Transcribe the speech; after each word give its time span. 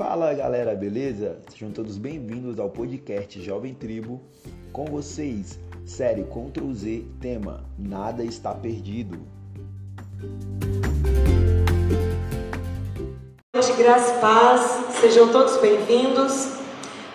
Fala 0.00 0.32
galera, 0.32 0.74
beleza? 0.74 1.36
Sejam 1.50 1.72
todos 1.72 1.98
bem-vindos 1.98 2.58
ao 2.58 2.70
podcast 2.70 3.38
Jovem 3.42 3.74
Tribo. 3.74 4.18
Com 4.72 4.86
vocês, 4.86 5.58
série 5.84 6.24
Ctrl 6.24 6.72
Z, 6.72 7.04
tema 7.20 7.62
Nada 7.78 8.24
está 8.24 8.54
perdido. 8.54 9.18
De 13.54 13.72
graça 13.76 14.14
e 14.16 14.20
paz, 14.22 14.80
sejam 15.02 15.28
todos 15.28 15.58
bem-vindos. 15.58 16.48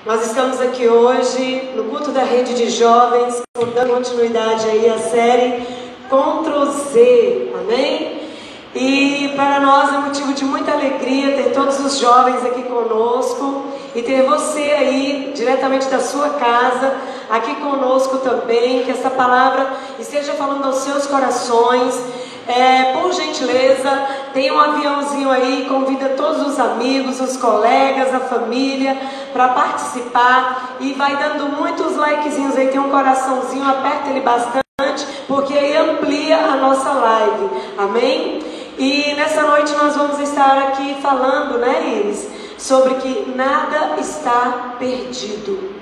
Nós 0.05 0.23
estamos 0.23 0.61
aqui 0.61 0.87
hoje 0.87 1.71
no 1.75 1.85
culto 1.85 2.11
da 2.11 2.23
rede 2.23 2.53
de 2.53 2.69
jovens, 2.69 3.41
dando 3.73 3.95
continuidade 3.95 4.63
aí 4.67 4.87
à 4.91 4.99
série 4.99 5.65
Ctrl 6.07 6.65
Z, 6.91 7.51
amém? 7.61 8.14
E 8.75 9.31
para 9.37 9.61
nós 9.61 9.93
é 9.93 9.97
motivo 9.99 10.33
de 10.33 10.43
muita 10.43 10.73
alegria 10.73 11.37
ter 11.37 11.53
todos 11.53 11.79
os 11.79 11.97
jovens 11.97 12.43
aqui 12.45 12.61
conosco 12.63 13.67
e 13.95 14.01
ter 14.01 14.23
você 14.23 14.59
aí, 14.63 15.31
diretamente 15.33 15.87
da 15.87 16.01
sua 16.01 16.31
casa, 16.31 16.93
aqui 17.29 17.55
conosco 17.55 18.17
também, 18.17 18.83
que 18.83 18.91
essa 18.91 19.09
palavra 19.09 19.65
esteja 19.97 20.33
falando 20.33 20.65
aos 20.65 20.75
seus 20.79 21.07
corações. 21.07 21.97
É, 22.47 22.91
por 22.93 23.13
gentileza, 23.13 23.89
tem 24.33 24.51
um 24.51 24.59
aviãozinho 24.59 25.31
aí, 25.31 25.65
convida 25.69 26.09
todos 26.09 26.45
os 26.45 26.59
amigos, 26.59 27.21
os 27.21 27.37
colegas, 27.37 28.13
a 28.13 28.19
família 28.19 28.95
para 29.31 29.47
participar 29.47 30.75
e 30.81 30.91
vai 30.93 31.15
dando 31.15 31.47
muitos 31.57 31.95
likezinhos 31.95 32.57
aí, 32.57 32.67
tem 32.67 32.79
um 32.79 32.89
coraçãozinho, 32.89 33.67
aperta 33.67 34.09
ele 34.09 34.19
bastante, 34.19 35.07
porque 35.27 35.57
aí 35.57 35.77
amplia 35.77 36.37
a 36.37 36.57
nossa 36.57 36.91
live. 36.91 37.49
Amém? 37.77 38.54
E 38.77 39.13
nessa 39.15 39.41
noite 39.43 39.71
nós 39.73 39.95
vamos 39.95 40.19
estar 40.19 40.57
aqui 40.57 40.97
falando, 41.01 41.57
né, 41.59 41.99
Iris, 41.99 42.27
sobre 42.57 42.95
que 42.95 43.33
nada 43.35 43.99
está 43.99 44.75
perdido. 44.77 45.73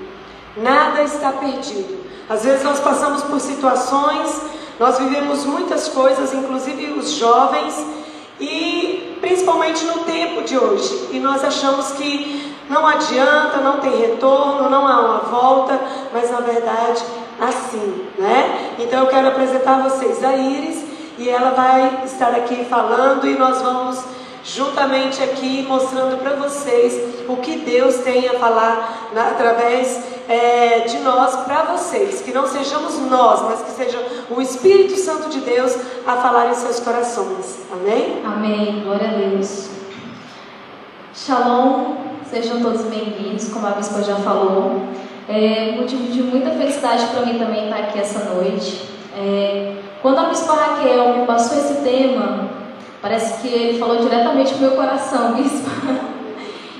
Nada 0.56 1.02
está 1.02 1.32
perdido. 1.32 2.04
Às 2.28 2.44
vezes 2.44 2.62
nós 2.62 2.78
passamos 2.78 3.22
por 3.22 3.40
situações, 3.40 4.40
nós 4.78 4.98
vivemos 4.98 5.44
muitas 5.44 5.88
coisas, 5.88 6.32
inclusive 6.32 6.92
os 6.92 7.12
jovens, 7.12 7.84
e 8.40 9.18
principalmente 9.20 9.84
no 9.84 10.04
tempo 10.04 10.42
de 10.42 10.56
hoje. 10.56 11.08
E 11.12 11.18
nós 11.18 11.44
achamos 11.44 11.92
que 11.92 12.54
não 12.70 12.86
adianta, 12.86 13.58
não 13.58 13.78
tem 13.78 13.96
retorno, 13.96 14.70
não 14.70 14.86
há 14.86 15.00
uma 15.00 15.18
volta, 15.18 15.80
mas 16.12 16.30
na 16.30 16.40
verdade 16.40 17.02
assim, 17.40 18.06
né? 18.18 18.74
Então 18.78 19.00
eu 19.00 19.06
quero 19.08 19.28
apresentar 19.28 19.80
a 19.80 19.88
vocês 19.88 20.22
a 20.22 20.34
Iris 20.36 20.93
e 21.18 21.28
ela 21.28 21.50
vai 21.50 22.02
estar 22.04 22.30
aqui 22.30 22.64
falando 22.64 23.26
e 23.26 23.36
nós 23.36 23.62
vamos 23.62 24.02
juntamente 24.44 25.22
aqui 25.22 25.64
mostrando 25.66 26.18
para 26.18 26.36
vocês 26.36 27.24
o 27.28 27.36
que 27.38 27.58
Deus 27.58 27.96
tem 27.98 28.28
a 28.28 28.38
falar 28.38 29.10
na, 29.14 29.28
através 29.28 30.04
é, 30.28 30.80
de 30.80 30.98
nós 30.98 31.36
para 31.44 31.62
vocês. 31.62 32.20
Que 32.20 32.32
não 32.32 32.46
sejamos 32.46 32.98
nós, 33.10 33.42
mas 33.42 33.62
que 33.62 33.70
seja 33.70 33.98
o 34.30 34.40
Espírito 34.40 34.96
Santo 34.96 35.30
de 35.30 35.40
Deus 35.40 35.74
a 36.06 36.16
falar 36.16 36.50
em 36.50 36.54
seus 36.54 36.80
corações. 36.80 37.60
Amém? 37.72 38.22
Amém. 38.24 38.82
Glória 38.84 39.08
a 39.08 39.14
Deus. 39.14 39.70
Shalom, 41.14 41.96
sejam 42.28 42.60
todos 42.60 42.82
bem-vindos, 42.82 43.48
como 43.48 43.66
a 43.66 43.70
bispa 43.70 44.02
já 44.02 44.16
falou. 44.16 44.82
É 45.28 45.72
motivo 45.76 46.12
de 46.12 46.22
muita 46.22 46.50
felicidade 46.50 47.06
para 47.06 47.24
mim 47.24 47.38
também 47.38 47.64
estar 47.64 47.78
aqui 47.78 47.98
essa 47.98 48.34
noite. 48.34 48.90
É, 49.16 49.76
quando 50.04 50.18
a 50.18 50.24
bispa 50.24 50.52
Raquel 50.52 51.16
me 51.16 51.26
passou 51.26 51.56
esse 51.56 51.76
tema, 51.76 52.46
parece 53.00 53.40
que 53.40 53.48
ele 53.48 53.78
falou 53.78 53.96
diretamente 53.96 54.52
para 54.52 54.58
o 54.58 54.60
meu 54.68 54.76
coração, 54.76 55.32
bispa. 55.40 55.70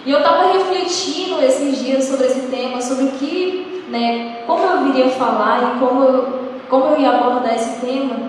E 0.04 0.10
eu 0.10 0.18
estava 0.18 0.52
refletindo 0.52 1.42
esses 1.42 1.82
dias 1.82 2.04
sobre 2.04 2.26
esse 2.26 2.48
tema, 2.48 2.82
sobre 2.82 3.04
o 3.04 3.12
que, 3.12 3.82
né, 3.88 4.42
como 4.46 4.62
eu 4.62 4.84
viria 4.84 5.08
falar 5.08 5.74
e 5.74 5.78
como 5.78 6.04
eu, 6.04 6.40
como 6.68 6.84
eu 6.84 7.00
ia 7.00 7.12
abordar 7.12 7.54
esse 7.54 7.80
tema. 7.80 8.28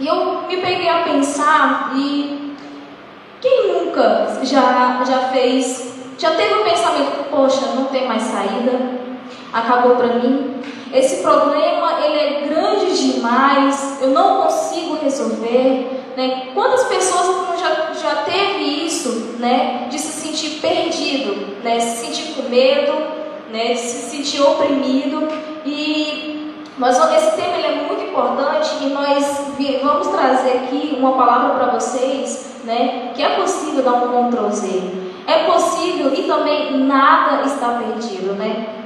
E 0.00 0.08
eu 0.08 0.42
me 0.48 0.56
peguei 0.56 0.88
a 0.88 1.02
pensar 1.02 1.92
e 1.94 2.56
quem 3.40 3.72
nunca 3.72 4.40
já, 4.42 5.04
já 5.04 5.18
fez, 5.28 6.00
já 6.18 6.32
teve 6.32 6.54
o 6.54 6.62
um 6.62 6.64
pensamento, 6.64 7.30
poxa, 7.30 7.64
não 7.76 7.84
tem 7.84 8.08
mais 8.08 8.22
saída, 8.22 9.01
acabou 9.52 9.96
para 9.96 10.14
mim, 10.14 10.62
esse 10.92 11.22
problema 11.22 12.00
ele 12.04 12.18
é 12.18 12.48
grande 12.48 13.12
demais, 13.12 13.98
eu 14.00 14.08
não 14.08 14.42
consigo 14.42 14.98
resolver. 15.02 16.02
Né? 16.16 16.48
Quantas 16.52 16.84
pessoas 16.84 17.58
já, 17.58 17.92
já 17.94 18.16
teve 18.22 18.84
isso, 18.84 19.36
né? 19.38 19.86
de 19.90 19.98
se 19.98 20.12
sentir 20.12 20.60
perdido, 20.60 21.62
né? 21.62 21.80
se 21.80 22.06
sentir 22.06 22.34
com 22.34 22.48
medo, 22.48 22.92
né? 23.50 23.74
se 23.74 24.10
sentir 24.10 24.42
oprimido 24.42 25.28
e 25.64 26.32
mas 26.78 26.96
esse 27.14 27.36
tema 27.36 27.58
ele 27.58 27.66
é 27.66 27.84
muito 27.86 28.02
importante 28.02 28.70
e 28.80 28.88
nós 28.88 29.42
vamos 29.82 30.08
trazer 30.08 30.52
aqui 30.52 30.96
uma 30.98 31.12
palavra 31.12 31.54
para 31.54 31.78
vocês, 31.78 32.56
né? 32.64 33.12
Que 33.14 33.22
é 33.22 33.36
possível 33.36 33.84
dar 33.84 33.92
um 33.92 34.30
Ctrl 34.30 34.48
Z. 34.48 34.82
É 35.26 35.44
possível 35.44 36.12
e 36.14 36.22
também 36.24 36.78
nada 36.78 37.46
está 37.46 37.78
perdido, 37.78 38.32
né? 38.34 38.81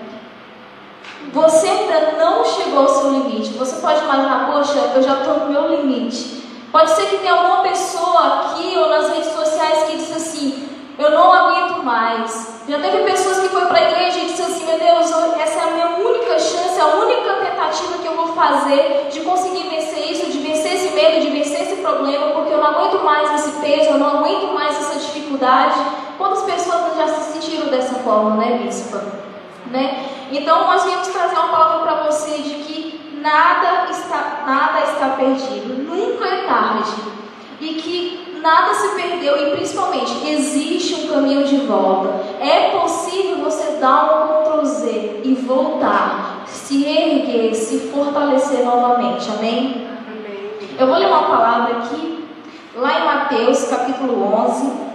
Você 1.37 1.69
ainda 1.69 2.13
não 2.13 2.43
chegou 2.47 2.79
ao 2.79 2.89
seu 2.89 3.11
limite. 3.11 3.51
Você 3.59 3.77
pode 3.83 4.03
imaginar, 4.03 4.51
poxa, 4.51 4.93
eu 4.95 5.03
já 5.03 5.19
estou 5.19 5.41
no 5.41 5.53
meu 5.53 5.69
limite. 5.69 6.43
Pode 6.73 6.91
ser 6.93 7.11
que 7.11 7.19
tenha 7.19 7.35
alguma 7.35 7.59
pessoa 7.59 8.41
aqui 8.41 8.75
ou 8.79 8.89
nas 8.89 9.11
redes 9.11 9.33
sociais 9.33 9.83
que 9.83 9.99
disse 9.99 10.15
assim, 10.15 10.69
eu 10.99 11.11
não 11.11 11.31
aguento 11.31 11.85
mais. 11.85 12.63
Já 12.67 12.79
teve 12.79 13.05
pessoas 13.05 13.41
que 13.41 13.51
foram 13.51 13.67
para 13.67 13.81
a 13.81 13.91
igreja 13.91 14.19
e 14.19 14.27
disse 14.29 14.41
assim, 14.41 14.65
meu 14.65 14.79
Deus, 14.79 15.11
essa 15.39 15.59
é 15.59 15.63
a 15.63 15.71
minha 15.73 16.09
única 16.09 16.39
chance, 16.39 16.81
a 16.81 17.05
única 17.05 17.35
tentativa 17.35 17.99
que 17.99 18.07
eu 18.07 18.17
vou 18.17 18.29
fazer 18.29 19.09
de 19.13 19.21
conseguir 19.21 19.69
vencer 19.69 20.11
isso, 20.11 20.33
de 20.33 20.39
vencer 20.39 20.73
esse 20.73 20.95
medo, 20.95 21.21
de 21.21 21.29
vencer 21.29 21.61
esse 21.61 21.77
problema, 21.83 22.31
porque 22.31 22.55
eu 22.55 22.59
não 22.59 22.69
aguento 22.69 23.05
mais 23.05 23.35
esse 23.35 23.61
peso, 23.61 23.91
eu 23.91 23.99
não 23.99 24.21
aguento 24.21 24.55
mais 24.55 24.75
essa 24.75 24.99
dificuldade. 24.99 25.79
Quantas 26.17 26.45
pessoas 26.45 26.97
já 26.97 27.07
se 27.09 27.33
sentiram 27.35 27.67
dessa 27.67 27.97
forma, 27.97 28.37
né, 28.37 28.59
bispa? 28.63 29.26
Né? 29.71 30.07
Então 30.31 30.67
nós 30.67 30.85
viemos 30.85 31.09
trazer 31.09 31.35
uma 31.35 31.49
palavra 31.49 31.79
para 31.81 32.05
você 32.05 32.39
de 32.39 32.55
que 32.55 33.19
nada 33.21 33.91
está, 33.91 34.45
nada 34.47 34.81
está 34.85 35.09
perdido, 35.11 35.85
nunca 35.85 36.27
é 36.27 36.47
tarde. 36.47 37.17
E 37.61 37.75
que 37.75 38.39
nada 38.43 38.75
se 38.75 38.95
perdeu 38.95 39.37
e 39.37 39.57
principalmente 39.57 40.29
existe 40.29 40.95
um 40.95 41.09
caminho 41.09 41.45
de 41.45 41.57
volta. 41.59 42.21
É 42.41 42.71
possível 42.79 43.39
você 43.39 43.79
dar 43.81 44.05
um 44.05 44.43
Ctrl 44.45 44.65
Z 44.65 45.21
e 45.25 45.35
voltar, 45.35 46.45
se 46.47 46.85
erguer, 46.85 47.55
se 47.55 47.91
fortalecer 47.91 48.65
novamente. 48.65 49.29
Amém? 49.31 49.89
Amém. 50.07 50.51
Eu 50.79 50.87
vou 50.87 50.97
ler 50.97 51.07
uma 51.07 51.23
palavra 51.23 51.79
aqui, 51.79 52.29
lá 52.75 53.01
em 53.01 53.05
Mateus 53.05 53.65
capítulo 53.65 54.33
11. 54.33 54.86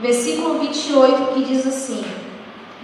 Versículo 0.00 0.58
28, 0.58 1.34
que 1.34 1.44
diz 1.44 1.66
assim: 1.66 2.04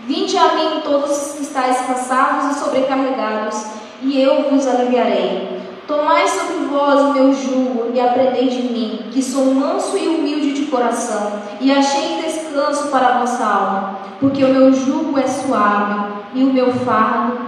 Vinde 0.07 0.37
a 0.37 0.55
mim 0.55 0.81
todos 0.85 1.33
que 1.33 1.43
estáis 1.43 1.79
cansados 1.79 2.57
e 2.57 2.61
sobrecarregados, 2.61 3.65
e 4.03 4.21
eu 4.21 4.51
vos 4.51 4.67
aliviarei. 4.67 5.57
Tomai 5.87 6.27
sobre 6.27 6.67
vós 6.67 7.01
o 7.01 7.13
meu 7.13 7.33
jugo 7.33 7.93
e 7.95 8.01
aprendei 8.01 8.49
de 8.49 8.63
mim, 8.63 9.07
que 9.13 9.23
sou 9.23 9.47
manso 9.47 9.97
e 9.97 10.09
humilde 10.09 10.53
de 10.53 10.67
coração, 10.67 11.41
e 11.61 11.71
achei 11.71 12.21
descanso 12.23 12.89
para 12.89 13.07
a 13.07 13.19
vossa 13.21 13.45
alma, 13.45 13.99
porque 14.19 14.45
o 14.45 14.53
meu 14.53 14.73
jugo 14.73 15.17
é 15.19 15.27
suave 15.27 16.13
e 16.35 16.43
o 16.43 16.53
meu 16.53 16.73
fardo 16.73 17.39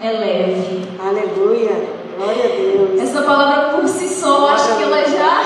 é 0.00 0.12
leve. 0.12 0.88
Aleluia, 1.00 1.88
glória 2.16 2.44
a 2.44 2.48
Deus. 2.48 3.00
Essa 3.00 3.22
palavra 3.22 3.76
por 3.76 3.88
si 3.88 4.08
só, 4.08 4.48
acho 4.50 4.76
que 4.76 4.82
ela 4.84 5.04
já, 5.04 5.42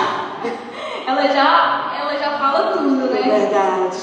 ela 1.07 1.27
já 1.29 1.92
fala 2.39 2.73
tudo, 2.73 2.91
né? 2.91 3.23
Verdade. 3.23 3.99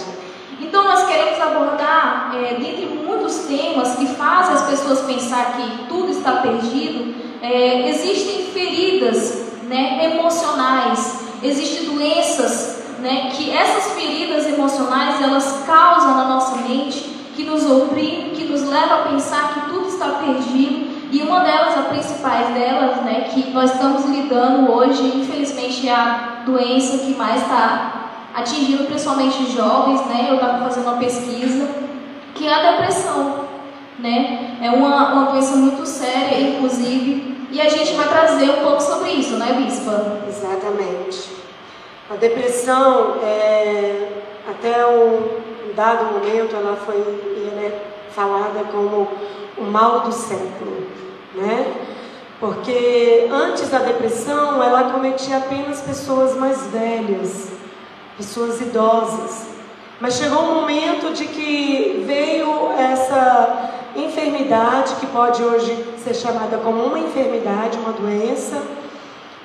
Então 0.62 0.84
nós 0.84 1.06
queremos 1.08 1.40
abordar, 1.40 2.32
é, 2.36 2.56
dentre 2.56 2.86
muitos 3.06 3.46
temas 3.46 3.96
que 3.96 4.08
fazem 4.08 4.56
as 4.56 4.64
pessoas 4.64 5.02
pensar 5.02 5.54
que 5.56 5.86
tudo 5.88 6.12
está 6.12 6.34
perdido, 6.34 7.16
é, 7.42 7.90
existem 7.90 8.48
feridas 8.48 9.54
né, 9.64 10.14
emocionais, 10.14 11.24
existem 11.42 11.86
doenças, 11.86 12.84
né, 13.00 13.32
que 13.34 13.52
essas 13.52 13.94
feridas 13.94 14.46
emocionais 14.48 15.22
elas 15.22 15.64
causam 15.66 16.18
na 16.18 16.26
nossa 16.26 16.58
mente, 16.58 17.00
que 17.36 17.44
nos 17.44 17.66
oprime, 17.70 18.32
que 18.32 18.44
nos 18.44 18.64
leva 18.64 18.96
a 18.96 19.08
pensar 19.10 19.54
que 19.54 19.70
tudo 19.70 19.88
está 19.88 20.08
perdido. 20.08 20.90
E 21.12 21.22
uma 21.22 21.40
delas, 21.40 21.78
a 21.78 21.84
principais 21.84 22.54
delas, 22.54 22.98
né, 22.98 23.30
que 23.34 23.50
nós 23.52 23.74
estamos 23.74 24.06
lidando 24.06 24.72
hoje, 24.72 25.02
infelizmente 25.16 25.88
é 25.88 25.94
a 25.94 26.44
doença 26.46 26.98
que 26.98 27.16
mais 27.16 27.42
está 27.42 27.99
atingindo 28.40 28.86
principalmente 28.86 29.52
jovens, 29.52 30.06
né? 30.08 30.28
Eu 30.30 30.36
estava 30.36 30.64
fazendo 30.64 30.88
uma 30.88 30.98
pesquisa 30.98 31.68
que 32.36 32.48
é 32.48 32.54
a 32.54 32.72
depressão, 32.72 33.46
né? 34.00 34.58
É 34.62 34.70
uma, 34.70 35.14
uma 35.14 35.32
doença 35.32 35.56
muito 35.56 35.86
séria, 35.86 36.40
inclusive, 36.40 37.48
e 37.52 37.60
a 37.60 37.68
gente 37.68 37.94
vai 37.94 38.08
trazer 38.08 38.50
um 38.50 38.64
pouco 38.64 38.82
sobre 38.82 39.10
isso, 39.12 39.36
né, 39.38 39.54
Bispa? 39.54 40.20
Exatamente. 40.28 41.30
A 42.10 42.16
depressão, 42.16 43.16
é, 43.24 44.08
até 44.50 44.86
um 44.86 45.74
dado 45.76 46.14
momento, 46.14 46.56
ela 46.56 46.76
foi 46.76 46.96
ela 46.98 47.62
é 47.62 47.82
falada 48.12 48.64
como 48.72 49.08
o 49.58 49.64
mal 49.64 50.02
do 50.02 50.12
século, 50.12 50.88
né? 51.36 51.74
Porque 52.40 53.28
antes 53.32 53.70
da 53.70 53.80
depressão, 53.80 54.64
ela 54.64 54.92
cometia 54.92 55.38
apenas 55.38 55.82
pessoas 55.82 56.36
mais 56.38 56.68
velhas, 56.68 57.59
pessoas 58.20 58.60
idosas. 58.60 59.48
Mas 60.02 60.16
chegou 60.16 60.42
um 60.42 60.56
momento 60.56 61.14
de 61.14 61.26
que 61.26 62.04
veio 62.06 62.72
essa 62.78 63.72
enfermidade, 63.96 64.96
que 64.96 65.08
pode 65.08 65.42
hoje 65.42 65.74
ser 66.04 66.14
chamada 66.14 66.58
como 66.58 66.84
uma 66.84 67.00
enfermidade, 67.00 67.78
uma 67.78 67.94
doença, 67.94 68.62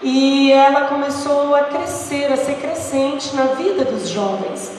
e 0.03 0.51
ela 0.53 0.87
começou 0.87 1.55
a 1.55 1.65
crescer, 1.65 2.33
a 2.33 2.37
ser 2.37 2.57
crescente 2.57 3.35
na 3.37 3.45
vida 3.55 3.85
dos 3.85 4.09
jovens. 4.09 4.73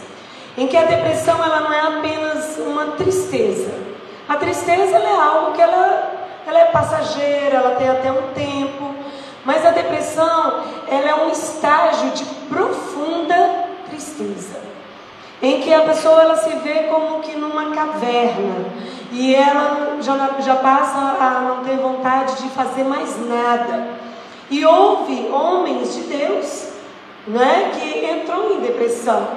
Em 0.58 0.68
que 0.68 0.76
a 0.76 0.84
depressão 0.84 1.42
ela 1.42 1.62
não 1.62 1.74
é 1.74 1.80
apenas 1.80 2.58
uma 2.58 2.88
tristeza. 2.98 3.74
A 4.28 4.36
tristeza 4.36 4.98
é 4.98 5.16
algo 5.16 5.54
que 5.54 5.62
ela, 5.62 6.12
ela 6.46 6.60
é 6.60 6.66
passageira, 6.66 7.58
ela 7.58 7.76
tem 7.76 7.90
até 7.90 8.12
um 8.12 8.34
tempo. 8.34 8.94
Mas 9.46 9.66
a 9.66 9.72
depressão 9.72 10.64
ela 10.88 11.10
é 11.10 11.16
um 11.16 11.30
estágio 11.30 12.12
de 12.12 12.26
profunda 12.50 13.65
tristeza 13.96 14.60
em 15.42 15.62
que 15.62 15.74
a 15.74 15.82
pessoa 15.82 16.22
ela 16.22 16.38
se 16.38 16.50
vê 16.58 16.88
como 16.90 17.20
que 17.20 17.36
numa 17.36 17.72
caverna 17.76 18.66
e 19.12 19.36
ela 19.36 19.98
já, 20.02 20.36
já 20.40 20.56
passa 20.56 20.98
a 20.98 21.42
não 21.42 21.64
ter 21.64 21.78
vontade 21.78 22.42
de 22.42 22.50
fazer 22.50 22.84
mais 22.84 23.18
nada. 23.28 23.88
E 24.50 24.66
houve 24.66 25.30
homens 25.32 25.96
de 25.96 26.02
Deus 26.04 26.70
né, 27.28 27.72
que 27.74 28.06
entrou 28.06 28.54
em 28.54 28.62
depressão. 28.62 29.28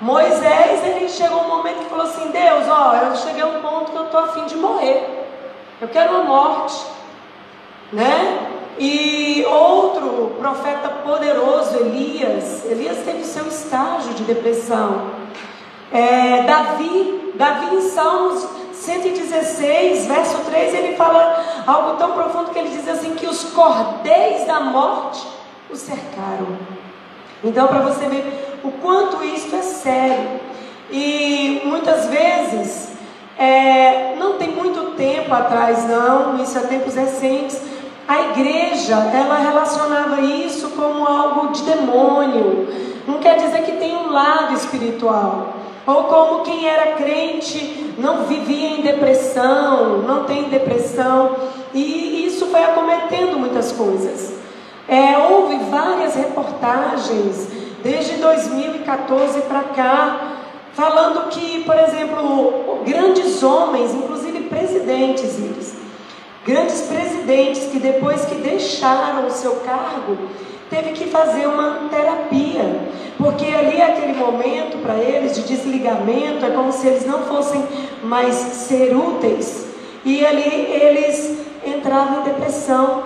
Moisés, 0.00 0.84
ele 0.84 1.08
chegou 1.08 1.42
um 1.42 1.48
momento 1.48 1.78
que 1.78 1.90
falou 1.90 2.06
assim: 2.06 2.30
Deus, 2.30 2.68
ó, 2.68 2.94
eu 2.96 3.16
cheguei 3.16 3.42
a 3.42 3.46
um 3.46 3.62
ponto 3.62 3.92
que 3.92 3.96
eu 3.96 4.04
estou 4.04 4.20
afim 4.20 4.44
de 4.44 4.56
morrer. 4.56 5.26
Eu 5.80 5.88
quero 5.88 6.12
uma 6.12 6.24
morte. 6.24 6.84
Né? 7.92 8.55
E 8.78 9.44
outro 9.48 10.36
profeta 10.38 10.88
poderoso, 10.88 11.76
Elias, 11.78 12.64
Elias 12.66 12.98
teve 13.04 13.24
seu 13.24 13.46
estágio 13.48 14.12
de 14.14 14.24
depressão. 14.24 15.10
É, 15.90 16.42
Davi, 16.42 17.32
Davi 17.36 17.76
em 17.76 17.80
Salmos 17.80 18.46
116, 18.72 20.06
verso 20.06 20.38
3, 20.44 20.74
ele 20.74 20.96
fala 20.96 21.42
algo 21.66 21.96
tão 21.96 22.12
profundo 22.12 22.50
que 22.50 22.58
ele 22.58 22.68
diz 22.68 22.86
assim: 22.86 23.14
que 23.14 23.26
os 23.26 23.44
cordéis 23.44 24.46
da 24.46 24.60
morte 24.60 25.26
o 25.70 25.76
cercaram. 25.76 26.58
Então, 27.42 27.66
para 27.68 27.80
você 27.80 28.06
ver 28.06 28.58
o 28.62 28.70
quanto 28.70 29.22
isso 29.24 29.54
é 29.54 29.62
sério. 29.62 30.40
E 30.90 31.62
muitas 31.64 32.06
vezes, 32.06 32.92
é, 33.38 34.14
não 34.16 34.34
tem 34.34 34.50
muito 34.50 34.94
tempo 34.96 35.32
atrás, 35.34 35.88
não, 35.88 36.42
isso 36.42 36.56
é 36.56 36.62
tempos 36.62 36.94
recentes, 36.94 37.60
a 38.08 38.20
igreja, 38.30 38.94
ela 38.94 39.36
relacionava 39.38 40.20
isso 40.20 40.70
como 40.70 41.06
algo 41.06 41.52
de 41.52 41.62
demônio. 41.62 42.68
Não 43.06 43.18
quer 43.18 43.36
dizer 43.36 43.62
que 43.62 43.72
tem 43.72 43.96
um 43.96 44.12
lado 44.12 44.54
espiritual. 44.54 45.54
Ou 45.86 46.04
como 46.04 46.42
quem 46.42 46.68
era 46.68 46.92
crente 46.94 47.94
não 47.98 48.24
vivia 48.24 48.68
em 48.70 48.82
depressão, 48.82 49.98
não 49.98 50.24
tem 50.24 50.48
depressão. 50.48 51.36
E 51.74 52.26
isso 52.26 52.46
foi 52.46 52.62
acometendo 52.62 53.38
muitas 53.38 53.72
coisas. 53.72 54.34
É, 54.88 55.18
houve 55.18 55.56
várias 55.70 56.14
reportagens 56.14 57.48
desde 57.82 58.16
2014 58.16 59.40
para 59.42 59.62
cá, 59.62 60.20
falando 60.74 61.28
que, 61.28 61.64
por 61.64 61.76
exemplo, 61.76 62.80
grandes 62.84 63.42
homens, 63.42 63.94
inclusive 63.94 64.40
presidentes, 64.44 65.38
eles, 65.38 65.85
Grandes 66.46 66.82
presidentes 66.82 67.64
que 67.72 67.80
depois 67.80 68.24
que 68.24 68.36
deixaram 68.36 69.26
o 69.26 69.30
seu 69.30 69.56
cargo, 69.56 70.16
teve 70.70 70.92
que 70.92 71.06
fazer 71.06 71.46
uma 71.48 71.88
terapia, 71.90 72.82
porque 73.18 73.46
ali 73.46 73.82
aquele 73.82 74.12
momento 74.12 74.80
para 74.80 74.94
eles 74.94 75.34
de 75.34 75.42
desligamento 75.42 76.44
é 76.44 76.50
como 76.50 76.72
se 76.72 76.86
eles 76.86 77.04
não 77.04 77.24
fossem 77.24 77.64
mais 78.04 78.34
ser 78.34 78.94
úteis. 78.94 79.66
E 80.04 80.24
ali 80.24 80.70
eles 80.70 81.36
entravam 81.66 82.20
em 82.20 82.24
depressão, 82.24 83.02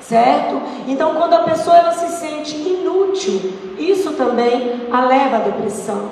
certo? 0.00 0.62
Então 0.86 1.16
quando 1.16 1.34
a 1.34 1.40
pessoa 1.40 1.76
ela 1.76 1.92
se 1.92 2.16
sente 2.16 2.54
inútil, 2.56 3.54
isso 3.76 4.12
também 4.12 4.82
a 4.92 5.04
leva 5.04 5.38
à 5.38 5.40
depressão, 5.40 6.10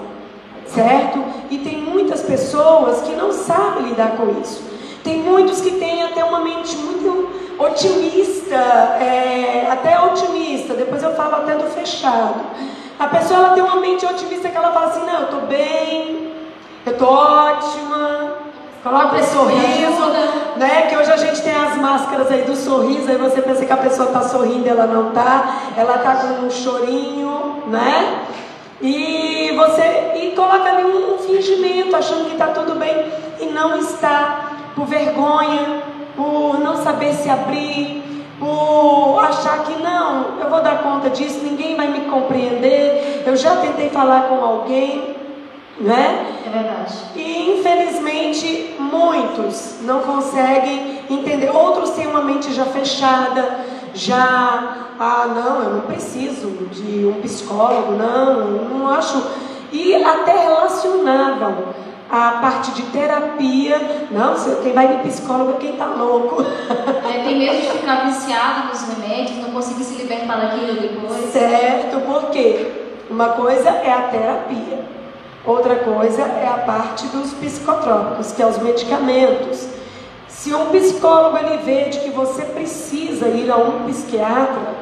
certo? 0.67 1.23
E 1.49 1.59
tem 1.59 1.81
muitas 1.81 2.23
pessoas 2.23 3.03
que 3.03 3.15
não 3.15 3.33
sabem 3.33 3.89
lidar 3.91 4.17
com 4.17 4.41
isso. 4.41 4.70
Tem 5.03 5.19
muitos 5.19 5.61
que 5.61 5.73
têm 5.73 6.03
até 6.03 6.23
uma 6.25 6.41
mente 6.41 6.77
muito 6.77 7.31
otimista, 7.59 8.55
é, 8.55 9.69
até 9.71 10.01
otimista, 10.01 10.75
depois 10.75 11.03
eu 11.03 11.15
falo 11.15 11.37
até 11.37 11.55
do 11.55 11.65
fechado. 11.71 12.41
A 12.99 13.07
pessoa 13.07 13.41
ela 13.41 13.55
tem 13.55 13.63
uma 13.63 13.77
mente 13.77 14.05
otimista 14.05 14.49
que 14.49 14.57
ela 14.57 14.73
fala 14.73 14.87
assim, 14.87 15.05
não, 15.07 15.21
eu 15.21 15.25
estou 15.25 15.41
bem, 15.43 16.33
eu 16.85 16.93
estou 16.93 17.09
ótima, 17.09 18.35
coloca 18.83 19.17
um 19.17 19.23
sorriso, 19.23 20.07
né? 20.57 20.83
Que 20.89 20.97
hoje 20.97 21.13
a 21.13 21.17
gente 21.17 21.43
tem 21.43 21.55
as 21.55 21.77
máscaras 21.77 22.31
aí 22.31 22.43
do 22.43 22.57
sorriso, 22.57 23.11
aí 23.11 23.17
você 23.17 23.41
pensa 23.43 23.65
que 23.65 23.73
a 23.73 23.77
pessoa 23.77 24.09
está 24.09 24.23
sorrindo, 24.23 24.69
ela 24.69 24.87
não 24.87 25.09
está, 25.09 25.57
ela 25.77 25.97
está 25.97 26.17
com 26.17 26.47
um 26.47 26.51
chorinho, 26.51 27.65
né? 27.69 28.27
E 28.83 29.53
você 29.57 30.13
e 30.17 30.33
coloca 30.35 30.71
ali 30.71 30.85
um 30.85 31.19
fingimento, 31.19 31.95
achando 31.95 32.27
que 32.27 32.33
está 32.33 32.49
tudo 32.49 32.79
bem 32.79 33.13
e 33.39 33.47
não 33.47 33.79
está 33.79 34.51
por 34.75 34.87
vergonha, 34.87 35.83
por 36.17 36.59
não 36.59 36.77
saber 36.77 37.15
se 37.15 37.29
abrir, 37.29 38.01
por 38.39 39.19
achar 39.23 39.65
que 39.65 39.83
não, 39.83 40.39
eu 40.41 40.49
vou 40.49 40.63
dar 40.63 40.83
conta 40.83 41.11
disso, 41.11 41.41
ninguém 41.43 41.77
vai 41.77 41.89
me 41.89 42.01
compreender. 42.11 43.23
Eu 43.27 43.37
já 43.37 43.57
tentei 43.57 43.91
falar 43.91 44.29
com 44.29 44.43
alguém, 44.43 45.15
né? 45.79 46.27
É 46.47 46.51
verdade. 46.51 46.95
E 47.15 47.59
infelizmente 47.59 48.77
muitos 48.79 49.77
não 49.83 50.01
conseguem 50.01 51.01
entender. 51.11 51.51
Outros 51.51 51.91
têm 51.91 52.07
uma 52.07 52.23
mente 52.23 52.53
já 52.53 52.65
fechada, 52.65 53.61
já, 53.93 54.77
ah, 54.99 55.27
não, 55.27 55.63
eu 55.63 55.71
não 55.75 55.81
preciso 55.83 56.49
de 56.73 57.07
um 57.07 57.21
psicólogo, 57.21 57.93
não, 57.93 58.47
não 58.69 58.89
acho. 58.89 59.23
E 59.73 59.95
até 60.03 60.33
relacionavam 60.33 61.57
a 62.11 62.39
parte 62.41 62.73
de 62.73 62.83
terapia. 62.85 64.09
Não, 64.11 64.35
quem 64.63 64.73
vai 64.73 64.89
de 64.89 65.09
psicólogo 65.09 65.53
é 65.53 65.61
quem 65.61 65.71
está 65.73 65.87
louco. 65.87 66.45
É, 67.11 67.25
tem 67.25 67.39
medo 67.41 67.61
de 67.61 67.71
ficar 67.71 68.07
viciado 68.07 68.69
nos 68.69 68.83
remédios, 68.83 69.39
não 69.39 69.51
conseguir 69.51 69.83
se 69.83 70.01
libertar 70.01 70.37
daquilo 70.37 70.81
depois. 70.81 71.33
Certo, 71.33 72.01
porque 72.07 72.71
uma 73.11 73.31
coisa 73.31 73.69
é 73.69 73.93
a 73.93 74.03
terapia, 74.03 74.85
outra 75.45 75.75
coisa 75.77 76.23
é 76.23 76.47
a 76.47 76.59
parte 76.59 77.09
dos 77.09 77.33
psicotrópicos, 77.33 78.31
que 78.31 78.41
é 78.41 78.47
os 78.47 78.59
medicamentos. 78.59 79.67
Se 80.29 80.55
um 80.55 80.67
psicólogo 80.67 81.37
ele 81.39 81.57
vê 81.65 81.89
de 81.89 81.99
que 81.99 82.11
você 82.11 82.45
precisa 82.45 83.27
ir 83.27 83.51
a 83.51 83.57
um 83.57 83.85
psiquiatra 83.87 84.75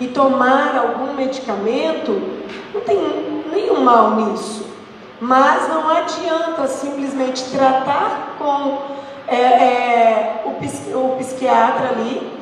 e 0.00 0.06
tomar 0.06 0.74
algum 0.74 1.12
medicamento, 1.12 2.20
não 2.72 2.80
tem 2.80 2.98
nenhum 3.52 3.82
mal 3.82 4.16
nisso. 4.16 4.73
Mas 5.20 5.68
não 5.68 5.88
adianta 5.88 6.66
simplesmente 6.66 7.44
tratar 7.50 8.36
com 8.38 8.78
é, 9.26 9.36
é, 9.36 10.42
o, 10.44 10.50
o 10.98 11.16
psiquiatra 11.16 11.90
ali, 11.90 12.32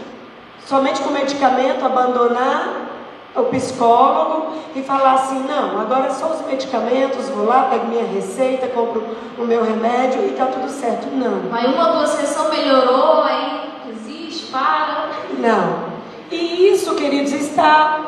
somente 0.66 1.00
com 1.00 1.10
medicamento, 1.10 1.84
abandonar 1.84 2.92
o 3.34 3.44
psicólogo 3.44 4.56
e 4.74 4.82
falar 4.82 5.14
assim, 5.14 5.42
não, 5.44 5.80
agora 5.80 6.06
é 6.06 6.10
só 6.10 6.32
os 6.32 6.46
medicamentos, 6.46 7.28
vou 7.30 7.46
lá, 7.46 7.64
pego 7.64 7.86
minha 7.86 8.04
receita, 8.04 8.66
compro 8.68 9.02
o 9.38 9.42
meu 9.44 9.64
remédio 9.64 10.22
e 10.22 10.32
está 10.32 10.46
tudo 10.46 10.68
certo. 10.68 11.08
Não. 11.12 11.42
Aí 11.52 11.66
uma 11.66 11.92
duas 11.92 12.10
sessões 12.10 12.50
melhorou, 12.50 13.22
aí 13.22 13.70
existe, 13.90 14.50
para. 14.50 15.08
Não. 15.38 15.92
E 16.30 16.68
isso, 16.72 16.94
queridos, 16.94 17.32
está 17.32 18.00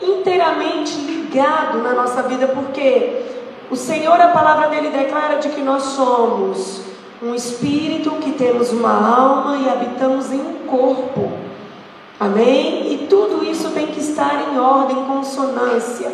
inteiramente 0.00 0.96
ligado 0.96 1.78
na 1.78 1.92
nossa 1.92 2.22
vida, 2.22 2.48
porque 2.48 3.39
o 3.70 3.76
Senhor, 3.76 4.20
a 4.20 4.28
palavra 4.28 4.68
dele 4.68 4.90
declara 4.90 5.36
de 5.36 5.48
que 5.50 5.60
nós 5.60 5.82
somos 5.82 6.82
um 7.22 7.34
espírito, 7.34 8.10
que 8.16 8.32
temos 8.32 8.72
uma 8.72 8.90
alma 8.90 9.56
e 9.58 9.68
habitamos 9.68 10.32
em 10.32 10.40
um 10.40 10.66
corpo. 10.66 11.30
Amém? 12.18 12.92
E 12.92 13.06
tudo 13.08 13.44
isso 13.44 13.70
tem 13.70 13.86
que 13.86 14.00
estar 14.00 14.52
em 14.52 14.58
ordem, 14.58 14.98
em 14.98 15.04
consonância. 15.04 16.12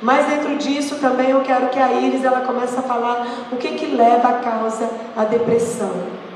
Mas 0.00 0.26
dentro 0.26 0.56
disso 0.56 0.96
também 0.96 1.30
eu 1.30 1.40
quero 1.42 1.68
que 1.68 1.78
a 1.78 1.92
Iris 1.92 2.24
ela 2.24 2.40
comece 2.40 2.78
a 2.78 2.82
falar 2.82 3.26
o 3.52 3.56
que 3.56 3.68
que 3.72 3.86
leva 3.86 4.28
a 4.28 4.32
causa 4.34 4.88
à 5.16 5.24
depressão. 5.24 5.92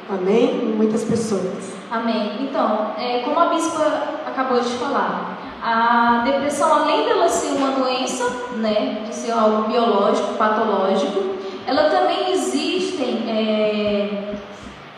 Amém? 0.08 0.72
Muitas 0.76 1.02
pessoas. 1.02 1.76
Amém. 1.90 2.38
Então, 2.40 2.92
é, 2.98 3.20
como 3.20 3.38
a 3.38 3.46
bispa 3.46 3.84
acabou 4.26 4.60
de 4.60 4.70
falar, 4.70 5.35
a 5.62 6.22
depressão, 6.24 6.72
além 6.72 7.04
dela 7.04 7.28
ser 7.28 7.52
uma 7.56 7.72
doença, 7.72 8.24
né, 8.56 9.02
de 9.06 9.14
ser 9.14 9.32
algo 9.32 9.68
biológico, 9.68 10.34
patológico, 10.34 11.36
ela 11.66 11.90
também 11.90 12.32
existem 12.32 13.24
é, 13.28 14.34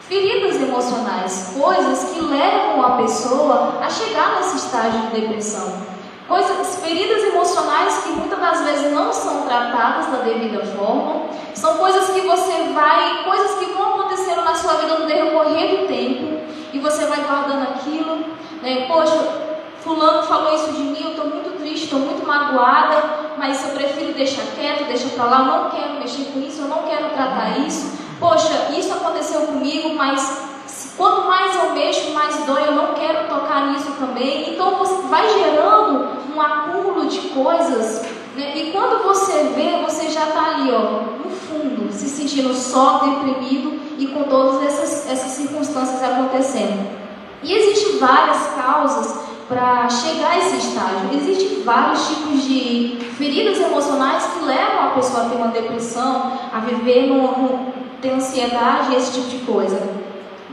feridas 0.01 0.61
emocionais, 0.61 1.55
coisas 1.59 2.11
que 2.11 2.21
levam 2.21 2.85
a 2.85 2.91
pessoa 2.97 3.79
a 3.81 3.89
chegar 3.89 4.37
nesse 4.37 4.57
estágio 4.57 5.01
de 5.01 5.21
depressão. 5.21 5.99
Coisas, 6.29 6.77
feridas 6.83 7.25
emocionais 7.25 8.03
que 8.05 8.11
muitas 8.11 8.39
das 8.39 8.61
vezes 8.63 8.93
não 8.93 9.11
são 9.13 9.43
tratadas 9.43 10.07
da 10.07 10.19
devida 10.19 10.63
forma, 10.67 11.23
são 11.55 11.79
coisas 11.79 12.11
que 12.11 12.21
você 12.21 12.71
vai, 12.75 13.25
coisas 13.25 13.55
que 13.55 13.73
vão 13.73 13.95
acontecendo 13.95 14.45
na 14.45 14.55
sua 14.55 14.75
vida 14.75 14.99
no 14.99 15.07
decorrer 15.07 15.71
do 15.71 15.87
tempo, 15.89 16.39
e 16.73 16.79
você 16.79 17.07
vai 17.07 17.23
guardando 17.23 17.63
aquilo, 17.63 18.17
né? 18.63 18.85
Poxa, 18.87 19.48
fulano 19.89 20.23
falou 20.23 20.55
isso 20.55 20.73
de 20.73 20.83
mim, 20.83 21.01
eu 21.03 21.11
estou 21.11 21.25
muito 21.25 21.59
triste, 21.59 21.85
estou 21.85 22.01
muito 22.01 22.27
magoada, 22.27 23.37
mas 23.39 23.67
eu 23.67 23.71
prefiro 23.71 24.13
deixar 24.13 24.43
quieto, 24.55 24.87
deixar 24.87 25.09
para 25.11 25.25
lá, 25.25 25.39
eu 25.39 25.45
não 25.45 25.71
quero 25.71 25.95
mexer 25.99 26.25
com 26.27 26.41
isso, 26.41 26.61
eu 26.61 26.69
não 26.69 26.83
quero 26.83 27.09
tratar 27.15 27.59
isso. 27.61 27.97
Poxa, 28.21 28.71
isso 28.77 28.93
aconteceu 28.93 29.43
comigo, 29.43 29.95
mas 29.95 30.43
quanto 30.97 31.27
mais 31.27 31.55
eu 31.57 31.73
mexo, 31.73 32.11
mais 32.11 32.45
dói, 32.45 32.67
eu 32.67 32.73
não 32.73 32.93
quero 32.95 33.29
tocar 33.29 33.69
nisso 33.69 33.93
também. 33.99 34.53
Então 34.53 34.75
você 34.77 34.95
vai 35.09 35.27
gerando 35.31 36.19
um 36.35 36.41
acúmulo 36.41 37.07
de 37.07 37.21
coisas, 37.29 38.03
né? 38.37 38.59
e 38.59 38.73
quando 38.73 39.03
você 39.05 39.53
vê, 39.55 39.81
você 39.83 40.11
já 40.11 40.29
está 40.29 40.57
ali, 40.57 40.71
ó, 40.71 41.25
no 41.25 41.31
fundo, 41.31 41.91
se 41.93 42.09
sentindo 42.09 42.53
só, 42.53 42.99
deprimido 42.99 43.81
e 43.97 44.09
com 44.09 44.25
todas 44.25 44.63
essas, 44.63 45.09
essas 45.11 45.31
circunstâncias 45.31 46.03
acontecendo. 46.03 46.99
E 47.43 47.53
existem 47.53 47.99
várias 47.99 48.49
causas 48.49 49.28
para 49.49 49.89
chegar 49.89 50.33
a 50.33 50.39
esse 50.39 50.57
estágio. 50.59 51.11
Existem 51.15 51.63
vários 51.63 52.07
tipos 52.07 52.45
de 52.45 52.99
feridas 53.17 53.59
emocionais 53.59 54.27
que 54.27 54.45
levam 54.45 54.87
a 54.87 54.91
pessoa 54.91 55.25
a 55.25 55.29
ter 55.31 55.37
uma 55.37 55.49
depressão, 55.49 56.33
a 56.53 56.61
viver 56.61 57.07
no, 57.07 57.23
no 57.23 57.73
ter 58.01 58.11
ansiedade, 58.11 58.95
esse 58.95 59.13
tipo 59.13 59.29
de 59.29 59.39
coisa. 59.39 59.81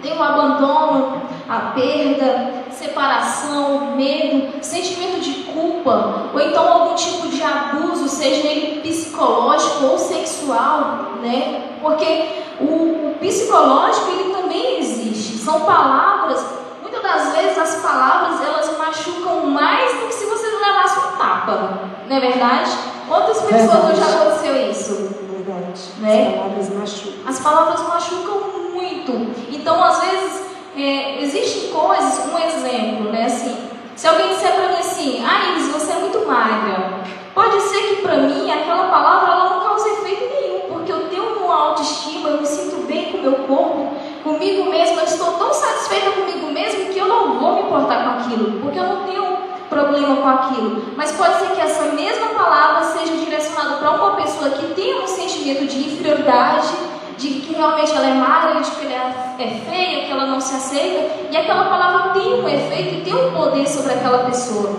Tem 0.01 0.17
o 0.17 0.23
abandono, 0.23 1.21
a 1.47 1.59
perda, 1.73 2.63
separação, 2.71 3.95
medo, 3.95 4.63
sentimento 4.63 5.19
de 5.19 5.43
culpa, 5.51 6.29
ou 6.33 6.39
então 6.39 6.67
algum 6.67 6.95
tipo 6.95 7.27
de 7.27 7.41
abuso, 7.41 8.07
seja 8.07 8.47
ele 8.47 8.81
psicológico 8.81 9.85
ou 9.85 9.97
sexual, 9.97 11.17
né? 11.21 11.69
Porque 11.81 12.25
o, 12.59 13.09
o 13.09 13.15
psicológico 13.19 14.09
ele 14.11 14.33
também 14.33 14.79
existe. 14.79 15.37
São 15.37 15.61
palavras 15.61 16.64
das 17.05 17.35
vezes 17.35 17.57
as 17.57 17.75
palavras 17.81 18.41
elas 18.41 18.77
machucam 18.77 19.45
mais 19.45 19.93
do 19.93 20.07
que 20.07 20.13
se 20.13 20.25
você 20.25 20.47
levasse 20.47 20.99
um 20.99 21.17
tapa, 21.17 21.79
não 22.07 22.17
é 22.17 22.19
verdade? 22.19 22.71
Quantas 23.07 23.41
pessoas 23.41 23.85
verdade. 23.85 23.99
já 23.99 24.21
aconteceu 24.21 24.71
isso? 24.71 25.09
Verdade. 25.29 25.81
Né? 25.99 26.27
As 26.27 26.35
palavras 26.35 26.69
machucam. 26.69 27.19
As 27.27 27.39
palavras 27.39 27.87
machucam 27.87 28.37
muito. 28.73 29.11
Então, 29.51 29.83
às 29.83 29.99
vezes, 30.01 30.45
é, 30.75 31.21
existem 31.21 31.71
coisas, 31.71 32.19
um 32.25 32.37
exemplo, 32.37 33.11
né? 33.11 33.25
Assim, 33.25 33.55
se 33.95 34.07
alguém 34.07 34.29
disser 34.29 34.53
para 34.53 34.69
mim 34.69 34.79
assim, 34.79 35.23
ah, 35.25 35.51
Iris, 35.51 35.67
você 35.71 35.91
é 35.91 35.99
muito 35.99 36.25
magra. 36.27 37.03
Pode 37.33 37.61
ser 37.61 37.79
que 37.81 38.01
para 38.01 38.17
mim 38.17 38.51
aquela 38.51 38.89
palavra 38.89 39.31
ela 39.31 39.49
não 39.49 39.59
cause 39.61 39.89
efeito 39.89 40.33
nenhum, 40.33 40.59
porque 40.69 40.91
eu 40.91 41.09
tenho 41.09 41.43
uma 41.43 41.55
autoestima, 41.55 42.29
eu 42.29 42.41
me 42.41 42.47
sinto 42.47 42.85
bem 42.87 43.11
com 43.11 43.17
o 43.19 43.21
meu 43.21 43.33
corpo, 43.45 43.93
comigo 44.25 44.71
mesma, 44.71 45.01
eu 45.01 45.05
estou 45.05 45.33
tão 45.33 45.53
satisfeita 45.53 46.11
comigo 46.11 46.51
mesma 46.51 46.85
que 46.85 46.97
eu 46.97 47.07
não 47.07 47.39
vou 47.39 47.53
me 47.53 47.61
importar 47.61 48.03
com 48.03 48.09
aquilo, 48.19 48.59
porque 48.59 48.79
eu 48.79 48.83
não 48.83 49.03
tenho 49.03 49.37
problema 49.69 50.15
com 50.15 50.27
aquilo. 50.27 50.83
Mas 50.97 51.11
pode 51.11 51.35
ser 51.35 51.51
que 51.51 51.61
essa 51.61 51.83
mesma 51.93 52.29
palavra 52.29 52.83
seja 52.85 53.13
direcionada 53.13 53.75
para 53.75 53.91
uma 53.91 54.15
pessoa 54.15 54.49
que 54.49 54.73
tem 54.73 54.99
um 54.99 55.07
sentimento 55.07 55.67
de 55.67 55.77
inferioridade, 55.77 56.73
de 57.17 57.27
que 57.27 57.53
realmente 57.53 57.95
ela 57.95 58.07
é 58.07 58.13
magra, 58.15 58.61
de 58.61 58.71
que 58.71 58.85
ela 58.91 59.35
é 59.39 59.47
feia, 59.69 60.05
que 60.05 60.11
ela 60.11 60.25
não 60.25 60.41
se 60.41 60.55
aceita, 60.55 61.27
e 61.31 61.37
aquela 61.37 61.65
palavra 61.65 62.13
tem 62.13 62.33
um 62.33 62.49
efeito 62.49 62.95
e 62.95 63.01
tem 63.01 63.13
um 63.13 63.31
poder 63.31 63.67
sobre 63.67 63.93
aquela 63.93 64.25
pessoa. 64.25 64.75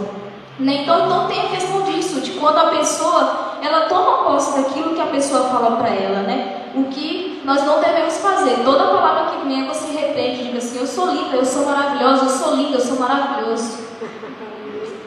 Né? 0.58 0.80
Então, 0.82 1.06
então 1.06 1.28
tem 1.28 1.40
a 1.40 1.48
questão 1.50 1.82
disso, 1.82 2.20
de 2.20 2.32
quando 2.32 2.58
a 2.58 2.66
pessoa 2.70 3.58
ela 3.62 3.82
toma 3.82 4.24
posse 4.24 4.60
daquilo 4.60 4.94
que 4.94 5.00
a 5.00 5.06
pessoa 5.06 5.48
fala 5.50 5.76
para 5.76 5.88
ela, 5.88 6.22
né? 6.22 6.62
O 6.74 6.84
que 6.84 7.35
nós 7.46 7.64
não 7.64 7.80
devemos 7.80 8.16
fazer. 8.18 8.64
Toda 8.64 8.88
palavra 8.88 9.30
que 9.30 9.48
vem 9.48 9.68
você 9.68 9.86
repreende, 9.92 10.46
diga 10.46 10.58
assim: 10.58 10.80
Eu 10.80 10.86
sou 10.86 11.06
linda, 11.06 11.36
eu 11.36 11.46
sou 11.46 11.64
maravilhosa, 11.64 12.24
eu 12.24 12.28
sou 12.28 12.56
linda, 12.56 12.76
eu 12.76 12.80
sou 12.80 12.98
maravilhoso. 12.98 13.86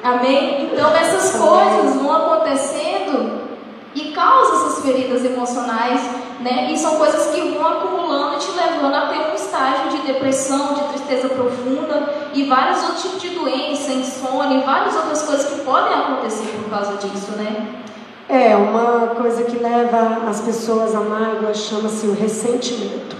Amém? 0.02 0.70
Então 0.72 0.90
essas 0.96 1.36
coisas 1.36 1.96
vão 1.98 2.16
acontecendo 2.16 3.50
e 3.94 4.12
causam 4.14 4.56
essas 4.56 4.82
feridas 4.82 5.26
emocionais, 5.26 6.00
né? 6.40 6.72
E 6.72 6.78
são 6.78 6.96
coisas 6.96 7.28
que 7.28 7.42
vão 7.42 7.68
acumulando 7.68 8.36
e 8.36 8.40
te 8.40 8.52
levando 8.52 8.96
a 8.96 9.08
ter 9.08 9.32
um 9.32 9.36
estágio 9.36 9.90
de 9.90 10.08
depressão, 10.08 10.76
de 10.76 10.84
tristeza 10.94 11.28
profunda 11.28 12.30
e 12.34 12.46
vários 12.46 12.82
outros 12.84 13.02
tipos 13.02 13.22
de 13.22 13.30
doença, 13.32 13.92
insônia 13.92 14.60
e 14.60 14.64
várias 14.64 14.96
outras 14.96 15.24
coisas 15.24 15.46
que 15.50 15.60
podem 15.66 15.94
acontecer 15.94 16.48
por 16.64 16.70
causa 16.70 16.96
disso, 17.06 17.34
né? 17.34 17.84
É, 18.30 18.56
uma 18.56 19.16
coisa 19.16 19.44
que 19.44 19.58
leva 19.58 20.30
as 20.30 20.40
pessoas 20.42 20.94
à 20.94 21.00
mágoa 21.00 21.52
chama-se 21.52 22.06
o 22.06 22.14
ressentimento. 22.14 23.16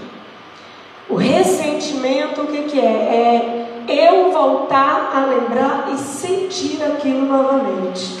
O 1.08 1.16
ressentimento, 1.16 2.42
o 2.42 2.46
que, 2.46 2.62
que 2.62 2.78
é? 2.78 3.66
É 3.88 4.06
eu 4.06 4.30
voltar 4.30 5.10
a 5.12 5.26
lembrar 5.26 5.88
e 5.92 5.98
sentir 5.98 6.80
aquilo 6.84 7.26
novamente. 7.26 8.20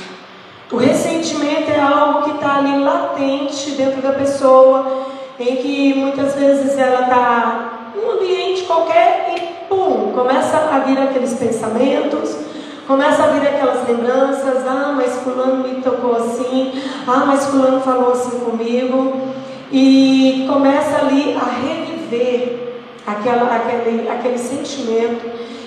O 0.72 0.76
ressentimento 0.78 1.70
é 1.70 1.78
algo 1.78 2.24
que 2.24 2.30
está 2.32 2.56
ali 2.56 2.82
latente 2.82 3.70
dentro 3.70 4.02
da 4.02 4.12
pessoa, 4.12 5.06
em 5.38 5.56
que 5.58 5.94
muitas 5.94 6.34
vezes 6.34 6.76
ela 6.76 7.02
está 7.02 7.92
num 7.94 8.10
ambiente 8.10 8.62
qualquer 8.64 9.32
e 9.36 9.66
pum, 9.68 10.10
começa 10.12 10.56
a 10.56 10.80
vir 10.80 10.98
aqueles 10.98 11.34
pensamentos 11.34 12.49
Começa 12.90 13.22
a 13.22 13.26
vir 13.28 13.46
aquelas 13.46 13.86
lembranças, 13.86 14.66
ah, 14.66 14.92
mas 14.96 15.22
fulano 15.22 15.62
me 15.62 15.80
tocou 15.80 16.16
assim, 16.16 16.72
ah, 17.06 17.22
mas 17.24 17.46
fulano 17.46 17.80
falou 17.82 18.10
assim 18.10 18.40
comigo. 18.40 19.28
E 19.70 20.44
começa 20.52 20.96
ali 20.98 21.38
a 21.40 21.44
reviver 21.44 22.82
aquela, 23.06 23.54
aquele, 23.54 24.08
aquele 24.08 24.36
sentimento 24.36 25.24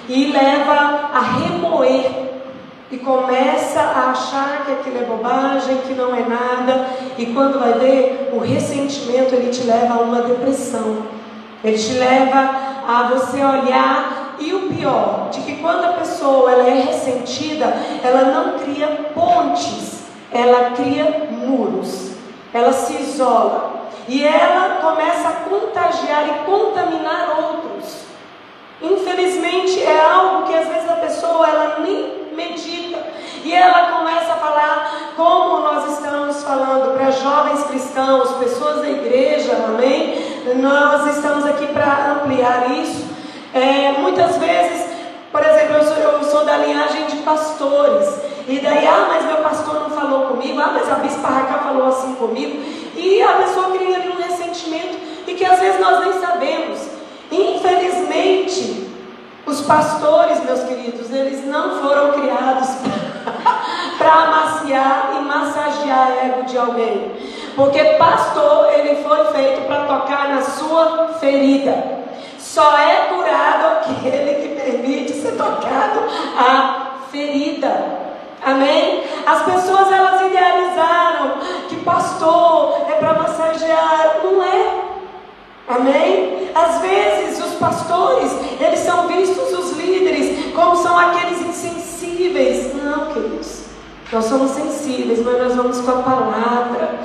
e 0.09 0.33
leva 0.33 1.11
a 1.13 1.21
remoer 1.21 2.11
e 2.91 2.97
começa 2.97 3.79
a 3.79 4.11
achar 4.11 4.65
que 4.65 4.73
aquilo 4.73 4.97
é 4.97 5.05
bobagem, 5.05 5.77
que 5.87 5.93
não 5.93 6.13
é 6.13 6.25
nada, 6.27 6.87
e 7.17 7.27
quando 7.27 7.57
vai 7.57 7.71
ver, 7.79 8.31
o 8.33 8.39
ressentimento 8.39 9.33
ele 9.33 9.49
te 9.49 9.63
leva 9.63 9.93
a 9.93 10.01
uma 10.01 10.23
depressão. 10.23 10.97
Ele 11.63 11.77
te 11.77 11.93
leva 11.93 12.51
a 12.85 13.03
você 13.13 13.37
olhar 13.37 14.22
e 14.43 14.53
o 14.53 14.69
pior, 14.73 15.29
de 15.31 15.39
que 15.41 15.55
quando 15.61 15.85
a 15.85 15.93
pessoa 15.93 16.51
ela 16.51 16.67
é 16.67 16.81
ressentida, 16.81 17.65
ela 18.03 18.23
não 18.23 18.59
cria 18.59 18.87
pontes, 19.13 20.03
ela 20.31 20.71
cria 20.71 21.29
muros. 21.31 22.11
Ela 22.53 22.73
se 22.73 22.93
isola 23.01 23.87
e 24.07 24.23
ela 24.23 24.81
começa 24.81 25.29
a 25.29 25.31
contagiar 25.49 26.27
e 26.27 26.45
contaminar 26.45 27.39
outros. 27.39 28.03
Infelizmente 28.81 29.81
é 29.81 29.99
algo 29.99 30.45
que 30.45 30.55
às 30.55 30.67
vezes 30.67 30.89
a 30.89 30.95
pessoa 30.95 31.47
ela 31.47 31.79
nem 31.79 32.27
medita 32.35 32.99
e 33.43 33.53
ela 33.53 33.97
começa 33.97 34.33
a 34.33 34.37
falar 34.37 35.13
como 35.15 35.61
nós 35.61 35.93
estamos 35.93 36.43
falando 36.43 36.97
para 36.97 37.11
jovens 37.11 37.63
cristãos, 37.63 38.31
pessoas 38.33 38.81
da 38.81 38.89
igreja, 38.89 39.53
amém? 39.67 40.21
Nós 40.61 41.15
estamos 41.15 41.45
aqui 41.45 41.67
para 41.67 42.13
ampliar 42.13 42.71
isso. 42.71 43.12
É, 43.53 43.91
muitas 43.99 44.37
vezes, 44.37 44.87
por 45.31 45.45
exemplo, 45.45 45.75
eu 45.75 45.83
sou, 45.83 45.95
eu 45.95 46.23
sou, 46.23 46.45
da 46.45 46.57
linhagem 46.57 47.05
de 47.05 47.17
pastores. 47.17 48.07
E 48.47 48.59
daí, 48.59 48.87
ah, 48.87 49.05
mas 49.07 49.25
meu 49.25 49.37
pastor 49.37 49.75
não 49.75 49.89
falou 49.91 50.27
comigo, 50.27 50.59
ah, 50.59 50.71
mas 50.73 50.91
a 50.91 50.95
bispa 50.95 51.27
Raquel 51.27 51.59
falou 51.59 51.87
assim 51.87 52.15
comigo. 52.15 52.61
E 52.95 53.21
a 53.21 53.33
pessoa 53.33 53.71
cria 53.71 53.97
ali 53.97 54.09
um 54.09 54.21
ressentimento 54.21 54.97
e 55.27 55.33
que 55.35 55.45
às 55.45 55.59
vezes 55.59 55.79
nós 55.79 55.99
nem 55.99 56.13
sabemos. 56.13 56.79
Infelizmente, 57.31 58.89
os 59.45 59.61
pastores, 59.61 60.43
meus 60.43 60.63
queridos, 60.63 61.11
eles 61.11 61.45
não 61.45 61.81
foram 61.81 62.11
criados 62.13 62.69
para 63.99 64.13
amaciar 64.13 65.13
e 65.15 65.19
massagear 65.21 66.11
o 66.11 66.25
ego 66.25 66.43
de 66.43 66.57
alguém. 66.57 67.11
Porque 67.55 67.83
pastor, 67.99 68.73
ele 68.73 69.03
foi 69.03 69.25
feito 69.25 69.67
para 69.67 69.85
tocar 69.85 70.29
na 70.29 70.41
sua 70.41 71.09
ferida. 71.19 72.02
Só 72.53 72.77
é 72.77 73.07
curado 73.07 73.79
aquele 73.79 74.35
que 74.35 74.61
permite 74.61 75.11
ser 75.13 75.31
tocado 75.31 76.01
a 76.37 76.99
ferida. 77.11 77.73
Amém? 78.45 79.03
As 79.25 79.41
pessoas 79.41 79.91
elas 79.91 80.21
idealizaram 80.21 81.31
que 81.67 81.77
pastor 81.77 82.85
é 82.87 82.93
para 82.93 83.13
massagear, 83.13 84.19
não 84.23 84.43
é? 84.43 84.81
Amém? 85.67 86.51
Às 86.53 86.79
vezes 86.79 87.43
os 87.43 87.55
pastores, 87.55 88.31
eles 88.61 88.81
são 88.81 89.07
vistos 89.07 89.51
os 89.51 89.71
líderes 89.71 90.53
como 90.53 90.75
são 90.75 90.95
aqueles 90.95 91.41
insensíveis. 91.41 92.71
Não, 92.75 93.07
Nós 94.11 94.25
somos 94.25 94.51
sensíveis, 94.51 95.25
mas 95.25 95.39
nós 95.39 95.55
vamos 95.55 95.79
com 95.79 95.89
a 95.89 96.03
palavra. 96.03 96.99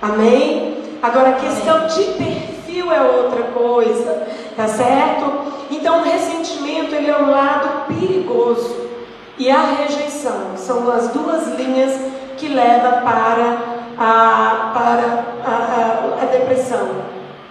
Amém? 0.00 0.78
Agora, 1.02 1.28
a 1.28 1.32
questão 1.34 1.86
de 1.86 2.02
perfil 2.14 2.55
é 2.80 3.00
outra 3.00 3.42
coisa, 3.44 4.26
tá 4.56 4.68
certo? 4.68 5.32
Então, 5.70 6.00
o 6.00 6.02
ressentimento 6.02 6.94
ele 6.94 7.10
é 7.10 7.18
um 7.18 7.30
lado 7.30 7.86
perigoso 7.86 8.86
e 9.38 9.50
a 9.50 9.60
rejeição 9.60 10.56
são 10.56 10.90
as 10.90 11.08
duas 11.08 11.46
linhas 11.58 11.92
que 12.36 12.48
levam 12.48 13.02
para 13.02 13.58
a, 13.98 14.70
para 14.74 15.24
a, 15.44 16.18
a, 16.20 16.22
a 16.22 16.24
depressão. 16.26 16.88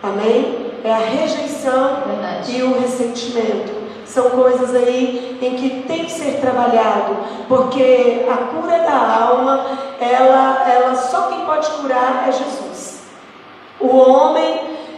Amém? 0.01 0.71
É 0.83 0.91
a 0.91 0.97
rejeição 0.97 2.01
Verdade. 2.05 2.57
e 2.57 2.63
o 2.63 2.79
ressentimento. 2.79 3.85
São 4.05 4.29
coisas 4.29 4.73
aí 4.73 5.37
em 5.41 5.55
que 5.55 5.83
tem 5.87 6.05
que 6.05 6.11
ser 6.11 6.39
trabalhado, 6.39 7.17
porque 7.49 8.25
a 8.31 8.37
cura 8.37 8.77
da 8.77 9.25
alma, 9.25 9.65
ela, 9.99 10.63
ela 10.71 10.95
só 10.95 11.23
quem 11.23 11.43
pode 11.45 11.67
curar 11.71 12.25
é 12.27 12.31
Jesus. 12.31 12.64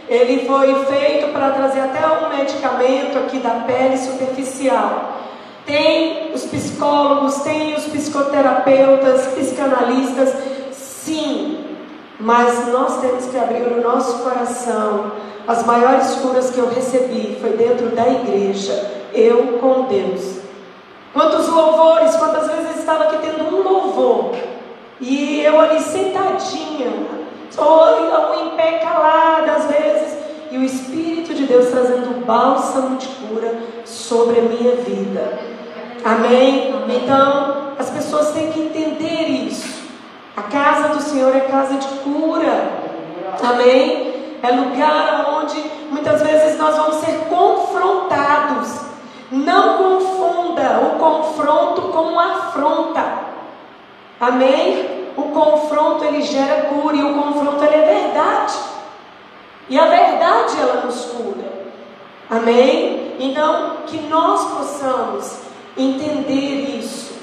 Ele 0.08 0.46
foi 0.46 0.74
feito 0.86 1.32
para 1.32 1.50
trazer 1.50 1.80
até 1.80 2.06
um 2.06 2.36
medicamento 2.36 3.18
aqui 3.18 3.38
da 3.38 3.50
pele 3.66 3.96
superficial. 3.98 5.18
Tem 5.66 6.32
os 6.32 6.44
psicólogos, 6.44 7.42
tem 7.42 7.74
os 7.74 7.84
psicoterapeutas, 7.84 9.26
psicanalistas, 9.34 10.32
sim, 10.72 11.62
mas 12.18 12.68
nós 12.68 13.00
temos 13.02 13.26
que 13.26 13.36
abrir 13.36 13.64
o 13.64 13.82
nosso 13.82 14.22
coração. 14.22 15.12
As 15.46 15.64
maiores 15.66 16.14
curas 16.16 16.50
que 16.50 16.58
eu 16.58 16.70
recebi 16.70 17.36
foi 17.40 17.50
dentro 17.50 17.88
da 17.90 18.08
igreja, 18.08 18.90
eu 19.12 19.58
com 19.58 19.82
Deus. 19.82 20.38
Quantos 21.12 21.48
louvores, 21.48 22.16
quantas 22.16 22.46
vezes 22.46 22.70
eu 22.70 22.78
estava 22.78 23.04
aqui 23.04 23.18
tendo 23.18 23.44
um 23.54 23.62
louvor 23.62 24.34
e 25.00 25.42
eu 25.42 25.60
ali 25.60 25.80
sentadinha, 25.80 26.92
ou 27.56 28.34
em 28.34 28.50
pé 28.56 28.78
calada 28.78 29.52
às 29.52 29.66
vezes, 29.66 30.18
e 30.50 30.58
o 30.58 30.64
Espírito 30.64 31.34
de 31.34 31.44
Deus 31.44 31.68
trazendo 31.68 32.24
bálsamo 32.24 32.96
de 32.96 33.06
cura 33.06 33.54
sobre 33.84 34.40
a 34.40 34.42
minha 34.42 34.76
vida. 34.76 35.38
Amém? 36.04 36.74
Então, 36.88 37.74
as 37.78 37.90
pessoas 37.90 38.32
têm 38.32 38.50
que 38.50 38.60
entender 38.60 39.28
isso. 39.28 39.78
A 40.36 40.42
casa 40.42 40.88
do 40.88 41.02
Senhor 41.02 41.34
é 41.34 41.40
casa 41.40 41.76
de 41.76 41.88
cura. 41.98 42.70
Amém? 43.42 44.38
É 44.42 44.50
lugar 44.52 45.26
onde 45.40 45.60
muitas 45.90 46.22
vezes 46.22 46.58
nós 46.58 46.76
vamos 46.76 46.96
ser 46.96 47.26
confrontados. 47.28 48.80
Não 49.30 49.76
confunda 49.78 50.80
o 50.80 50.98
confronto 50.98 51.82
com 51.82 52.18
afronta. 52.18 53.04
Amém? 54.20 54.97
O 55.18 55.32
confronto 55.32 56.04
ele 56.04 56.22
gera 56.22 56.66
cura 56.66 56.96
e 56.96 57.02
o 57.02 57.12
confronto 57.12 57.64
ele 57.64 57.74
é 57.74 58.02
verdade. 58.02 58.54
E 59.68 59.76
a 59.76 59.86
verdade 59.86 60.60
ela 60.60 60.82
nos 60.86 61.06
cura. 61.06 61.48
Amém? 62.30 63.16
Então, 63.18 63.78
que 63.84 63.98
nós 64.02 64.44
possamos 64.44 65.40
entender 65.76 66.78
isso. 66.78 67.18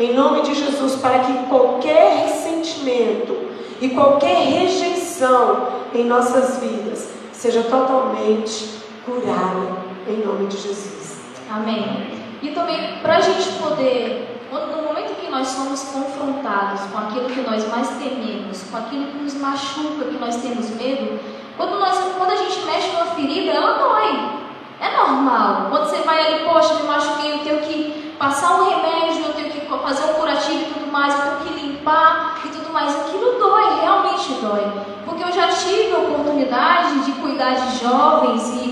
Em 0.00 0.14
nome 0.14 0.40
de 0.40 0.54
Jesus, 0.54 0.96
para 0.96 1.18
que 1.18 1.32
qualquer 1.48 2.24
ressentimento 2.24 3.36
e 3.78 3.90
qualquer 3.90 4.36
rejeição 4.36 5.68
em 5.94 6.04
nossas 6.04 6.58
vidas 6.60 7.10
seja 7.30 7.62
totalmente 7.64 8.70
curada. 9.04 9.84
Em 10.08 10.24
nome 10.24 10.46
de 10.46 10.56
Jesus. 10.56 11.18
Amém. 11.50 12.10
E 12.42 12.50
também, 12.50 12.98
para 13.02 13.18
a 13.18 13.20
gente 13.20 13.52
poder, 13.58 14.43
no 14.60 14.82
momento 14.82 15.20
que 15.20 15.30
nós 15.30 15.48
somos 15.48 15.82
confrontados 15.82 16.80
com 16.92 16.98
aquilo 16.98 17.28
que 17.28 17.40
nós 17.40 17.68
mais 17.68 17.88
tememos, 17.90 18.62
com 18.70 18.76
aquilo 18.76 19.06
que 19.06 19.18
nos 19.18 19.34
machuca, 19.34 20.04
que 20.04 20.18
nós 20.18 20.36
temos 20.36 20.70
medo, 20.70 21.18
quando, 21.56 21.78
nós, 21.78 21.98
quando 22.16 22.30
a 22.30 22.36
gente 22.36 22.60
mexe 22.64 22.88
numa 22.92 23.06
ferida, 23.06 23.52
ela 23.52 23.78
dói. 23.78 24.44
É 24.80 24.96
normal. 24.96 25.68
Quando 25.70 25.88
você 25.88 25.98
vai 25.98 26.26
ali, 26.26 26.44
poxa, 26.44 26.74
me 26.74 26.82
machuquei, 26.82 27.32
eu 27.32 27.38
tenho 27.40 27.60
que 27.60 28.14
passar 28.18 28.60
um 28.60 28.68
remédio, 28.68 29.26
eu 29.26 29.32
tenho 29.32 29.50
que 29.50 29.66
fazer 29.66 30.04
um 30.10 30.14
curativo 30.14 30.62
e 30.62 30.74
tudo 30.74 30.92
mais, 30.92 31.14
eu 31.14 31.20
tenho 31.20 31.38
que 31.40 31.66
limpar 31.66 32.40
e 32.44 32.48
tudo 32.48 32.72
mais. 32.72 32.94
Aquilo 32.94 33.38
dói, 33.38 33.80
realmente 33.80 34.32
dói. 34.34 34.72
Porque 35.04 35.22
eu 35.22 35.32
já 35.32 35.48
tive 35.48 35.94
a 35.94 35.98
oportunidade 35.98 37.00
de 37.00 37.12
cuidar 37.12 37.54
de 37.54 37.78
jovens 37.78 38.48
e 38.62 38.63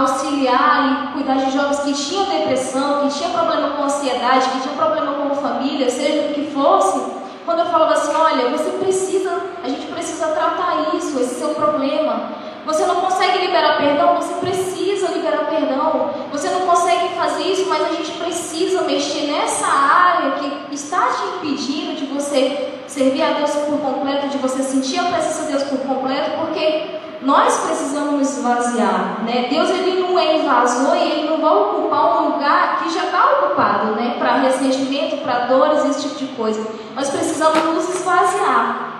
auxiliar 0.00 1.10
e 1.10 1.12
cuidar 1.12 1.34
de 1.34 1.50
jovens 1.50 1.80
que 1.80 1.92
tinham 1.92 2.24
depressão, 2.26 3.08
que 3.08 3.18
tinham 3.18 3.32
problema 3.32 3.70
com 3.70 3.84
ansiedade, 3.84 4.48
que 4.50 4.60
tinham 4.60 4.76
problema 4.76 5.12
com 5.12 5.34
família, 5.36 5.90
seja 5.90 6.28
o 6.28 6.34
que 6.34 6.50
fosse. 6.52 7.18
Quando 7.44 7.60
eu 7.60 7.66
falava 7.66 7.94
assim, 7.94 8.14
olha, 8.14 8.50
você 8.50 8.70
precisa, 8.72 9.40
a 9.64 9.68
gente 9.68 9.86
precisa 9.86 10.26
tratar 10.28 10.94
isso, 10.94 11.18
esse 11.18 11.36
seu 11.36 11.50
problema. 11.50 12.30
Você 12.66 12.84
não 12.84 12.96
consegue 12.96 13.38
liberar 13.38 13.78
perdão, 13.78 14.16
você 14.16 14.34
precisa 14.34 15.08
liberar 15.08 15.46
perdão. 15.46 16.10
Você 16.30 16.50
não 16.50 16.60
consegue 16.60 17.14
fazer 17.14 17.44
isso, 17.44 17.66
mas 17.66 17.82
a 17.82 17.94
gente 17.94 18.12
precisa 18.12 18.82
mexer 18.82 19.32
nessa 19.32 19.66
área 19.66 20.32
que 20.32 20.74
está 20.74 21.08
te 21.08 21.22
impedindo 21.46 21.94
de 21.94 22.04
você 22.04 22.74
servir 22.86 23.22
a 23.22 23.30
Deus 23.30 23.52
por 23.52 23.78
completo, 23.78 24.28
de 24.28 24.36
você 24.36 24.62
sentir 24.62 24.98
a 24.98 25.04
presença 25.04 25.46
de 25.46 25.52
Deus 25.52 25.62
por 25.62 25.78
completo, 25.78 26.32
porque 26.38 26.98
nós 27.22 27.58
precisamos 27.60 28.12
nos 28.14 28.38
esvaziar, 28.38 29.22
né? 29.24 29.48
Deus 29.50 29.70
ele 29.70 30.00
não 30.00 30.18
é 30.18 30.38
invasor 30.38 30.96
e 30.96 31.10
ele 31.10 31.28
não 31.28 31.40
vai 31.40 31.52
ocupar 31.52 32.22
um 32.22 32.28
lugar 32.30 32.80
que 32.82 32.90
já 32.90 33.04
está 33.04 33.24
ocupado, 33.32 33.92
né? 33.96 34.16
Para 34.18 34.36
ressentimento, 34.36 35.18
para 35.18 35.46
dores, 35.46 35.84
esse 35.84 36.08
tipo 36.08 36.18
de 36.18 36.26
coisa. 36.36 36.64
Nós 36.94 37.10
precisamos 37.10 37.62
nos 37.64 37.88
esvaziar. 37.88 38.92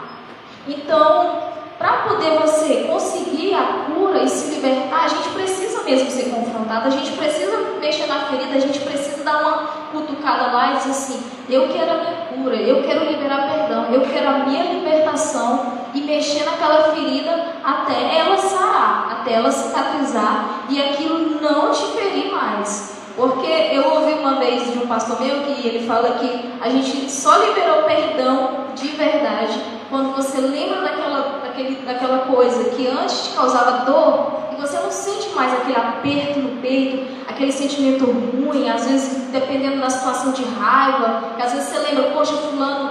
Então, 0.67 1.49
para 1.79 1.99
poder 1.99 2.38
você 2.41 2.87
conseguir 2.91 3.55
a 3.55 3.85
cura 3.87 4.23
e 4.25 4.29
se 4.29 4.55
libertar, 4.55 5.05
a 5.05 5.09
gente 5.09 5.29
precisa 5.29 5.83
mesmo 5.85 6.11
ser 6.11 6.31
confrontado, 6.31 6.88
a 6.88 6.91
gente 6.91 7.12
precisa 7.12 7.57
mexer 7.81 8.07
na 8.07 8.27
ferida, 8.27 8.57
a 8.57 8.61
gente 8.61 8.81
precisa 8.81 9.23
dar 9.23 9.41
uma 9.41 9.57
cutucada 9.93 10.53
lá 10.53 10.73
e 10.73 10.77
dizer 10.79 10.91
assim: 10.91 11.23
eu 11.49 11.69
quero 11.69 11.91
a 11.91 11.95
minha 11.95 12.17
cura, 12.35 12.57
eu 12.57 12.83
quero 12.83 13.05
liberar 13.05 13.49
perdão, 13.49 13.87
eu 13.93 14.01
quero 14.01 14.29
a 14.29 14.38
minha 14.41 14.64
libertação 14.64 15.79
e 15.95 16.01
mexer 16.01 16.45
naquela 16.45 16.93
ferida 16.93 17.55
até 17.64 18.19
ela 18.19 18.37
sarar, 18.37 19.21
até 19.21 19.35
ela 19.35 19.51
cicatrizar 19.51 20.64
e 20.69 20.83
aquilo 20.83 21.41
não 21.41 21.71
te 21.71 21.85
ferir 21.93 22.33
mais. 22.33 22.99
Porque 23.17 23.51
eu 23.73 23.95
ouvi 23.95 24.12
uma 24.12 24.37
vez 24.37 24.73
de 24.73 24.79
um 24.79 24.87
pastor 24.87 25.21
meu 25.21 25.41
que 25.41 25.67
ele 25.67 25.87
fala 25.88 26.19
que 26.19 26.53
a 26.61 26.69
gente 26.69 27.11
só 27.11 27.37
liberou 27.38 27.83
perdão 27.83 28.67
de 28.77 28.88
verdade 28.88 29.61
quando 29.91 30.14
você 30.14 30.41
lembra 30.41 30.83
daquela, 30.83 31.38
daquele, 31.59 31.77
daquela 31.85 32.18
coisa 32.18 32.71
que 32.71 32.87
antes 32.87 33.29
te 33.29 33.37
causava 33.37 33.85
dor 33.85 34.49
e 34.53 34.61
você 34.61 34.79
não 34.79 34.90
sente 34.90 35.31
mais 35.31 35.53
aquele 35.53 35.77
aperto 35.77 36.38
no 36.38 36.61
peito, 36.61 37.07
aquele 37.29 37.53
sentimento 37.53 38.05
ruim, 38.05 38.68
às 38.68 38.87
vezes 38.87 39.29
dependendo 39.33 39.81
da 39.81 39.90
situação 39.90 40.33
de 40.33 40.44
raiva, 40.44 41.33
às 41.38 41.53
vezes 41.53 41.68
você 41.68 41.79
lembra, 41.79 42.11
poxa, 42.11 42.35
fulano 42.35 42.88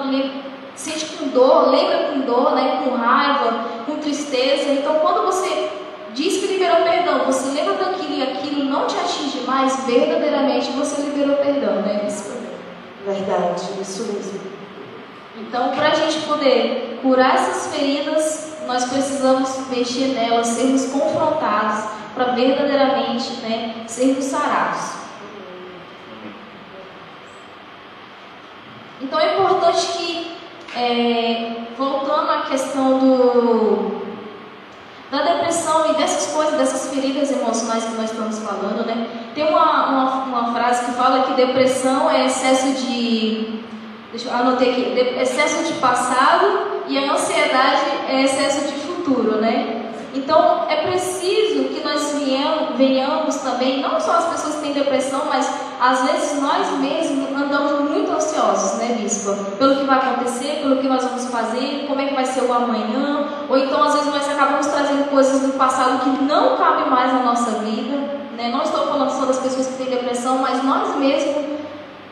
sente 0.76 1.06
com 1.06 1.30
dor, 1.30 1.70
lembra 1.70 2.10
com 2.10 2.20
dor, 2.20 2.54
né, 2.54 2.84
com 2.84 2.96
raiva, 2.96 3.66
com 3.86 3.96
tristeza. 3.98 4.70
Então 4.72 4.96
quando 4.96 5.26
você 5.26 5.70
diz 6.14 6.40
que 6.40 6.48
liberou 6.48 6.84
perdão, 6.84 7.26
você 7.26 7.50
lembra 7.50 7.74
daquilo 7.74 8.16
e 8.16 8.24
aquilo 8.24 8.66
não 8.66 8.86
te 8.86 8.96
atinge 8.98 9.42
mais, 9.46 9.86
verdadeiramente 9.86 10.72
você 10.72 11.02
liberou 11.02 11.38
perdão, 11.38 11.82
né? 11.82 12.06
Isso. 12.08 12.36
Verdade, 13.06 13.64
isso 13.82 14.04
mesmo. 14.12 14.58
Então, 15.40 15.70
para 15.70 15.90
a 15.90 15.96
gente 15.96 16.26
poder 16.26 17.00
curar 17.02 17.36
essas 17.36 17.74
feridas, 17.74 18.57
nós 18.68 18.86
precisamos 18.86 19.68
mexer 19.70 20.14
nelas, 20.14 20.48
sermos 20.48 20.86
confrontados 20.88 21.86
para 22.14 22.34
verdadeiramente 22.34 23.32
né, 23.42 23.84
sermos 23.88 24.26
sarados. 24.26 24.98
Então 29.02 29.20
é 29.20 29.34
importante 29.34 29.88
que, 29.88 30.38
é, 30.76 31.66
voltando 31.78 32.32
à 32.32 32.42
questão 32.42 32.98
do, 32.98 34.02
da 35.12 35.22
depressão 35.22 35.92
e 35.92 35.94
dessas 35.96 36.34
coisas, 36.34 36.58
dessas 36.58 36.92
feridas 36.92 37.32
emocionais 37.32 37.86
que 37.86 37.96
nós 37.96 38.12
estamos 38.12 38.40
falando, 38.40 38.86
né? 38.86 39.08
Tem 39.36 39.48
uma, 39.48 39.90
uma, 39.90 40.24
uma 40.24 40.54
frase 40.54 40.86
que 40.86 40.92
fala 40.92 41.24
que 41.24 41.34
depressão 41.34 42.10
é 42.10 42.26
excesso 42.26 42.74
de. 42.74 43.62
Deixa 44.12 44.30
eu 44.30 44.34
anotar 44.34 44.62
aqui. 44.62 44.94
excesso 45.20 45.64
de 45.66 45.74
passado 45.80 46.46
e 46.88 46.98
a 46.98 47.14
ansiedade 47.14 47.82
é 48.08 48.24
excesso 48.24 48.72
de 48.72 48.80
futuro, 48.80 49.42
né? 49.42 49.92
Então 50.14 50.66
é 50.70 50.88
preciso 50.88 51.66
que 51.66 51.84
nós 51.84 52.14
venhamos, 52.78 53.36
também, 53.38 53.82
não 53.82 54.00
só 54.00 54.14
as 54.14 54.26
pessoas 54.26 54.56
que 54.56 54.62
têm 54.62 54.74
depressão, 54.74 55.24
mas 55.28 55.48
às 55.80 56.04
vezes 56.04 56.42
nós 56.42 56.72
mesmos 56.80 57.30
andamos 57.38 57.90
muito 57.90 58.12
ansiosos, 58.12 58.80
né, 58.80 58.98
Bispa? 59.00 59.34
Pelo 59.60 59.76
que 59.76 59.84
vai 59.84 59.98
acontecer, 59.98 60.60
pelo 60.62 60.78
que 60.78 60.88
nós 60.88 61.04
vamos 61.04 61.26
fazer, 61.26 61.86
como 61.88 62.02
é 62.02 62.08
que 62.08 62.16
vai 62.16 62.26
ser 62.26 62.44
o 62.44 62.54
amanhã, 62.54 63.28
ou 63.50 63.58
então 63.58 63.84
às 63.84 63.94
vezes 63.94 64.08
nós 64.08 64.28
acabamos 64.30 64.68
trazendo 64.68 65.10
coisas 65.10 65.42
do 65.42 65.58
passado 65.58 66.00
que 66.00 66.24
não 66.24 66.58
cabem 66.58 66.90
mais 66.90 67.14
na 67.14 67.24
nossa 67.24 67.52
vida, 67.60 67.98
né? 68.38 68.50
Não 68.52 68.62
estou 68.62 68.88
falando 68.88 69.12
só 69.12 69.26
das 69.26 69.40
pessoas 69.40 69.68
que 69.68 69.84
têm 69.84 69.88
depressão, 69.88 70.38
mas 70.40 70.64
nós 70.64 70.96
mesmos 70.96 71.58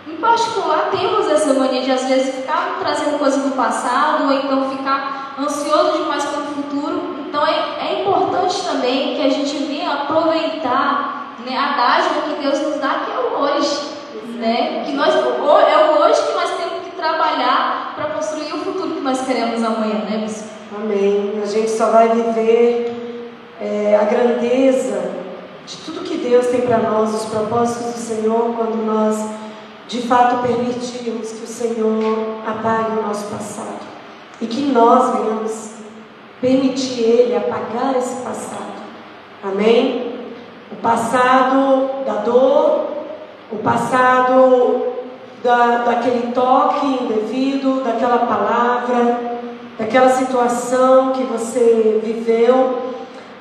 em 0.08 0.18
particular, 0.18 0.92
temos 0.92 1.28
essa 1.32 1.54
mania 1.54 1.82
de 1.82 1.92
às 1.92 2.06
vezes 2.06 2.36
ficar 2.36 2.78
trazendo 2.80 3.18
coisas 3.18 3.42
do 3.44 3.56
passado 3.56 4.26
ou 4.26 4.34
então 4.34 4.70
ficar 4.70 5.36
ansioso 5.40 5.98
demais 5.98 6.24
pelo 6.26 6.46
futuro. 6.46 7.16
Então 7.28 7.46
é, 7.46 7.88
é 7.88 8.02
importante 8.02 8.64
também 8.64 9.16
que 9.16 9.22
a 9.22 9.30
gente 9.30 9.58
venha 9.66 9.92
aproveitar 9.94 11.36
né, 11.44 11.58
a 11.58 11.76
dádiva 11.76 12.22
que 12.22 12.42
Deus 12.42 12.60
nos 12.60 12.80
dá, 12.80 13.00
que 13.06 13.12
é 13.12 13.20
o 13.20 13.42
hoje. 13.42 13.96
Né? 14.36 14.84
Que 14.86 14.92
nós, 14.92 15.16
é 15.16 15.18
o 15.18 16.02
hoje 16.02 16.22
que 16.28 16.34
nós 16.34 16.52
temos 16.52 16.84
que 16.84 16.92
trabalhar 16.96 17.94
para 17.96 18.06
construir 18.10 18.54
o 18.54 18.60
futuro 18.60 18.96
que 18.96 19.02
nós 19.02 19.26
queremos 19.26 19.64
amanhã, 19.64 20.06
né, 20.08 20.20
Bispo? 20.24 20.50
Amém. 20.76 21.40
A 21.42 21.46
gente 21.46 21.70
só 21.70 21.90
vai 21.90 22.10
viver 22.10 23.32
é, 23.60 23.98
a 24.00 24.04
grandeza 24.04 25.02
de 25.66 25.78
tudo 25.78 26.02
que 26.02 26.18
Deus 26.18 26.48
tem 26.48 26.62
para 26.62 26.78
nós, 26.78 27.14
os 27.14 27.26
propósitos 27.26 27.94
do 27.94 28.00
Senhor, 28.00 28.54
quando 28.56 28.86
nós 28.86 29.45
de 29.88 30.02
fato 30.02 30.42
permitirmos 30.42 31.32
que 31.32 31.44
o 31.44 31.48
Senhor 31.48 32.40
apague 32.46 33.00
o 33.00 33.08
nosso 33.08 33.26
passado 33.28 33.86
e 34.42 34.48
que 34.48 34.62
nós 34.72 35.16
venhamos 35.16 35.70
permitir 36.42 37.02
Ele 37.02 37.36
apagar 37.36 37.96
esse 37.96 38.16
passado. 38.24 38.76
Amém? 39.44 40.16
O 40.72 40.76
passado 40.78 42.04
da 42.06 42.14
dor, 42.14 42.88
o 43.52 43.58
passado 43.58 44.94
da, 45.44 45.84
daquele 45.86 46.32
toque 46.34 46.88
indevido, 46.88 47.84
daquela 47.84 48.26
palavra, 48.26 49.40
daquela 49.78 50.10
situação 50.10 51.12
que 51.12 51.24
você 51.24 52.02
viveu, 52.04 52.94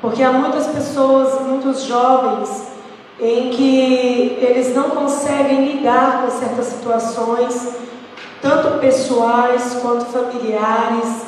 porque 0.02 0.22
há 0.22 0.30
muitas 0.30 0.66
pessoas, 0.66 1.40
muitos 1.40 1.84
jovens 1.84 2.73
em 3.20 3.50
que 3.50 4.38
eles 4.40 4.74
não 4.74 4.90
conseguem 4.90 5.72
lidar 5.72 6.22
com 6.22 6.30
certas 6.30 6.66
situações, 6.66 7.76
tanto 8.42 8.78
pessoais 8.80 9.78
quanto 9.80 10.06
familiares, 10.06 11.22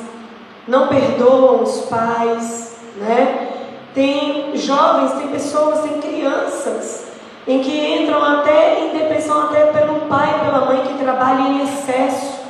não 0.67 0.89
perdoam 0.89 1.63
os 1.63 1.83
pais, 1.83 2.77
né? 2.97 3.53
Tem 3.95 4.57
jovens, 4.57 5.13
tem 5.13 5.29
pessoas, 5.29 5.81
tem 5.81 6.01
crianças 6.01 7.07
em 7.47 7.61
que 7.61 8.03
entram 8.03 8.23
até 8.23 8.81
em 8.81 8.99
depressão 8.99 9.43
até 9.43 9.67
pelo 9.67 10.01
pai 10.03 10.35
e 10.37 10.45
pela 10.45 10.65
mãe 10.67 10.83
que 10.83 10.99
trabalham 10.99 11.53
em 11.53 11.63
excesso. 11.63 12.41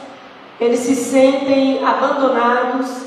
Eles 0.59 0.81
se 0.81 0.95
sentem 0.95 1.85
abandonados 1.85 3.03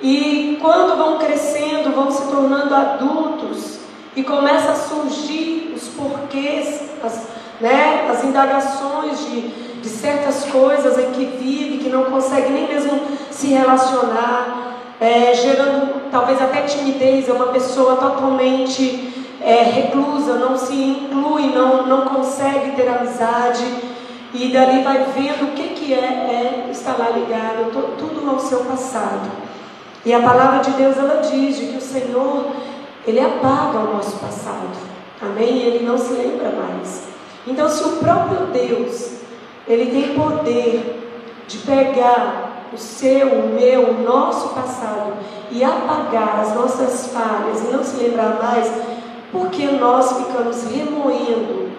e 0.00 0.56
quando 0.62 0.96
vão 0.96 1.18
crescendo, 1.18 1.94
vão 1.94 2.10
se 2.10 2.22
tornando 2.28 2.74
adultos, 2.74 3.79
e 4.20 4.24
começa 4.24 4.72
a 4.72 4.74
surgir 4.74 5.72
os 5.74 5.88
porquês, 5.88 6.90
as, 7.02 7.26
né, 7.58 8.06
as 8.10 8.22
indagações 8.22 9.18
de, 9.24 9.48
de 9.80 9.88
certas 9.88 10.44
coisas 10.44 10.98
em 10.98 11.10
que 11.12 11.24
vive, 11.24 11.78
que 11.78 11.88
não 11.88 12.04
consegue 12.04 12.50
nem 12.50 12.68
mesmo 12.68 13.00
se 13.30 13.46
relacionar, 13.46 14.76
é, 15.00 15.32
gerando 15.32 16.10
talvez 16.10 16.40
até 16.42 16.62
timidez, 16.62 17.30
é 17.30 17.32
uma 17.32 17.46
pessoa 17.46 17.96
totalmente 17.96 19.10
é, 19.40 19.62
reclusa, 19.62 20.34
não 20.34 20.54
se 20.58 20.74
inclui, 20.74 21.46
não, 21.54 21.86
não 21.86 22.02
consegue 22.02 22.72
ter 22.72 22.88
amizade, 22.88 23.64
e 24.34 24.52
dali 24.52 24.82
vai 24.82 25.06
vendo 25.16 25.44
o 25.44 25.52
que, 25.52 25.68
que 25.68 25.94
é, 25.94 26.66
é 26.66 26.68
estar 26.70 26.98
lá 26.98 27.08
ligado, 27.08 27.70
tudo 27.96 28.28
ao 28.28 28.38
seu 28.38 28.66
passado. 28.66 29.30
E 30.04 30.12
a 30.12 30.20
palavra 30.20 30.60
de 30.60 30.72
Deus 30.72 30.98
ela 30.98 31.22
diz 31.22 31.56
que 31.56 31.76
o 31.76 31.80
Senhor 31.80 32.69
ele 33.06 33.20
apaga 33.20 33.78
o 33.78 33.94
nosso 33.94 34.18
passado. 34.18 34.68
Amém? 35.20 35.62
Ele 35.62 35.84
não 35.84 35.98
se 35.98 36.12
lembra 36.12 36.50
mais. 36.50 37.08
Então, 37.46 37.68
se 37.68 37.82
o 37.84 37.96
próprio 37.96 38.46
Deus, 38.46 39.12
ele 39.66 39.90
tem 39.90 40.14
poder 40.14 41.00
de 41.46 41.58
pegar 41.58 42.68
o 42.72 42.78
seu, 42.78 43.28
o 43.28 43.48
meu, 43.48 43.90
o 43.90 44.02
nosso 44.02 44.50
passado 44.50 45.14
e 45.50 45.64
apagar 45.64 46.40
as 46.40 46.54
nossas 46.54 47.08
falhas 47.08 47.60
e 47.62 47.72
não 47.72 47.82
se 47.82 47.96
lembrar 47.96 48.38
mais, 48.40 48.70
porque 49.32 49.66
nós 49.66 50.12
ficamos 50.12 50.64
remoendo 50.64 51.70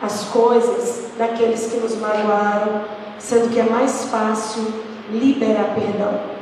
as 0.00 0.24
coisas 0.26 1.08
daqueles 1.18 1.66
que 1.66 1.78
nos 1.78 1.96
magoaram, 1.96 2.82
sendo 3.18 3.50
que 3.50 3.58
é 3.58 3.64
mais 3.64 4.04
fácil 4.04 4.64
liberar 5.10 5.74
perdão. 5.74 6.37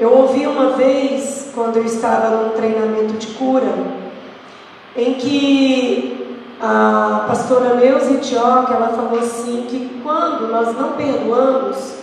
Eu 0.00 0.16
ouvi 0.16 0.46
uma 0.46 0.70
vez, 0.70 1.50
quando 1.54 1.76
eu 1.76 1.84
estava 1.84 2.34
num 2.34 2.50
treinamento 2.52 3.18
de 3.18 3.26
cura, 3.34 3.70
em 4.96 5.12
que 5.12 6.38
a 6.58 7.26
pastora 7.28 7.74
Neuza 7.74 8.16
Tioca, 8.16 8.72
ela 8.72 8.94
falou 8.94 9.18
assim, 9.18 9.66
que 9.68 10.00
quando 10.02 10.48
nós 10.48 10.74
não 10.74 10.92
perdoamos, 10.92 11.96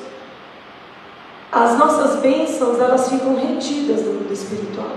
as 1.51 1.75
nossas 1.79 2.17
bênçãos, 2.17 2.79
elas 2.79 3.09
ficam 3.09 3.35
retidas 3.35 4.05
no 4.05 4.13
mundo 4.13 4.31
espiritual. 4.31 4.91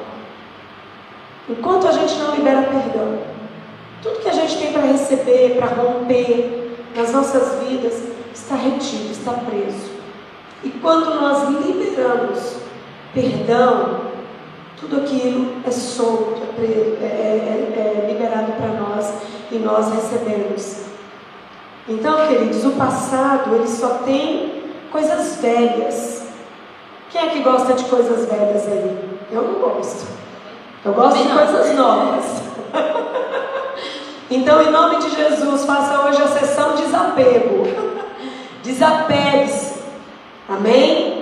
Enquanto 1.49 1.89
a 1.89 1.93
gente 1.93 2.19
não 2.19 2.35
libera 2.35 2.65
perdão, 2.65 3.19
tudo 4.03 4.21
que 4.21 4.29
a 4.29 4.35
gente 4.35 4.59
tem 4.59 4.75
para 4.75 4.83
receber, 4.83 5.57
para 5.57 5.69
romper 5.69 6.77
nas 6.95 7.13
nossas 7.13 7.63
vidas, 7.65 7.95
está 8.35 8.57
retido, 8.57 9.11
está 9.11 9.33
preso. 9.33 9.89
E 10.63 10.69
quando 10.69 11.19
nós 11.19 11.49
liberamos 11.49 12.60
perdão, 13.13 14.01
tudo 14.79 15.03
aquilo 15.03 15.57
é 15.67 15.71
solto, 15.71 16.41
é, 16.59 16.63
é, 16.63 17.75
é, 17.77 18.05
é 18.05 18.13
liberado 18.13 18.53
para 18.53 18.69
nós 18.81 19.13
e 19.51 19.57
nós 19.57 19.93
recebemos. 19.93 20.85
Então, 21.89 22.27
queridos, 22.29 22.65
o 22.65 22.71
passado 22.73 23.55
ele 23.55 23.67
só 23.67 24.01
tem 24.05 24.63
coisas 24.93 25.37
velhas. 25.37 26.23
Quem 27.11 27.21
é 27.21 27.27
que 27.31 27.41
gosta 27.41 27.75
de 27.75 27.85
coisas 27.85 28.27
velhas 28.29 28.67
aí? 28.69 29.19
Eu 29.33 29.43
não 29.43 29.55
gosto. 29.55 30.07
Eu 30.85 30.93
gosto 30.93 31.23
de 31.23 31.29
coisas 31.29 31.77
novas. 31.77 32.25
então, 34.31 34.63
em 34.63 34.71
nome 34.71 34.97
de 34.99 35.11
Jesus, 35.11 35.65
faça 35.65 36.07
hoje 36.07 36.23
a 36.23 36.29
sessão 36.29 36.77
desapego. 36.77 37.65
Desapegue-se. 38.63 39.81
Amém? 40.49 41.20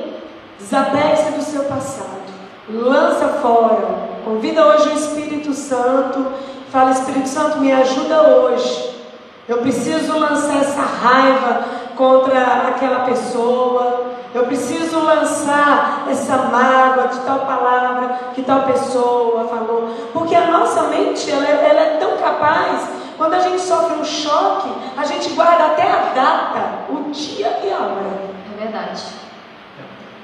Desapegue-se 0.69 1.31
do 1.31 1.43
seu 1.43 1.65
passado. 1.65 2.29
Lança 2.69 3.27
fora. 3.41 3.89
Convida 4.23 4.67
hoje 4.67 4.91
o 4.91 4.93
Espírito 4.93 5.55
Santo. 5.55 6.27
Fala, 6.71 6.91
Espírito 6.91 7.27
Santo, 7.27 7.57
me 7.57 7.73
ajuda 7.73 8.21
hoje. 8.21 9.01
Eu 9.49 9.63
preciso 9.63 10.19
lançar 10.19 10.59
essa 10.61 10.83
raiva 10.83 11.65
contra 11.97 12.69
aquela 12.69 13.01
pessoa. 13.07 14.09
Eu 14.35 14.45
preciso 14.45 15.01
lançar 15.01 16.07
essa 16.11 16.37
mágoa 16.37 17.09
de 17.09 17.19
tal 17.21 17.39
palavra 17.47 18.19
que 18.35 18.43
tal 18.43 18.65
pessoa 18.65 19.49
falou. 19.49 19.89
Porque 20.13 20.35
a 20.35 20.49
nossa 20.49 20.83
mente, 20.83 21.31
ela, 21.31 21.49
ela 21.49 21.81
é 21.81 21.97
tão 21.99 22.19
capaz. 22.19 22.87
Quando 23.17 23.33
a 23.33 23.41
gente 23.41 23.63
sofre 23.63 23.97
um 23.97 24.05
choque, 24.05 24.69
a 24.99 25.05
gente 25.07 25.31
guarda 25.31 25.65
até 25.65 25.91
a 25.91 26.13
data, 26.15 26.61
o 26.91 27.11
dia 27.11 27.59
e 27.65 27.73
a 27.73 27.79
hora. 27.79 28.19
É 28.55 28.65
verdade. 28.65 29.28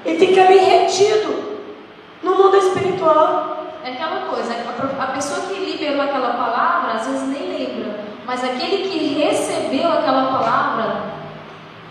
E 0.05 0.17
fica 0.17 0.41
ali 0.41 0.59
retido 0.59 1.57
no 2.21 2.35
mundo 2.35 2.57
espiritual. 2.57 3.65
É 3.83 3.91
aquela 3.91 4.21
coisa, 4.21 4.53
a 4.99 5.07
pessoa 5.07 5.47
que 5.47 5.53
liberou 5.53 6.01
aquela 6.01 6.33
palavra, 6.33 6.93
às 6.93 7.05
vezes 7.05 7.27
nem 7.29 7.49
lembra, 7.49 7.99
mas 8.25 8.43
aquele 8.43 8.89
que 8.89 9.19
recebeu 9.19 9.87
aquela 9.87 10.25
palavra, 10.25 11.03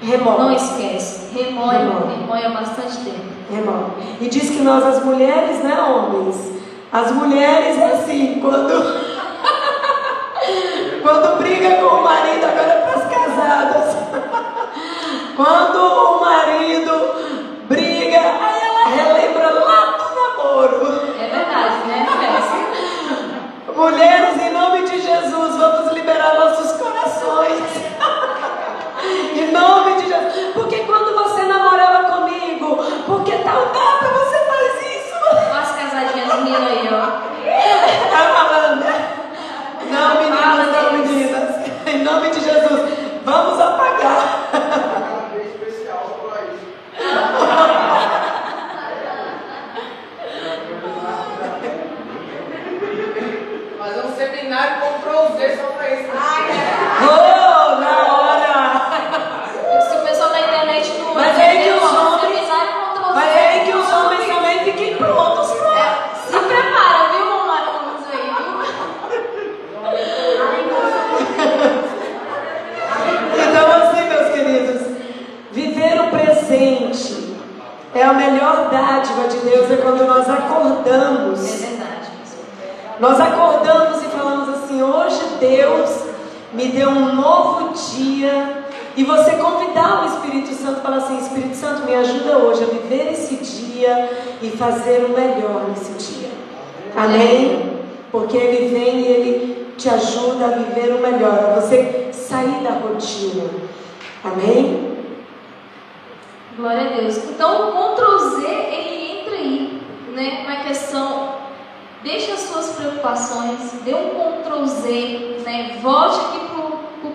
remove. 0.03 0.43
Não 0.43 0.53
esquece, 0.53 1.33
remói, 1.35 1.77
remói 1.77 2.45
há 2.45 2.51
bastante 2.51 2.97
tempo. 2.99 3.35
Remói. 3.49 3.91
E 4.21 4.29
diz 4.29 4.51
que 4.51 4.63
nós, 4.63 4.85
as 4.85 5.05
mulheres, 5.05 5.63
né, 5.63 5.81
homens? 5.81 6.55
As 6.93 7.13
mulheres 7.13 7.81
assim, 7.81 8.41
quando. 8.41 8.73
quando 11.03 11.39
briga 11.39 11.77
com 11.77 11.97
o 11.97 12.03
marido, 12.03 12.45
agora 12.45 12.84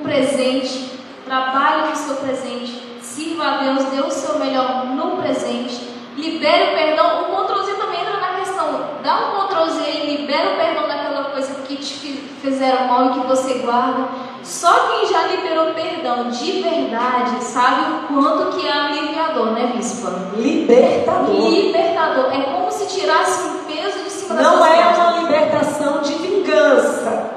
presente, 0.09 0.99
trabalhe 1.25 1.89
no 1.91 1.95
seu 1.95 2.15
presente, 2.15 2.81
sirva 3.01 3.43
a 3.45 3.57
Deus, 3.57 3.83
dê 3.85 4.01
o 4.01 4.09
seu 4.09 4.39
melhor 4.39 4.85
no 4.87 5.17
presente, 5.17 5.87
libere 6.17 6.71
o 6.73 6.75
perdão. 6.75 7.21
O 7.31 7.45
Ctrl 7.45 7.61
Z 7.63 7.73
também 7.75 8.01
entra 8.01 8.17
na 8.17 8.39
questão, 8.39 8.81
dá 9.03 9.19
um 9.19 9.47
Ctrl 9.47 9.65
Z 9.69 9.89
e 9.89 10.17
libera 10.17 10.53
o 10.53 10.57
perdão 10.57 10.87
daquela 10.87 11.25
coisa 11.25 11.53
que 11.61 11.75
te 11.75 11.93
fizeram 12.41 12.87
mal 12.87 13.05
e 13.11 13.13
que 13.13 13.27
você 13.27 13.53
guarda. 13.59 14.07
Só 14.41 14.87
quem 14.87 15.05
já 15.07 15.27
liberou 15.27 15.73
perdão 15.75 16.29
de 16.31 16.61
verdade 16.63 17.43
sabe 17.43 17.91
o 17.91 18.07
quanto 18.07 18.57
que 18.57 18.65
é 18.67 18.71
aliviador, 18.71 19.51
né, 19.51 19.71
Bispa? 19.75 20.11
Libertador. 20.37 21.35
Libertador. 21.35 22.33
É 22.33 22.41
como 22.43 22.71
se 22.71 22.87
tirasse 22.87 23.47
um 23.47 23.63
peso 23.65 23.99
de 24.03 24.09
cima 24.09 24.41
Não 24.41 24.57
das 24.59 24.69
é 24.71 24.83
costas. 24.83 24.97
uma 25.07 25.19
libertação 25.19 26.01
de 26.01 26.13
vingança. 26.13 27.31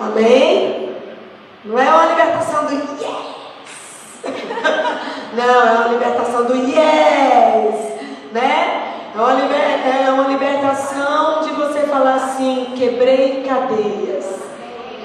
Amém? 0.00 0.59
Não 1.70 1.78
é 1.78 1.88
uma 1.88 2.06
libertação 2.06 2.64
do 2.66 2.72
yes. 2.74 3.30
Não, 5.34 5.68
é 5.68 5.70
uma 5.70 5.88
libertação 5.88 6.44
do 6.44 6.56
yes. 6.56 7.92
Né? 8.32 9.12
É 9.14 9.18
uma, 9.18 9.32
liber, 9.34 10.04
é 10.04 10.10
uma 10.10 10.26
libertação 10.26 11.42
de 11.42 11.50
você 11.50 11.82
falar 11.82 12.14
assim: 12.14 12.72
quebrei 12.76 13.44
cadeias. 13.44 14.40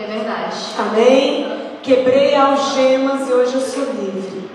É 0.01 0.07
verdade. 0.07 0.57
Amém? 0.79 1.77
Quebrei 1.83 2.35
algemas 2.35 3.29
e 3.29 3.33
hoje 3.33 3.53
eu 3.53 3.61
sou 3.61 3.83
livre. 3.83 4.49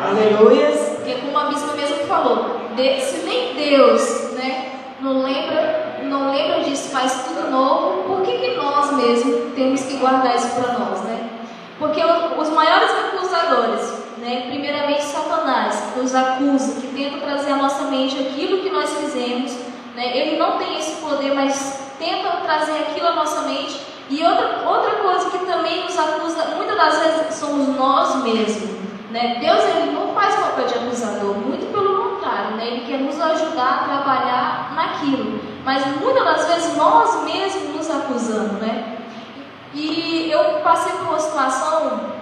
Aleluias. 0.00 0.78
Porque 0.90 1.14
como 1.14 1.36
a 1.36 1.46
bispa 1.46 1.72
mesmo 1.72 1.96
falou, 2.06 2.60
se 2.76 3.26
nem 3.26 3.54
Deus 3.56 4.34
né, 4.34 4.70
não, 5.00 5.24
lembra, 5.24 5.83
não 6.04 6.30
lembra 6.30 6.60
disso, 6.60 6.90
faz 6.90 7.24
tudo 7.26 7.50
novo, 7.50 8.04
por 8.04 8.22
que, 8.22 8.38
que 8.38 8.56
nós 8.56 8.92
mesmos 8.92 9.52
temos 9.54 9.82
que 9.82 9.96
guardar 9.96 10.36
isso 10.36 10.48
para 10.50 10.78
nós? 10.78 11.00
Né? 11.02 11.30
Porque 11.78 12.00
os 12.02 12.48
maiores 12.50 12.90
acusadores, 12.90 13.92
né, 14.18 14.46
primeiramente 14.48 15.02
Satanás, 15.02 15.92
que 15.92 16.00
nos 16.00 16.14
acusa, 16.14 16.80
que 16.80 16.86
tenta 16.88 17.18
trazer 17.18 17.52
à 17.52 17.56
nossa 17.56 17.84
mente 17.84 18.18
aquilo 18.18 18.62
que 18.62 18.70
nós 18.70 18.90
fizemos, 18.90 19.52
né, 19.94 20.16
ele 20.16 20.38
não 20.38 20.58
tem 20.58 20.78
esse 20.78 21.00
poder, 21.00 21.34
mas 21.34 21.92
tenta 21.98 22.30
trazer 22.44 22.78
aquilo 22.78 23.08
à 23.08 23.14
nossa 23.14 23.42
mente. 23.42 23.80
E 24.10 24.22
outra, 24.22 24.62
outra 24.68 24.90
coisa 24.96 25.30
que 25.30 25.46
também 25.46 25.84
nos 25.84 25.98
acusa, 25.98 26.44
muitas 26.56 26.76
das 26.76 26.98
vezes 26.98 27.34
somos 27.34 27.68
nós 27.68 28.22
mesmos. 28.22 28.70
Né? 29.10 29.38
Deus 29.40 29.62
ele 29.64 29.92
não 29.92 30.12
faz 30.14 30.34
papel 30.34 30.66
de 30.66 30.74
acusador, 30.74 31.36
muito 31.36 31.72
pelo 31.72 32.02
contrário, 32.02 32.56
né? 32.56 32.66
ele 32.66 32.86
quer 32.86 32.98
nos 32.98 33.20
ajudar 33.20 33.80
a 33.80 33.84
trabalhar 33.84 34.72
naquilo. 34.74 35.40
Mas 35.64 35.86
muitas 36.00 36.24
das 36.24 36.46
vezes 36.46 36.76
nós 36.76 37.24
mesmos 37.24 37.74
nos 37.74 37.90
acusamos. 37.90 38.60
Né? 38.60 38.98
E 39.72 40.30
eu 40.30 40.60
passei 40.62 40.92
por 40.92 41.08
uma 41.08 41.18
situação 41.18 42.12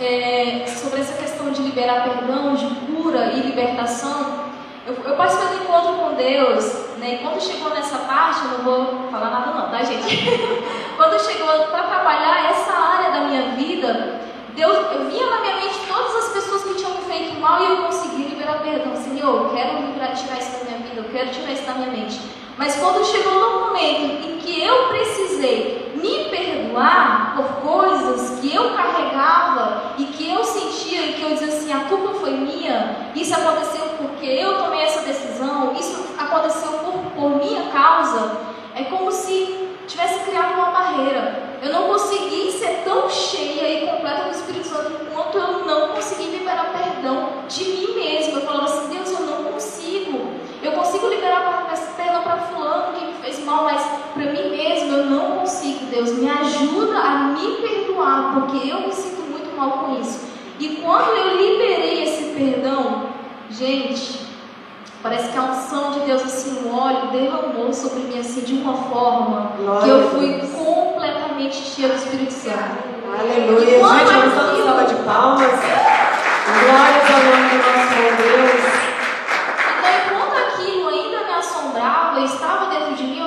é, 0.00 0.64
sobre 0.66 1.00
essa 1.00 1.16
questão 1.16 1.50
de 1.50 1.62
liberar 1.62 2.02
perdão, 2.02 2.54
de 2.54 2.66
cura 2.86 3.32
e 3.34 3.40
libertação. 3.40 4.50
Eu, 4.84 4.94
eu 4.94 5.16
do 5.16 5.62
encontro 5.62 5.92
com 5.94 6.14
Deus, 6.14 6.96
né? 6.98 7.14
E 7.14 7.18
quando 7.18 7.40
chegou 7.40 7.70
nessa 7.70 7.98
parte, 7.98 8.40
eu 8.44 8.58
não 8.58 8.64
vou 8.64 9.10
falar 9.12 9.30
nada 9.30 9.52
não, 9.52 9.70
tá 9.70 9.84
gente? 9.84 10.28
quando 10.96 11.20
chegou 11.24 11.46
para 11.66 11.84
trabalhar 11.84 12.50
essa 12.50 12.72
área 12.72 13.12
da 13.12 13.20
minha 13.28 13.42
vida, 13.52 14.20
Deus, 14.56 14.76
eu 14.92 15.08
vinha 15.08 15.30
na 15.30 15.40
minha 15.40 15.54
mente 15.54 15.78
todas 15.86 16.16
as 16.16 16.32
pessoas 16.32 16.64
que 16.64 16.74
tinham 16.74 16.96
me 16.96 17.02
feito 17.02 17.40
mal 17.40 17.62
e 17.62 17.68
eu 17.68 17.76
consegui 17.84 18.24
liberar 18.24 18.60
perdão. 18.60 18.96
Senhor, 18.96 19.44
eu 19.44 19.50
quero 19.50 19.92
tirar 20.14 20.38
isso 20.38 20.58
da 20.58 20.64
minha 20.64 20.78
vida, 20.78 21.00
eu 21.00 21.12
quero 21.12 21.30
tirar 21.30 21.52
isso 21.52 21.64
da 21.64 21.74
minha 21.74 21.90
mente. 21.90 22.41
Mas 22.56 22.76
quando 22.76 23.04
chegou 23.04 23.34
no 23.34 23.60
momento 23.66 24.28
em 24.28 24.38
que 24.38 24.62
eu 24.62 24.88
precisei 24.88 25.92
me 25.94 26.28
perdoar 26.30 27.34
por 27.36 27.46
coisas 27.62 28.40
que 28.40 28.54
eu 28.54 28.74
carregava 28.74 29.94
e 29.98 30.04
que 30.04 30.30
eu 30.30 30.44
sentia 30.44 31.06
e 31.06 31.12
que 31.14 31.22
eu 31.22 31.30
dizia 31.30 31.48
assim, 31.48 31.72
a 31.72 31.84
culpa 31.88 32.14
foi 32.18 32.32
minha, 32.32 33.10
isso 33.14 33.34
aconteceu 33.34 33.84
porque 33.98 34.26
eu 34.26 34.58
tomei 34.58 34.82
essa 34.82 35.02
decisão, 35.02 35.72
isso 35.78 36.04
aconteceu 36.18 36.72
por, 36.78 36.92
por 37.14 37.36
minha 37.36 37.70
causa, 37.70 38.38
é 38.74 38.84
como 38.84 39.10
se 39.10 39.68
tivesse 39.86 40.20
criado 40.24 40.54
uma 40.54 40.70
barreira. 40.70 41.52
Eu 41.62 41.72
não 41.72 41.84
consegui 41.84 42.50
ser 42.50 42.82
tão 42.84 43.08
cheia 43.08 43.84
e 43.84 43.86
completa 43.86 44.24
do 44.24 44.30
Espírito 44.30 44.66
Santo 44.66 44.92
enquanto 45.02 45.38
eu 45.38 45.64
não 45.64 45.90
consegui 45.90 46.24
liberar 46.24 46.72
perdão 46.72 47.44
de 47.48 47.64
mim 47.64 47.94
mesma. 47.94 48.40
Eu 48.40 48.46
falava 48.46 48.64
assim, 48.64 48.88
Deus, 48.88 49.10
eu 49.12 49.26
não 49.26 49.44
consigo. 49.44 50.32
Eu 50.60 50.72
consigo 50.72 51.06
liberar 51.08 51.68
perdão 51.96 52.22
para 52.22 52.38
fulano 52.38 52.94
que 52.94 53.04
me 53.06 53.12
fez 53.14 53.44
mal, 53.44 53.64
mas 53.64 53.80
para 54.14 54.24
mim 54.24 54.50
mesmo 54.50 54.96
eu 54.96 55.06
não 55.06 55.38
consigo. 55.38 55.86
Deus, 56.02 56.18
me 56.18 56.28
ajuda 56.28 56.98
a 56.98 57.18
me 57.28 57.56
perdoar, 57.56 58.34
porque 58.34 58.68
eu 58.68 58.80
me 58.80 58.92
sinto 58.92 59.22
muito 59.30 59.56
mal 59.56 59.70
com 59.70 60.00
isso. 60.00 60.20
E 60.58 60.80
quando 60.82 61.16
eu 61.16 61.36
liberei 61.36 62.02
esse 62.02 62.24
perdão, 62.36 63.06
gente, 63.50 64.26
parece 65.02 65.30
que 65.30 65.38
a 65.38 65.42
unção 65.42 65.92
de 65.92 66.00
Deus, 66.00 66.22
assim, 66.22 66.68
o 66.68 66.74
óleo 66.74 67.10
derramou 67.10 67.72
sobre 67.72 68.00
mim 68.00 68.18
assim 68.18 68.40
de 68.40 68.54
uma 68.54 68.74
forma 68.74 69.52
Glória 69.56 69.82
que 69.82 69.88
eu 69.90 70.10
fui 70.10 70.38
completamente 70.56 71.56
cheia 71.56 71.88
do 71.88 71.94
Espírito 71.94 72.32
Santo. 72.32 72.92
Aleluia. 73.18 73.60
Gente, 73.60 73.80
vamos 73.80 74.10
dar 74.10 74.18
uma 74.18 74.64
salva 74.64 74.84
de 74.84 74.94
palmas. 75.04 75.52
Glórias 76.52 77.10
ao 77.10 77.22
nome 77.24 77.48
do 77.48 77.56
nosso 77.56 77.92
Deus. 78.22 78.62
Então, 79.78 80.16
enquanto 80.16 80.36
aquilo 80.38 80.88
ainda 80.88 81.24
me 81.24 81.34
assombrava 81.34 82.20
e 82.20 82.24
estava 82.24 82.66
dentro 82.66 82.94
de 82.94 83.04
mim, 83.04 83.20
eu, 83.20 83.26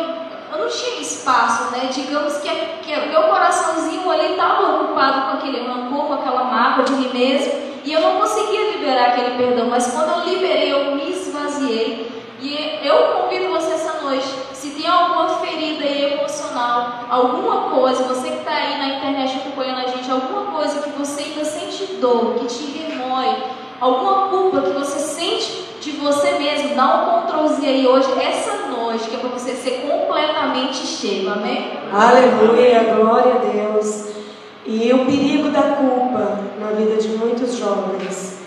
eu 0.53 0.63
não 0.63 0.64
tinha 0.75 1.01
espaço, 1.01 1.71
né? 1.71 1.89
Digamos 1.91 2.37
que, 2.37 2.49
que 2.49 2.93
o 2.93 3.07
meu 3.07 3.23
coraçãozinho 3.23 4.09
ali 4.09 4.31
estava 4.31 4.75
ocupado 4.75 5.21
com 5.21 5.37
aquele 5.37 5.67
rancor, 5.67 6.07
com 6.07 6.13
aquela 6.13 6.43
mágoa 6.43 6.83
de 6.83 6.93
mim 6.93 7.09
mesmo, 7.13 7.53
e 7.83 7.93
eu 7.93 8.01
não 8.01 8.19
conseguia 8.19 8.71
liberar 8.71 9.09
aquele 9.09 9.37
perdão. 9.37 9.67
Mas 9.69 9.91
quando 9.91 10.09
eu 10.09 10.33
liberei, 10.33 10.71
eu 10.71 10.95
me 10.95 11.09
esvaziei. 11.11 12.11
E 12.41 12.79
eu 12.83 12.95
convido 13.13 13.49
você 13.49 13.71
essa 13.71 14.01
noite, 14.01 14.27
se 14.53 14.71
tem 14.71 14.87
alguma 14.87 15.29
ferida 15.39 15.83
emocional, 15.83 17.05
alguma 17.09 17.69
coisa, 17.69 18.03
você 18.03 18.29
que 18.29 18.37
está 18.37 18.51
aí 18.51 18.77
na 18.77 18.97
internet 18.97 19.37
acompanhando 19.37 19.79
a 19.79 19.89
gente, 19.89 20.11
alguma 20.11 20.51
coisa 20.51 20.81
que 20.81 20.89
você 20.89 21.23
ainda 21.23 21.45
sente 21.45 21.93
dor, 21.95 22.35
que 22.35 22.45
te 22.45 22.65
remói, 22.77 23.35
alguma 23.79 24.27
culpa 24.27 24.61
que 24.61 24.71
você 24.71 24.99
sente 24.99 25.65
de 25.85 25.91
você 25.91 26.31
mesmo, 26.39 26.75
dá 26.75 27.27
um 27.39 27.47
Z 27.47 27.63
aí 27.63 27.87
hoje, 27.87 28.07
essa 28.19 28.69
noite, 28.69 29.07
que 29.07 29.17
é 29.17 29.19
para 29.19 29.29
você 29.29 29.51
ser 29.51 29.87
completamente 29.87 30.77
cheio, 30.77 31.31
amém? 31.31 31.73
Aleluia, 31.93 32.95
glória 32.95 33.35
a 33.35 33.37
Deus. 33.37 34.07
E 34.65 34.91
o 34.91 35.05
perigo 35.05 35.49
da 35.49 35.61
culpa 35.61 36.39
na 36.59 36.71
vida 36.71 36.95
de 36.95 37.09
muitos 37.09 37.57
jovens 37.57 38.39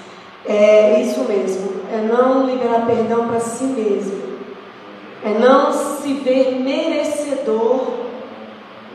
é 0.45 1.01
isso 1.01 1.21
mesmo, 1.29 1.81
é 1.93 1.99
não 1.99 2.45
liberar 2.45 2.85
perdão 2.87 3.29
para 3.29 3.39
si 3.39 3.65
mesmo, 3.65 4.21
é 5.25 5.39
não 5.39 5.73
se 5.73 6.15
ver 6.15 6.57
merecedor 6.57 7.87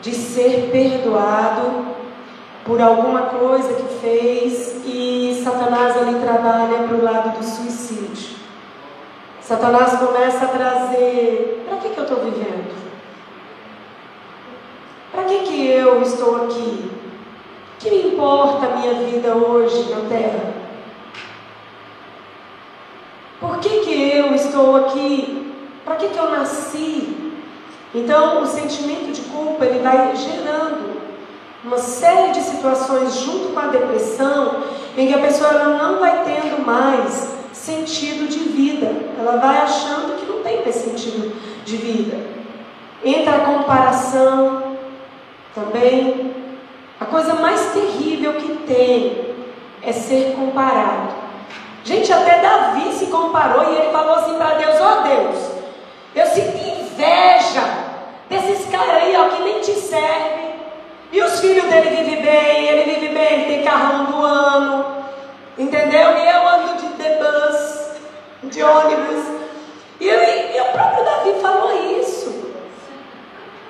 de 0.02 0.14
ser 0.14 0.70
perdoado 0.70 1.94
por 2.66 2.82
alguma 2.82 3.22
coisa 3.22 3.74
que 3.74 4.00
fez 4.02 4.82
e 4.86 5.42
Satanás 5.42 5.96
ali 5.96 6.20
trabalha 6.20 6.80
para 6.80 6.98
o 6.98 7.04
lado 7.04 7.38
do 7.38 7.46
suicídio. 7.46 8.33
Satanás 9.46 10.00
começa 10.00 10.46
a 10.46 10.48
trazer: 10.48 11.66
para 11.68 11.78
que, 11.78 11.90
que 11.90 11.98
eu 11.98 12.04
estou 12.04 12.20
vivendo? 12.20 12.74
Para 15.12 15.24
que, 15.26 15.40
que 15.40 15.68
eu 15.68 16.02
estou 16.02 16.46
aqui? 16.46 16.92
Que 17.78 17.90
me 17.90 18.14
importa 18.14 18.66
a 18.66 18.78
minha 18.78 18.94
vida 18.94 19.36
hoje 19.36 19.92
na 19.92 20.08
terra? 20.08 20.54
Por 23.42 23.60
que, 23.60 23.82
que 23.82 24.18
eu 24.18 24.34
estou 24.34 24.78
aqui? 24.78 25.54
Para 25.84 25.98
que, 25.98 26.08
que 26.08 26.18
eu 26.18 26.32
nasci? 26.32 27.34
Então, 27.94 28.42
o 28.42 28.48
sentimento 28.48 29.12
de 29.12 29.22
culpa 29.24 29.66
ele 29.66 29.80
vai 29.80 30.16
gerando 30.16 31.02
uma 31.66 31.78
série 31.78 32.32
de 32.32 32.42
situações 32.42 33.16
junto 33.16 33.54
com 33.54 33.60
a 33.60 33.68
depressão 33.68 34.64
em 34.98 35.08
que 35.08 35.14
a 35.14 35.22
pessoa 35.22 35.52
não 35.52 36.00
vai 36.00 36.24
tendo 36.24 36.66
mais 36.66 37.43
sentido 37.64 38.28
de 38.28 38.40
vida. 38.40 38.92
Ela 39.18 39.38
vai 39.38 39.58
achando 39.60 40.18
que 40.20 40.26
não 40.30 40.44
tem 40.44 40.62
mais 40.62 40.76
sentido 40.76 41.34
de 41.64 41.78
vida. 41.78 42.18
Entra 43.04 43.38
a 43.38 43.40
comparação 43.40 44.76
também. 45.56 46.34
A 47.00 47.06
coisa 47.06 47.36
mais 47.36 47.72
terrível 47.72 48.34
que 48.34 48.58
tem 48.68 49.36
é 49.82 49.92
ser 49.94 50.36
comparado. 50.36 51.14
Gente, 51.86 52.12
até 52.12 52.42
Davi 52.42 52.94
se 52.94 53.08
comparou 53.08 53.72
e 53.72 53.78
ele 53.78 53.92
falou 53.92 54.16
assim 54.16 54.36
para 54.36 54.56
Deus: 54.56 54.76
Ó 54.82 55.00
oh 55.00 55.04
Deus, 55.04 55.52
eu 56.16 56.26
sinto 56.28 56.58
inveja 56.58 57.64
desses 58.30 58.70
caras 58.70 59.04
aí 59.04 59.16
ó, 59.16 59.30
que 59.30 59.44
nem 59.44 59.60
te 59.62 59.72
servem. 59.72 60.54
E 61.12 61.22
os 61.22 61.40
filhos 61.40 61.66
dele 61.66 61.90
vivem 61.90 62.22
bem, 62.22 62.68
ele 62.68 62.94
vive 62.94 63.14
bem, 63.14 63.34
ele 63.34 63.46
tem 63.46 63.64
carrão 63.64 64.06
do 64.06 64.26
ano. 64.26 65.03
Entendeu? 65.58 66.18
E 66.18 66.28
eu 66.28 66.48
ando 66.48 66.82
de 66.82 66.88
The 66.96 67.20
Bus, 67.20 68.52
de 68.52 68.64
ônibus. 68.64 69.26
E, 70.00 70.08
e 70.08 70.62
o 70.62 70.72
próprio 70.72 71.06
Davi 71.06 71.34
falou 71.42 72.00
isso. 72.00 72.54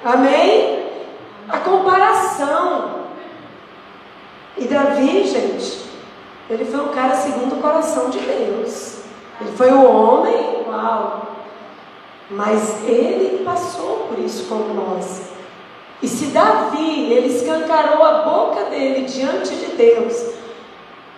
Amém? 0.04 0.88
A 1.50 1.58
comparação. 1.60 3.04
E 4.58 4.66
Davi, 4.66 5.28
gente, 5.28 5.84
ele 6.50 6.66
foi 6.66 6.80
um 6.80 6.90
cara 6.90 7.16
segundo 7.16 7.56
o 7.56 7.62
coração 7.62 8.10
de 8.10 8.20
Deus. 8.20 9.00
Ele 9.42 9.52
foi 9.58 9.72
o 9.72 9.84
homem, 9.84 10.66
uau. 10.68 11.28
Mas 12.30 12.84
ele 12.88 13.44
passou 13.44 14.08
por 14.08 14.20
isso 14.20 14.46
como 14.48 14.74
nós. 14.74 15.34
E 16.02 16.08
se 16.08 16.28
Davi, 16.28 17.12
ele 17.12 17.28
escancarou 17.28 18.04
a 18.04 18.24
boca 18.24 18.66
dele 18.66 19.06
diante 19.06 19.56
de 19.56 19.68
Deus, 19.68 20.34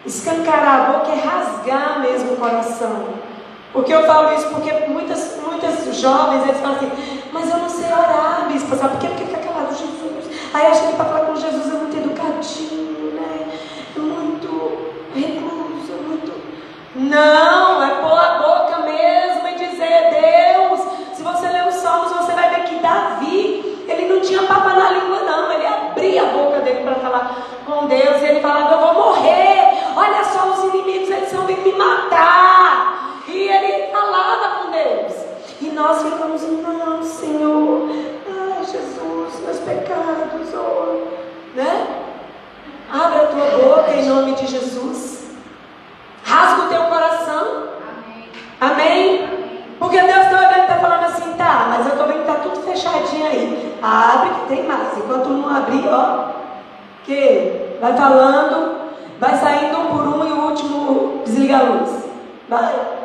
escancarar 0.06 0.82
a 0.82 0.94
boca 0.94 1.12
é 1.12 1.16
rasgar 1.16 2.00
mesmo 2.00 2.34
o 2.34 2.38
coração. 2.38 3.26
Porque 3.74 3.94
eu 3.94 4.06
falo 4.06 4.34
isso 4.34 4.48
porque 4.50 4.72
muitas, 4.88 5.38
muitas 5.46 5.96
jovens 5.98 6.44
eles 6.44 6.62
falam 6.62 6.78
assim, 6.78 6.92
mas 7.34 7.50
eu 7.50 7.58
não 7.58 7.70
sei 7.70 7.92
orar, 7.92 8.48
bispo, 8.48 8.76
sabe 8.76 8.92
por 8.92 9.00
quê? 9.02 9.08
Porque 9.08 9.26
fica 9.26 9.40
calado 9.40 9.76
Jesus. 9.76 10.26
Aí 10.54 10.68
acha 10.68 10.88
que 10.88 10.96
para 10.96 11.06
falar 11.06 11.26
com 11.26 11.36
Jesus 11.36 11.68
é 11.68 11.78
muito 11.78 11.98
educadinho, 11.98 13.12
né? 13.16 13.50
É 13.96 14.00
muito 14.00 14.94
recluso, 15.14 15.92
é 15.92 16.08
muito. 16.08 16.32
Não, 16.96 17.84
é 17.84 17.96
pôr 17.96 18.18
a 18.18 18.38
boca 18.38 18.78
mesmo 18.84 19.48
e 19.50 19.56
dizer, 19.56 20.10
Deus, 20.12 20.80
se 21.14 21.22
você 21.22 21.48
ler 21.50 21.68
os 21.68 21.76
salmos, 21.76 22.14
você 22.14 22.32
vai 22.32 22.50
ver 22.52 22.64
que 22.64 22.76
Davi, 22.76 23.84
ele 23.90 24.14
não 24.14 24.22
tinha 24.22 24.44
papa 24.44 24.70
na 24.70 24.92
língua, 24.92 25.20
não. 25.20 25.52
Ele 25.52 25.68
abria 25.68 26.24
a 26.24 26.28
boca 26.28 26.60
dele 26.62 26.84
para 26.84 26.96
falar 26.96 27.36
com 27.66 27.88
Deus 27.88 28.22
e 28.22 28.26
ele 28.26 28.40
falava, 28.40 28.65
nós 35.76 36.02
ficamos, 36.02 36.42
não, 36.42 37.04
Senhor, 37.04 37.90
ai 38.28 38.64
Jesus, 38.64 39.40
meus 39.44 39.60
pecados, 39.60 40.54
oh, 40.56 41.56
né? 41.56 42.02
Abra 42.92 43.24
a 43.24 43.28
tua 43.28 43.46
boca 43.46 43.92
em 43.94 44.08
nome 44.08 44.34
de 44.34 44.48
Jesus. 44.48 45.26
Rasga 46.24 46.64
o 46.64 46.70
teu 46.70 46.84
coração. 46.84 47.68
Amém? 48.60 49.24
Amém? 49.24 49.30
Porque 49.78 50.02
Deus 50.02 50.28
e 50.28 50.62
está 50.62 50.76
falando 50.80 51.06
assim, 51.06 51.34
tá, 51.34 51.68
mas 51.70 51.86
eu 51.86 51.98
que 52.14 52.20
está 52.20 52.36
tudo 52.36 52.62
fechadinho 52.62 53.26
aí. 53.26 53.78
Abre 53.82 54.30
que 54.30 54.48
tem 54.48 54.64
mais. 54.64 54.98
Enquanto 54.98 55.30
não 55.30 55.56
abrir, 55.56 55.88
ó, 55.88 56.30
que 57.04 57.78
vai 57.82 57.96
falando, 57.96 58.86
Vai 59.20 59.34
saindo 59.38 59.80
um 59.80 59.86
por 59.88 60.08
um 60.08 60.28
e 60.28 60.32
o 60.32 60.50
último 60.50 61.22
desliga 61.24 61.58
a 61.58 61.64
luz. 61.64 62.06
Vai. 62.50 63.05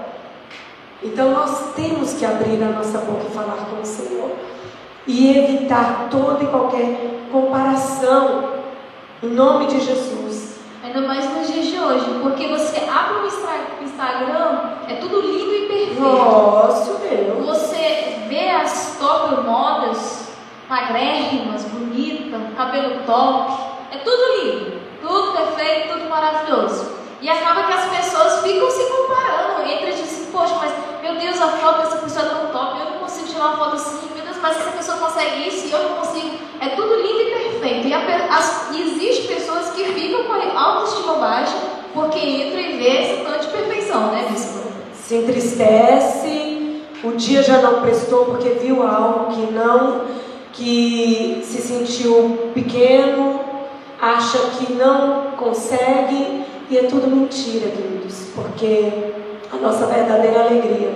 Então 1.03 1.31
nós 1.31 1.75
temos 1.75 2.15
que 2.15 2.25
abrir 2.25 2.63
a 2.63 2.67
nossa 2.67 2.99
boca 2.99 3.27
e 3.29 3.35
falar 3.35 3.67
com 3.71 3.81
o 3.81 3.85
Senhor. 3.85 4.31
E 5.07 5.39
evitar 5.39 6.09
toda 6.11 6.45
e 6.45 6.47
qualquer 6.47 7.21
comparação. 7.33 8.61
Em 9.23 9.29
nome 9.29 9.67
de 9.67 9.81
Jesus. 9.81 10.59
Ainda 10.83 11.01
mais 11.03 11.25
nos 11.35 11.53
dias 11.53 11.67
de 11.67 11.79
hoje, 11.79 12.07
porque 12.23 12.47
você 12.49 12.79
abre 12.89 13.19
o 13.19 13.85
Instagram, 13.85 14.71
é 14.89 14.95
tudo 14.95 15.21
lindo 15.21 15.55
e 15.55 15.69
perfeito. 15.69 16.01
Nossa, 16.01 16.99
meu. 17.01 17.45
Você 17.45 18.25
vê 18.29 18.51
as 18.51 18.97
top 18.99 19.43
modas, 19.43 20.31
magrérrimas, 20.69 21.65
bonitas, 21.65 22.41
cabelo 22.57 23.03
top, 23.05 23.53
é 23.93 23.99
tudo 23.99 24.43
lindo. 24.43 24.81
Tudo 25.03 25.33
perfeito, 25.33 25.95
tudo 25.95 26.09
maravilhoso. 26.09 26.93
E 27.21 27.29
acaba 27.29 27.65
que 27.65 27.73
as 27.73 27.85
pessoas 27.97 28.43
ficam 28.43 28.71
se 28.71 28.85
comparando 28.85 29.69
entre 29.69 29.93
si, 29.93 30.20
poxa, 30.31 30.55
mas 30.55 30.73
meu 31.03 31.17
Deus, 31.17 31.41
a 31.41 31.49
foto 31.49 31.83
dessa 31.83 31.97
pessoa 31.99 32.27
é 32.27 32.29
tão 32.29 32.47
top, 32.47 32.81
eu 32.81 32.91
não 32.93 32.99
consigo 32.99 33.27
tirar 33.29 33.49
uma 33.49 33.57
foto 33.57 33.77
assim, 33.77 34.09
meu 34.15 34.25
Deus, 34.25 34.37
mas 34.41 34.57
essa 34.57 34.71
pessoa 34.71 34.99
consegue 34.99 35.49
isso 35.49 35.67
e 35.67 35.73
eu 35.73 35.83
não 35.83 35.97
consigo. 35.97 36.39
É 36.61 36.69
tudo 36.71 36.95
lindo 36.95 37.21
e 37.21 37.31
perfeito. 37.31 37.89
E, 37.89 38.77
e 38.77 38.83
existem 38.83 39.35
pessoas 39.35 39.71
que 39.71 39.85
ficam 39.85 40.25
com 40.25 40.33
a 40.33 40.63
autoestima 40.63 41.15
baixa 41.15 41.57
porque 41.95 42.19
entra 42.19 42.61
e 42.61 42.77
vê 42.79 43.03
esse 43.03 43.25
tanto 43.25 43.47
de 43.47 43.49
perfeição, 43.49 44.13
né, 44.13 44.27
Bispo? 44.31 44.61
Se 44.95 45.17
entristece, 45.17 46.83
o 47.03 47.13
dia 47.13 47.43
já 47.43 47.61
não 47.61 47.81
prestou 47.81 48.27
porque 48.27 48.51
viu 48.51 48.87
algo 48.87 49.35
que 49.35 49.53
não, 49.53 50.03
que 50.53 51.43
se 51.45 51.61
sentiu 51.61 52.51
pequeno, 52.55 53.41
acha 54.01 54.39
que 54.39 54.73
não 54.73 55.33
consegue 55.37 56.45
e 56.71 56.79
é 56.79 56.85
tudo 56.85 57.09
mentira, 57.09 57.69
queridos, 57.71 58.29
porque 58.35 59.20
a 59.53 59.57
nossa 59.57 59.87
verdadeira 59.87 60.41
alegria 60.41 60.93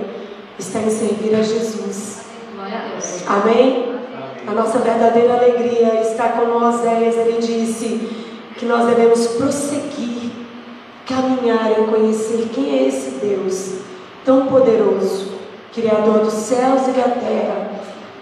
está 0.59 0.79
em 0.81 0.91
servir 0.91 1.35
a 1.35 1.43
Jesus. 1.43 2.23
Amém? 3.27 3.95
A 4.47 4.53
nossa 4.53 4.79
verdadeira 4.79 5.35
alegria 5.35 6.01
está 6.01 6.29
com 6.31 6.51
Oséias, 6.57 7.17
ele 7.17 7.39
disse 7.41 8.09
que 8.57 8.67
nós 8.67 8.87
devemos 8.87 9.27
prosseguir, 9.29 10.31
caminhar 11.07 11.73
e 11.73 11.85
conhecer 11.87 12.49
quem 12.53 12.79
é 12.79 12.89
esse 12.89 13.11
Deus 13.13 13.79
tão 14.25 14.47
poderoso, 14.47 15.35
Criador 15.73 16.21
dos 16.21 16.35
céus 16.35 16.87
e 16.89 16.93
da 16.93 17.09
terra, 17.09 17.71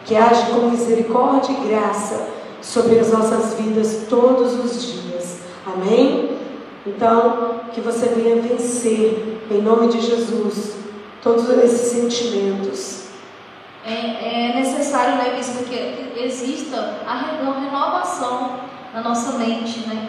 que 0.05 0.17
age 0.17 0.51
com 0.51 0.71
misericórdia 0.71 1.53
e 1.53 1.69
graça 1.69 2.29
sobre 2.63 2.99
as 2.99 3.13
nossas 3.13 3.55
vidas 3.55 4.07
todos 4.09 4.55
os 4.59 4.83
dias. 4.83 5.39
Amém? 5.67 6.42
Então, 6.85 7.61
que 7.73 7.81
você 7.81 8.07
venha 8.07 8.43
vencer, 8.43 9.41
em 9.51 9.63
nome 9.63 9.89
de 9.89 10.01
Jesus, 10.01 10.77
todos 11.23 11.49
esses 11.49 11.93
sentimentos. 11.93 13.03
É, 13.85 14.51
é 14.51 14.53
necessário, 14.55 15.17
né, 15.17 15.35
Bispo, 15.37 15.65
que 15.65 16.13
exista 16.17 16.99
a 17.07 17.17
renovação 17.17 18.61
na 18.93 19.01
nossa 19.01 19.39
mente, 19.39 19.81
né? 19.89 20.09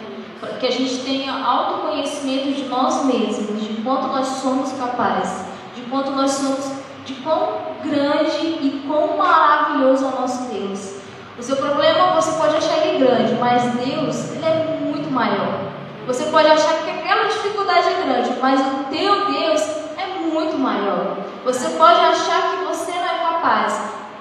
Que 0.58 0.66
a 0.66 0.70
gente 0.70 1.04
tenha 1.04 1.32
autoconhecimento 1.32 2.52
de 2.52 2.64
nós 2.64 3.04
mesmos, 3.04 3.62
de 3.62 3.80
quanto 3.82 4.08
nós 4.08 4.26
somos 4.26 4.72
capazes, 4.72 5.46
de 5.74 5.82
quanto 5.82 6.10
nós 6.10 6.32
somos, 6.32 6.72
de 7.04 7.14
quão 7.14 7.74
grande 7.82 8.46
e 8.46 8.82
quão 8.86 9.16
maravilhoso 9.16 10.04
é 10.04 10.08
o 10.08 10.20
nosso 10.20 10.52
Deus. 10.52 10.96
O 11.38 11.42
seu 11.42 11.56
problema 11.56 12.20
você 12.20 12.32
pode 12.32 12.56
achar 12.56 12.86
ele 12.86 13.04
grande, 13.04 13.34
mas 13.34 13.62
Deus 13.74 14.32
ele 14.32 14.44
é 14.44 14.78
muito 14.84 15.10
maior. 15.10 15.73
Você 16.06 16.24
pode 16.24 16.48
achar 16.48 16.82
que 16.84 16.90
aquela 16.90 17.24
dificuldade 17.24 17.88
é 17.88 18.02
grande, 18.02 18.38
mas 18.40 18.60
o 18.60 18.84
teu 18.90 19.26
Deus 19.26 19.62
é 19.96 20.18
muito 20.20 20.58
maior. 20.58 21.16
Você 21.44 21.70
pode 21.70 21.98
achar 22.00 22.50
que 22.50 22.64
você 22.64 22.92
não 22.92 23.06
é 23.06 23.18
capaz. 23.22 23.80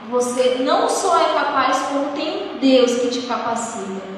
Você 0.10 0.58
não 0.60 0.88
só 0.88 1.20
é 1.20 1.34
capaz, 1.34 1.78
como 1.90 2.10
tem 2.12 2.52
um 2.52 2.58
Deus 2.58 2.96
que 2.96 3.08
te 3.10 3.22
capacita. 3.22 4.14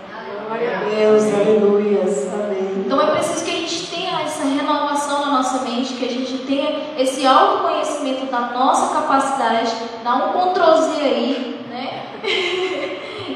Glória 0.47 0.77
a 0.77 0.83
Deus, 0.83 1.23
aleluia, 1.33 2.01
amém. 2.01 2.83
Então 2.85 3.01
é 3.01 3.11
preciso 3.11 3.45
que 3.45 3.51
a 3.51 3.59
gente 3.61 3.87
tenha 3.87 4.21
essa 4.21 4.43
renovação 4.43 5.25
na 5.25 5.31
nossa 5.31 5.63
mente, 5.63 5.95
que 5.95 6.05
a 6.05 6.09
gente 6.09 6.37
tenha 6.45 6.93
esse 6.99 7.25
autoconhecimento 7.25 8.27
da 8.27 8.41
nossa 8.51 8.93
capacidade, 8.93 9.73
dá 10.03 10.15
um 10.15 10.53
Z 10.53 11.01
aí, 11.01 11.65
né? 11.67 12.91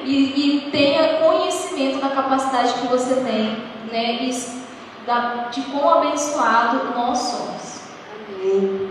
e, 0.09 0.57
e, 0.57 0.71
tenha 0.71 1.19
conhecimento 1.19 2.01
da 2.01 2.09
capacidade 2.09 2.73
que 2.73 2.87
você 2.87 3.15
tem, 3.15 3.63
né? 3.91 4.23
E 4.23 4.59
da, 5.05 5.49
de 5.51 5.61
quão 5.61 5.89
abençoado 5.89 6.79
nós 6.95 7.17
somos. 7.17 7.81
Amém. 8.27 8.89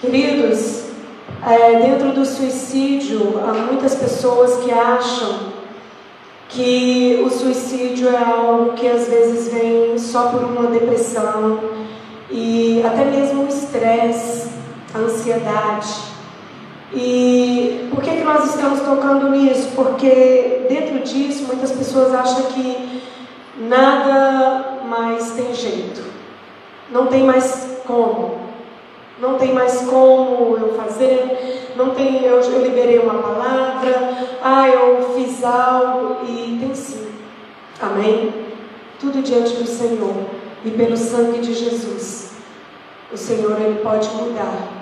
Queridos, 0.00 0.86
é, 1.46 1.80
dentro 1.80 2.12
do 2.12 2.24
suicídio, 2.24 3.40
há 3.46 3.52
muitas 3.52 3.94
pessoas 3.94 4.64
que 4.64 4.70
acham 4.70 5.52
que 6.48 7.22
o 7.24 7.28
suicídio 7.28 8.08
é 8.08 8.16
algo 8.16 8.72
que 8.72 8.88
às 8.88 9.06
vezes 9.06 9.52
vem 9.52 9.98
só 9.98 10.28
por 10.30 10.44
uma 10.44 10.70
depressão 10.70 11.60
e 12.30 12.82
até 12.86 13.04
mesmo 13.04 13.44
o 13.44 13.48
estresse, 13.48 14.48
a 14.94 14.98
ansiedade. 14.98 16.17
E 16.94 17.88
por 17.90 18.02
que, 18.02 18.10
que 18.10 18.24
nós 18.24 18.54
estamos 18.54 18.80
tocando 18.80 19.30
nisso? 19.30 19.68
Porque 19.74 20.66
dentro 20.68 21.00
disso 21.00 21.44
muitas 21.46 21.72
pessoas 21.72 22.14
acham 22.14 22.44
que 22.44 23.02
nada 23.58 24.80
mais 24.88 25.32
tem 25.32 25.54
jeito, 25.54 26.02
não 26.90 27.06
tem 27.08 27.24
mais 27.24 27.80
como. 27.86 28.38
não 29.20 29.34
tem 29.36 29.52
mais 29.52 29.80
como 29.80 30.56
eu 30.56 30.74
fazer, 30.74 31.72
não 31.76 31.90
tem, 31.90 32.24
eu, 32.24 32.40
eu 32.40 32.62
liberei 32.62 32.98
uma 33.00 33.14
palavra, 33.14 34.12
ah, 34.42 34.68
eu 34.68 35.12
fiz 35.14 35.44
algo 35.44 36.24
e 36.24 36.58
tem 36.60 36.74
sim. 36.74 37.08
Amém? 37.80 38.32
Tudo 39.00 39.22
diante 39.22 39.54
do 39.54 39.66
Senhor 39.66 40.14
e 40.64 40.70
pelo 40.70 40.96
sangue 40.96 41.40
de 41.40 41.52
Jesus. 41.52 42.32
O 43.12 43.16
Senhor 43.16 43.60
ele 43.60 43.80
pode 43.80 44.08
mudar. 44.10 44.77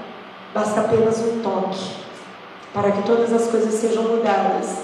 Basta 0.54 0.80
apenas 0.80 1.18
um 1.20 1.40
toque 1.40 2.06
para 2.72 2.92
que 2.92 3.02
todas 3.02 3.32
as 3.32 3.48
coisas 3.48 3.74
sejam 3.74 4.02
mudadas. 4.04 4.78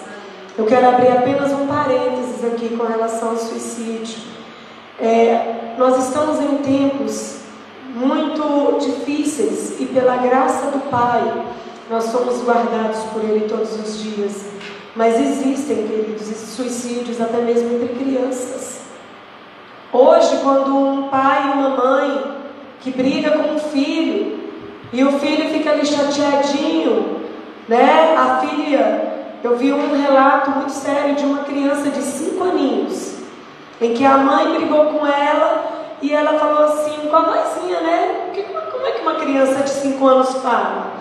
Eu 0.57 0.67
quero 0.67 0.89
abrir 0.89 1.09
apenas 1.09 1.53
um 1.53 1.67
parênteses 1.67 2.45
aqui 2.45 2.77
com 2.77 2.85
relação 2.85 3.31
ao 3.31 3.37
suicídio. 3.37 4.19
É, 5.01 5.75
nós 5.79 6.07
estamos 6.07 6.41
em 6.41 6.59
tempos 6.59 7.39
muito 7.95 8.79
difíceis 8.81 9.81
e 9.81 9.87
pela 9.87 10.17
graça 10.17 10.71
do 10.71 10.91
Pai 10.91 11.45
nós 11.91 12.05
somos 12.05 12.43
guardados 12.43 13.01
por 13.13 13.23
Ele 13.23 13.47
todos 13.49 13.73
os 13.75 14.03
dias. 14.03 14.47
Mas 14.95 15.19
existem, 15.19 15.87
queridos, 15.87 16.27
suicídios 16.27 17.21
até 17.21 17.39
mesmo 17.39 17.75
entre 17.75 17.89
crianças. 17.89 18.81
Hoje, 19.93 20.39
quando 20.43 20.75
um 20.75 21.09
pai 21.09 21.49
e 21.49 21.51
uma 21.51 21.69
mãe 21.71 22.37
que 22.81 22.91
briga 22.91 23.31
com 23.31 23.55
um 23.55 23.59
filho 23.59 24.32
e 24.93 25.03
o 25.05 25.19
filho 25.19 25.49
fica 25.51 25.71
ali 25.71 25.87
chateadinho, 25.87 27.23
né? 27.67 28.15
A 28.17 28.39
filha, 28.39 29.13
eu 29.43 29.57
vi 29.57 29.73
um 29.73 29.97
relato 30.01 30.51
muito 30.51 30.73
sério 30.73 31.15
de 31.15 31.25
uma 31.25 31.45
criança 31.45 31.91
de 31.91 32.03
cinco 32.03 32.45
aninhos, 32.45 33.15
em 33.81 33.95
que 33.95 34.05
a 34.05 34.19
mãe 34.19 34.55
brigou 34.55 34.87
com 34.87 35.07
ela 35.07 35.65
e 36.03 36.13
ela 36.13 36.39
falou 36.39 36.65
assim, 36.65 37.09
com 37.09 37.17
a 37.17 37.21
vozinha, 37.21 37.81
né? 37.81 38.33
Como 38.71 38.87
é 38.87 38.91
que 38.91 39.03
uma 39.03 39.15
criança 39.15 39.63
de 39.63 39.71
cinco 39.71 40.07
anos 40.07 40.35
fala? 40.43 40.93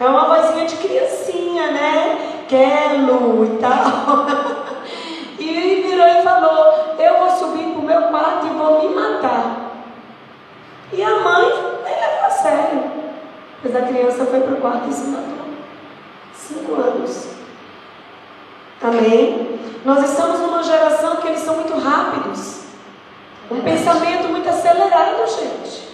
É 0.00 0.06
uma 0.06 0.26
vozinha 0.26 0.66
de 0.66 0.76
criancinha, 0.76 1.72
né? 1.72 2.44
Quero 2.48 3.44
e 3.44 3.58
tal. 3.58 4.26
e 5.38 5.82
virou 5.86 6.06
e 6.06 6.22
falou: 6.22 6.96
Eu 6.98 7.18
vou 7.18 7.30
subir 7.30 7.72
para 7.72 7.80
o 7.80 7.82
meu 7.82 8.02
quarto 8.02 8.46
e 8.46 8.50
vou 8.50 8.82
me 8.82 8.94
matar. 8.94 9.72
E 10.92 11.02
a 11.02 11.20
mãe 11.20 11.52
nem 11.84 11.94
levou 11.94 12.26
a 12.26 12.30
sério. 12.30 12.98
Mas 13.62 13.74
a 13.74 13.82
criança 13.82 14.24
foi 14.26 14.40
para 14.40 14.54
o 14.54 14.60
quarto 14.60 14.88
e 14.88 14.92
se 14.92 15.06
matou. 15.06 15.48
Cinco 16.34 16.74
anos. 16.74 17.28
Amém? 18.82 19.58
Nós 19.84 20.10
estamos 20.10 20.40
numa 20.40 20.62
geração 20.62 21.16
que 21.16 21.28
eles 21.28 21.40
são 21.40 21.56
muito 21.56 21.76
rápidos. 21.78 22.62
Um 23.50 23.60
pensamento 23.60 24.28
muito 24.28 24.48
acelerado, 24.48 25.26
gente. 25.26 25.88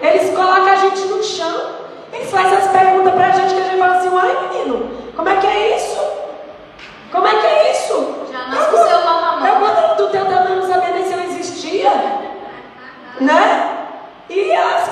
Eles 0.00 0.36
colocam 0.36 0.68
a 0.68 0.76
gente 0.76 1.00
no 1.06 1.22
chão. 1.22 1.78
Eles 2.12 2.30
fazem 2.30 2.56
as 2.56 2.68
perguntas 2.68 3.14
pra 3.14 3.30
gente 3.30 3.54
que 3.54 3.60
a 3.60 3.64
gente 3.64 3.78
fala 3.78 3.96
assim, 3.96 4.08
uai 4.08 4.48
menino, 4.48 4.90
como 5.14 5.28
é 5.28 5.36
que 5.36 5.46
é 5.46 5.76
isso? 5.76 6.00
Como 7.10 7.26
é 7.26 7.30
que 7.30 7.46
é 7.46 7.72
isso? 7.72 8.26
Já 8.30 8.46
nasce 8.46 8.70
com 8.70 8.76
o 8.76 8.86
celular 8.86 9.20
na 9.20 9.36
mão. 9.36 9.46
Eu 9.46 9.56
quando 9.56 9.96
do 9.96 10.08
teu 10.08 10.24
tamanho 10.26 10.56
não 10.56 10.68
sabia 10.68 10.94
nem 10.94 11.04
se 11.04 11.12
eu 11.12 11.20
existia. 11.24 11.90
Né? 13.20 13.78
E 14.30 14.52
as 14.54 14.87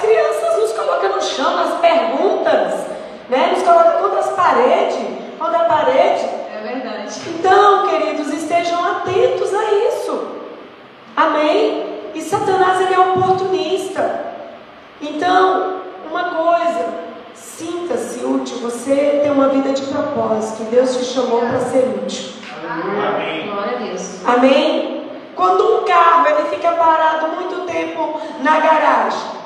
colocam 0.87 1.17
no 1.17 1.23
chão, 1.23 1.59
as 1.59 1.75
perguntas, 1.81 2.87
né? 3.29 3.53
Nos 3.53 3.63
colocam 3.63 4.03
contra 4.03 4.21
as 4.21 4.31
paredes, 4.31 4.97
contra 5.39 5.59
a 5.59 5.65
parede. 5.65 6.25
É 6.25 6.61
verdade. 6.63 7.21
Então, 7.27 7.89
queridos, 7.89 8.33
estejam 8.33 8.85
atentos 8.85 9.53
a 9.53 9.73
isso. 9.73 10.29
Amém? 11.17 12.11
E 12.15 12.23
Satanás 12.23 12.81
ele 12.81 12.95
é 12.95 13.01
oportunista. 13.01 14.27
Então, 15.03 15.81
uma 16.09 16.25
coisa, 16.25 16.89
sinta-se 17.35 18.25
útil. 18.25 18.59
Você 18.59 19.21
tem 19.23 19.31
uma 19.31 19.49
vida 19.49 19.73
de 19.73 19.83
propósito. 19.83 20.65
Deus 20.71 20.97
te 20.97 21.05
chamou 21.05 21.41
para 21.41 21.61
ser 21.61 22.01
útil. 22.03 22.31
Amém. 22.69 23.49
Glória 23.49 23.77
a 23.77 23.81
Deus. 23.81 24.27
Amém? 24.27 25.11
Quando 25.35 25.81
um 25.81 25.85
carro 25.85 26.27
ele 26.29 26.49
fica 26.49 26.73
parado 26.73 27.29
muito 27.29 27.67
tempo 27.67 28.21
na 28.41 28.59
garagem, 28.59 29.37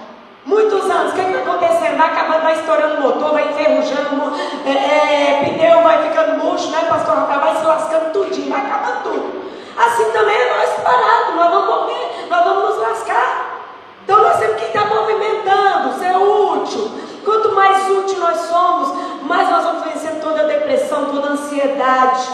muitos 0.45 0.91
anos, 0.91 1.13
o 1.13 1.15
que 1.15 1.21
está 1.21 1.39
acontecendo? 1.41 1.97
Vai 1.97 2.07
acabando, 2.09 2.43
vai 2.43 2.55
estourando 2.55 2.97
o 2.97 3.01
motor, 3.03 3.33
vai 3.33 3.49
enferrujando, 3.49 4.33
é, 4.67 4.71
é, 4.71 5.45
pneu 5.45 5.83
vai 5.83 6.09
ficando 6.09 6.45
murcho, 6.45 6.71
né, 6.71 6.85
pastor? 6.89 7.17
Vai 7.17 7.57
se 7.57 7.65
lascando 7.65 8.13
tudinho, 8.13 8.51
vai 8.51 8.61
acabando 8.61 9.03
tudo. 9.03 9.51
Assim 9.77 10.11
também 10.13 10.37
é 10.37 10.57
nós 10.57 10.71
parados, 10.83 11.35
nós 11.37 11.51
vamos 11.51 11.67
morrer, 11.67 12.27
nós 12.29 12.45
vamos 12.45 12.71
nos 12.71 12.79
lascar. 12.79 13.61
Então 14.05 14.23
nós 14.23 14.39
temos 14.39 14.57
que 14.57 14.67
estar 14.67 14.87
movimentando, 14.87 15.99
ser 15.99 16.17
útil. 16.17 16.91
Quanto 17.25 17.53
mais 17.53 17.89
útil 17.91 18.19
nós 18.19 18.37
somos, 18.41 19.23
mais 19.23 19.49
nós 19.49 19.65
vamos 19.65 19.85
vencer 19.85 20.21
toda 20.21 20.41
a 20.41 20.45
depressão, 20.45 21.07
toda 21.07 21.29
a 21.29 21.33
ansiedade. 21.33 22.29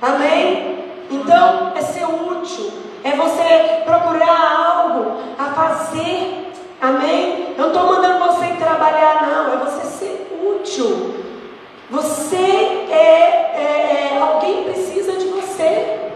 Amém? 0.00 0.84
Então 1.10 1.72
é 1.74 1.80
ser 1.82 2.06
útil, 2.06 2.72
é 3.02 3.10
você 3.12 3.82
procurar 3.84 4.56
algo 4.56 5.16
a 5.38 5.44
fazer. 5.52 6.52
Amém? 6.80 7.54
Eu 7.56 7.68
não 7.68 7.68
estou 7.68 7.86
mandando 7.86 8.24
você 8.24 8.46
trabalhar, 8.54 9.26
não, 9.26 9.54
é 9.54 9.64
você 9.64 9.86
ser 9.86 10.40
útil. 10.44 11.14
Você 11.90 12.36
é, 12.36 12.94
é, 12.94 14.14
é 14.14 14.20
alguém 14.20 14.64
precisa 14.64 15.12
de 15.12 15.26
você. 15.26 16.10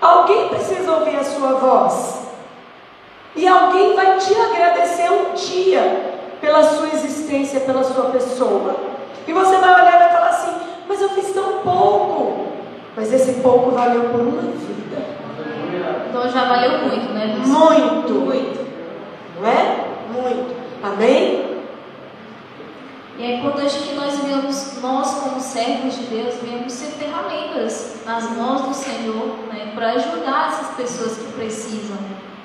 Alguém 0.00 0.48
precisa 0.48 0.90
ouvir 0.92 1.16
a 1.16 1.24
sua 1.24 1.52
voz. 1.54 2.22
E 3.36 3.46
alguém 3.46 3.94
vai 3.94 4.18
te 4.18 4.34
agradecer 4.34 5.10
um 5.10 5.34
dia 5.34 6.12
pela 6.40 6.62
sua 6.64 6.88
existência, 6.88 7.60
pela 7.60 7.84
sua 7.84 8.06
pessoa. 8.06 8.74
E 9.26 9.32
você 9.32 9.56
vai 9.58 9.74
olhar 9.74 9.94
e 9.94 9.98
vai 9.98 10.12
falar 10.12 10.28
assim: 10.30 10.52
Mas 10.88 11.00
eu 11.00 11.10
fiz 11.10 11.32
tão 11.32 11.58
pouco. 11.58 12.48
Mas 12.96 13.12
esse 13.12 13.40
pouco 13.40 13.70
valeu 13.70 14.10
por 14.10 14.20
uma 14.20 14.42
vida. 14.42 15.06
Então 16.08 16.28
já 16.28 16.44
valeu 16.44 16.78
muito, 16.78 17.12
né? 17.12 17.36
Muito. 17.46 18.12
Muito. 18.12 18.66
Não 19.40 19.48
é? 19.48 19.86
Muito. 20.12 20.56
Amém? 20.82 21.52
E 23.18 23.24
é 23.24 23.36
importante 23.36 23.78
que 23.78 23.94
nós 23.94 24.18
venhamos, 24.18 24.80
nós 24.80 25.14
como 25.14 25.40
servos 25.40 25.94
de 25.96 26.04
Deus, 26.04 26.34
venhamos 26.42 26.72
ser 26.72 26.92
ferramentas 26.92 27.96
nas 28.06 28.30
mãos 28.30 28.62
do 28.62 28.74
Senhor, 28.74 29.36
né, 29.52 29.70
para 29.74 29.90
ajudar 29.92 30.48
essas 30.48 30.74
pessoas 30.74 31.18
que 31.18 31.32
precisam, 31.34 31.98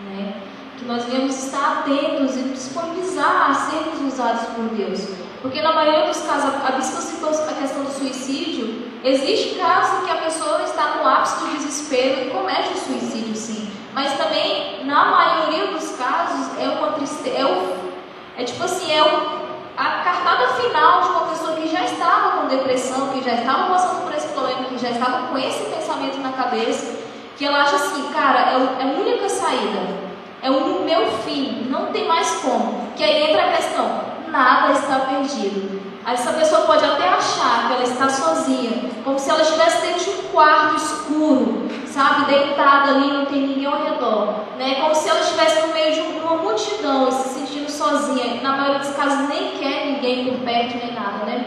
né, 0.10 0.36
que 0.78 0.86
nós 0.86 1.06
venhamos 1.06 1.36
estar 1.44 1.80
atentos 1.80 2.36
e 2.36 2.44
disponibilizar 2.50 3.50
a 3.50 3.54
sermos 3.54 4.14
usados 4.14 4.50
por 4.50 4.66
Deus. 4.76 5.08
Porque 5.42 5.62
na 5.62 5.72
maioria 5.72 6.08
dos 6.08 6.22
casos, 6.22 6.54
a 6.64 6.72
Bispa 6.72 7.02
citou 7.02 7.30
a 7.30 7.54
questão 7.54 7.84
do 7.84 7.92
suicídio, 7.92 8.84
existe 9.04 9.56
casos 9.56 10.06
que 10.06 10.12
a 10.12 10.18
pessoa 10.18 10.64
está 10.64 10.98
no 10.98 11.08
ápice 11.08 11.40
do 11.40 11.58
desespero 11.58 12.28
e 12.28 12.30
comete 12.30 12.74
o 12.74 12.78
suicídio, 12.78 13.36
sim. 13.36 13.72
Mas 13.94 14.18
também, 14.18 14.86
na 14.86 15.06
maioria 15.06 15.68
dos 15.68 15.96
casos, 15.96 16.60
é 16.60 16.68
uma 16.68 16.92
tristeza, 16.92 17.38
é, 17.38 17.46
o, 17.46 17.78
é 18.38 18.44
tipo 18.44 18.64
assim, 18.64 18.92
é 18.92 19.02
o 19.02 19.48
a 19.78 20.02
cartada 20.04 20.48
final 20.54 21.02
de 21.02 21.10
uma 21.10 21.28
pessoa 21.28 21.56
que 21.56 21.68
já 21.68 21.84
estava 21.84 22.42
com 22.42 22.48
depressão, 22.48 23.10
que 23.10 23.24
já 23.24 23.36
estava 23.36 23.72
passando 23.72 24.02
por 24.04 24.14
esse 24.16 24.28
problema, 24.30 24.64
que 24.64 24.78
já 24.80 24.90
estava 24.90 25.28
com 25.28 25.38
esse 25.38 25.66
pensamento 25.66 26.18
na 26.18 26.32
cabeça, 26.32 26.98
que 27.38 27.46
ela 27.46 27.62
acha 27.62 27.76
assim, 27.76 28.12
cara, 28.12 28.40
é, 28.40 28.54
é 28.54 28.84
a 28.84 29.00
única 29.00 29.30
saída, 29.30 29.80
é 30.42 30.50
o 30.50 30.84
meu 30.84 31.06
fim, 31.24 31.68
não 31.70 31.88
tem 31.88 32.08
mais 32.08 32.40
como. 32.42 32.88
Que 32.96 33.04
aí 33.04 33.30
entra 33.30 33.46
a 33.46 33.52
questão, 33.54 34.02
nada 34.30 34.74
está 34.74 35.00
perdido. 35.02 35.88
Aí 36.04 36.14
essa 36.14 36.32
pessoa 36.32 36.62
pode 36.62 36.86
até 36.86 37.06
achar 37.10 37.68
que 37.68 37.74
ela 37.74 37.84
está 37.84 38.10
sozinha, 38.10 38.90
como 39.04 39.20
se 39.20 39.30
ela 39.30 39.42
estivesse 39.42 39.86
dentro 39.86 40.06
de 40.06 40.10
um 40.10 40.24
quarto 40.32 40.78
escuro, 40.78 41.68
sabe, 41.86 42.32
deitada 42.32 42.92
ali, 42.92 43.12
não 43.12 43.26
tem 43.26 43.46
ninguém 43.46 43.66
ao 43.66 43.84
redor, 43.84 44.36
né? 44.58 44.76
Como 44.76 44.96
se 44.96 45.10
ela 45.10 45.20
estivesse 45.20 45.68
no 45.68 45.74
meio 45.74 45.94
de 45.94 46.00
uma 46.00 46.38
multidão 46.38 47.10
e 47.10 47.12
se 47.12 47.30
sentindo 47.30 47.70
sozinha. 47.70 48.42
Na 48.42 48.56
maioria 48.56 48.80
dos 48.80 48.96
casos 48.96 49.28
nem 49.28 49.58
quer 49.58 49.86
ninguém 49.88 50.26
por 50.26 50.46
perto 50.46 50.78
nem 50.78 50.94
nada, 50.94 51.26
né? 51.26 51.46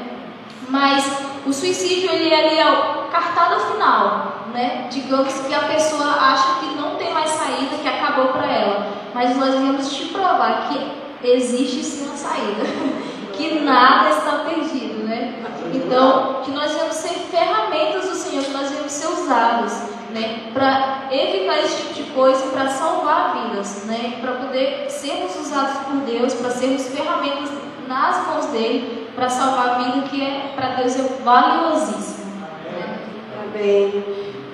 Mas 0.68 1.04
o 1.46 1.52
suicídio 1.52 2.10
ele 2.10 2.32
é 2.32 2.46
ali 2.46 2.60
a 2.60 3.08
cartada 3.10 3.58
final, 3.60 4.46
né? 4.52 4.88
Digamos 4.90 5.32
que 5.32 5.54
a 5.54 5.60
pessoa 5.60 6.04
acha 6.04 6.60
que 6.60 6.74
não 6.76 6.96
tem 6.96 7.12
mais 7.12 7.30
saída, 7.30 7.76
que 7.82 7.88
acabou 7.88 8.26
para 8.28 8.46
ela. 8.46 8.86
Mas 9.14 9.36
nós 9.36 9.54
viemos 9.54 9.92
te 9.92 10.06
provar 10.06 10.68
que 10.68 11.28
existe 11.28 11.82
sim 11.82 12.06
uma 12.06 12.16
saída, 12.16 12.62
que 13.32 13.60
nada 13.60 14.10
está 14.10 14.44
perdido, 14.44 15.04
né? 15.04 15.34
Então, 15.72 16.42
que 16.44 16.50
nós 16.50 16.72
viemos 16.72 16.94
ser 16.94 17.14
ferramentas 17.30 18.08
do 18.08 18.14
Senhor, 18.14 18.44
que 18.44 18.50
nós 18.50 18.70
viemos 18.70 18.90
ser 18.90 19.06
usados, 19.08 19.72
né? 20.10 20.50
Para 20.52 21.08
evitar 21.10 21.58
esse 21.58 21.76
tipo 21.76 21.94
de 21.94 22.02
coisa, 22.10 22.46
para 22.48 22.68
salvar 22.68 23.34
vidas, 23.34 23.84
né? 23.86 24.18
Para 24.20 24.32
poder 24.32 24.90
sermos 24.90 25.34
usados 25.36 25.78
por 25.84 25.96
Deus, 25.98 26.34
para 26.34 26.50
sermos 26.50 26.88
ferramentas 26.88 27.50
nas 27.86 28.26
mãos 28.26 28.46
dele, 28.46 28.99
para 29.20 29.28
salvar 29.28 29.68
a 29.68 29.74
vida 29.74 30.08
que 30.08 30.24
é 30.24 30.52
para 30.56 30.76
Deus 30.76 30.96
é 30.96 31.02
valiosíssimo. 31.22 32.24
Né? 32.72 32.98
Amém. 33.44 34.04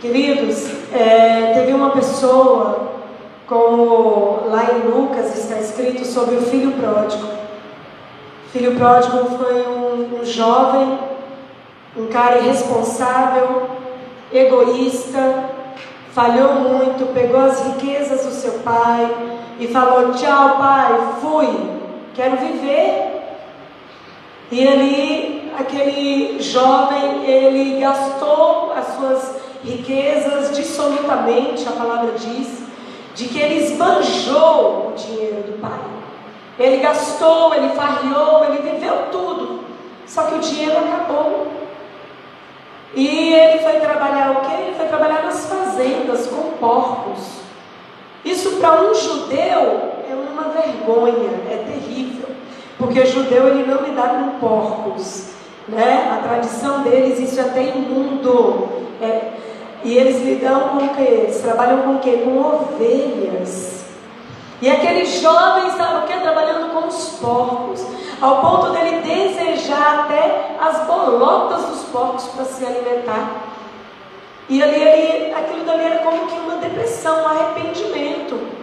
Queridos, 0.01 0.69
é, 0.93 1.53
teve 1.55 1.73
uma 1.73 1.91
pessoa, 1.91 2.91
como 3.47 4.41
lá 4.47 4.73
em 4.73 4.89
Lucas 4.91 5.39
está 5.39 5.61
escrito 5.61 6.05
sobre 6.05 6.35
o 6.35 6.43
filho 6.43 6.73
pródigo. 6.73 7.29
Filho 8.53 8.75
pródigo 8.75 9.39
foi 9.39 9.69
um, 9.69 10.21
um 10.21 10.25
jovem, 10.25 10.99
um 11.97 12.07
cara 12.09 12.39
irresponsável, 12.39 13.71
egoísta, 14.33 15.45
falhou 16.11 16.55
muito, 16.55 17.15
pegou 17.15 17.39
as 17.39 17.65
riquezas 17.69 18.27
do 18.27 18.33
seu 18.33 18.55
pai 18.65 19.15
e 19.61 19.69
falou: 19.69 20.13
Tchau, 20.15 20.57
pai, 20.59 20.99
fui, 21.21 21.71
quero 22.17 22.39
viver. 22.39 23.16
E 24.51 24.67
ali, 24.67 25.53
aquele 25.59 26.41
jovem, 26.41 27.25
ele 27.25 27.81
gastou 27.81 28.73
as 28.73 28.87
suas 28.95 29.37
riquezas 29.65 30.57
dissolutamente, 30.57 31.67
a 31.69 31.73
palavra 31.73 32.13
diz, 32.13 32.63
de 33.15 33.27
que 33.27 33.41
ele 33.41 33.65
esbanjou 33.65 34.89
o 34.89 34.95
dinheiro 34.97 35.43
do 35.43 35.61
pai. 35.61 35.81
Ele 36.59 36.77
gastou, 36.79 37.55
ele 37.55 37.71
farriou, 37.71 38.45
ele 38.45 38.71
viveu 38.71 39.11
tudo. 39.11 39.65
Só 40.07 40.23
que 40.23 40.35
o 40.37 40.39
dinheiro 40.39 40.79
acabou. 40.79 41.49
E 42.95 43.35
ele 43.35 43.59
foi 43.63 43.81
trabalhar 43.81 44.31
o 44.31 44.41
quê? 44.43 44.55
Ele 44.59 44.77
foi 44.77 44.87
trabalhar 44.87 45.25
nas 45.25 45.47
fazendas 45.47 46.29
com 46.29 46.53
porcos. 46.59 47.41
Isso 48.25 48.57
para 48.57 48.83
um 48.83 48.95
judeu 48.95 49.93
é 50.09 50.15
uma 50.15 50.51
vergonha, 50.51 51.31
é 51.51 51.65
terrível. 51.67 52.36
Porque 52.79 53.01
o 53.01 53.07
judeu 53.07 53.49
ele 53.49 53.67
não 53.67 53.83
lidar 53.83 54.09
com 54.09 54.39
porcos. 54.39 55.31
Né? 55.69 56.13
A 56.13 56.23
tradição 56.23 56.83
deles, 56.83 57.19
isso 57.19 57.41
é 57.41 57.45
até 57.45 57.63
imundo. 57.63 58.69
É, 59.01 59.33
e 59.85 59.97
eles 59.97 60.23
lidam 60.23 60.69
com 60.71 60.77
o 60.79 60.89
que? 60.91 61.03
Eles 61.03 61.41
trabalham 61.41 61.83
com 61.83 61.97
o 61.97 61.99
quê? 62.01 62.23
Com 62.25 62.39
ovelhas. 62.39 63.85
E 64.61 64.69
aquele 64.71 65.05
jovem 65.05 65.69
estava 65.69 65.99
o 65.99 66.07
quê? 66.07 66.15
Trabalhando 66.21 66.73
com 66.73 66.87
os 66.87 67.19
porcos. 67.21 67.85
Ao 68.21 68.41
ponto 68.41 68.71
dele 68.71 69.03
desejar 69.03 70.05
até 70.05 70.57
as 70.61 70.87
bolotas 70.87 71.65
dos 71.67 71.83
porcos 71.85 72.25
para 72.29 72.45
se 72.45 72.65
alimentar. 72.65 73.43
E 74.49 74.63
ali, 74.63 74.89
ali, 74.89 75.35
aquilo 75.35 75.65
dali 75.65 75.85
era 75.85 75.99
como 75.99 76.27
que 76.27 76.39
uma 76.39 76.57
depressão, 76.57 77.23
um 77.23 77.27
arrependimento. 77.27 78.56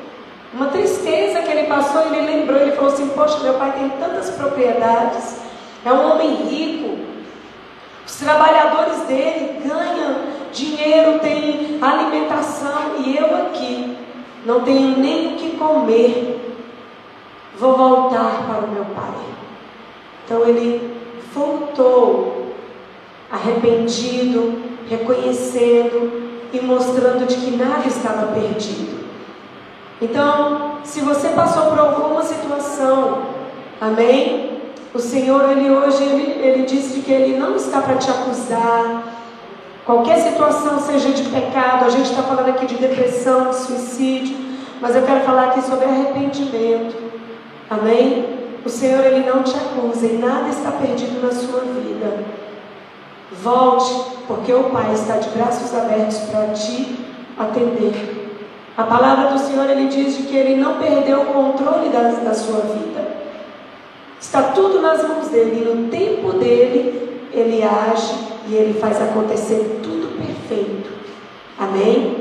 Uma 0.54 0.68
tristeza 0.68 1.42
que 1.42 1.52
ele 1.52 1.68
passou, 1.68 2.04
ele 2.06 2.22
lembrou, 2.22 2.60
ele 2.60 2.74
falou 2.74 2.94
assim, 2.94 3.10
poxa, 3.10 3.40
meu 3.40 3.56
pai 3.56 3.72
tem 3.72 3.90
tantas 3.90 4.30
propriedades, 4.30 5.38
é 5.84 5.92
um 5.92 6.12
homem 6.12 6.36
rico. 6.48 7.00
Os 8.06 8.16
trabalhadores 8.18 9.00
dele 9.08 9.62
ganham 9.66 10.16
dinheiro, 10.52 11.20
tem 11.20 11.80
alimentação, 11.82 12.98
e 13.04 13.18
eu 13.18 13.36
aqui 13.48 13.98
não 14.46 14.62
tenho 14.62 14.98
nem 15.00 15.34
o 15.34 15.38
que 15.38 15.58
comer. 15.58 16.40
Vou 17.58 17.76
voltar 17.76 18.46
para 18.48 18.66
o 18.66 18.72
meu 18.72 18.86
pai. 18.86 19.14
Então 20.24 20.46
ele 20.48 20.96
voltou, 21.34 22.54
arrependido, 23.32 24.62
reconhecendo 24.88 26.32
e 26.54 26.62
mostrando 26.62 27.26
de 27.26 27.36
que 27.38 27.58
nada 27.58 27.88
estava 27.88 28.28
perdido. 28.34 29.03
Então, 30.04 30.80
se 30.84 31.00
você 31.00 31.30
passou 31.30 31.68
por 31.68 31.80
alguma 31.80 32.22
situação, 32.24 33.22
amém? 33.80 34.60
O 34.94 35.00
Senhor, 35.00 35.50
Ele 35.50 35.70
hoje, 35.70 36.04
Ele, 36.04 36.46
ele 36.46 36.66
disse 36.66 37.00
que 37.00 37.12
Ele 37.12 37.40
não 37.40 37.56
está 37.56 37.82
para 37.82 37.96
te 37.96 38.12
acusar. 38.12 39.02
Qualquer 39.86 40.20
situação, 40.20 40.78
seja 40.78 41.10
de 41.12 41.24
pecado, 41.30 41.86
a 41.86 41.90
gente 41.90 42.10
está 42.10 42.22
falando 42.22 42.50
aqui 42.50 42.66
de 42.66 42.76
depressão, 42.76 43.50
de 43.50 43.56
suicídio, 43.56 44.36
mas 44.82 44.94
eu 44.94 45.04
quero 45.04 45.22
falar 45.22 45.52
aqui 45.52 45.62
sobre 45.62 45.86
arrependimento. 45.86 46.96
Amém? 47.70 48.26
O 48.66 48.70
Senhor, 48.70 49.06
Ele 49.06 49.26
não 49.26 49.42
te 49.42 49.56
acusa 49.56 50.06
e 50.06 50.18
nada 50.18 50.50
está 50.50 50.72
perdido 50.72 51.26
na 51.26 51.32
sua 51.32 51.62
vida. 51.62 52.26
Volte, 53.42 53.94
porque 54.28 54.52
o 54.52 54.66
Pai 54.66 54.94
está 54.94 55.16
de 55.16 55.30
braços 55.30 55.74
abertos 55.74 56.18
para 56.30 56.48
te 56.48 57.00
atender. 57.40 58.23
A 58.76 58.84
palavra 58.84 59.32
do 59.32 59.40
Senhor, 59.40 59.70
Ele 59.70 59.88
diz 59.88 60.18
de 60.18 60.24
que 60.24 60.36
Ele 60.36 60.56
não 60.56 60.80
perdeu 60.80 61.22
o 61.22 61.26
controle 61.28 61.90
da, 61.90 62.02
da 62.02 62.34
sua 62.34 62.62
vida. 62.62 63.24
Está 64.20 64.44
tudo 64.44 64.82
nas 64.82 65.08
mãos 65.08 65.28
dele 65.28 65.62
e 65.62 65.76
no 65.76 65.90
tempo 65.90 66.34
dele, 66.34 67.28
Ele 67.32 67.62
age 67.64 68.16
e 68.48 68.56
Ele 68.56 68.80
faz 68.80 69.02
acontecer 69.02 69.80
tudo 69.84 70.18
perfeito. 70.18 70.92
Amém? 71.60 72.18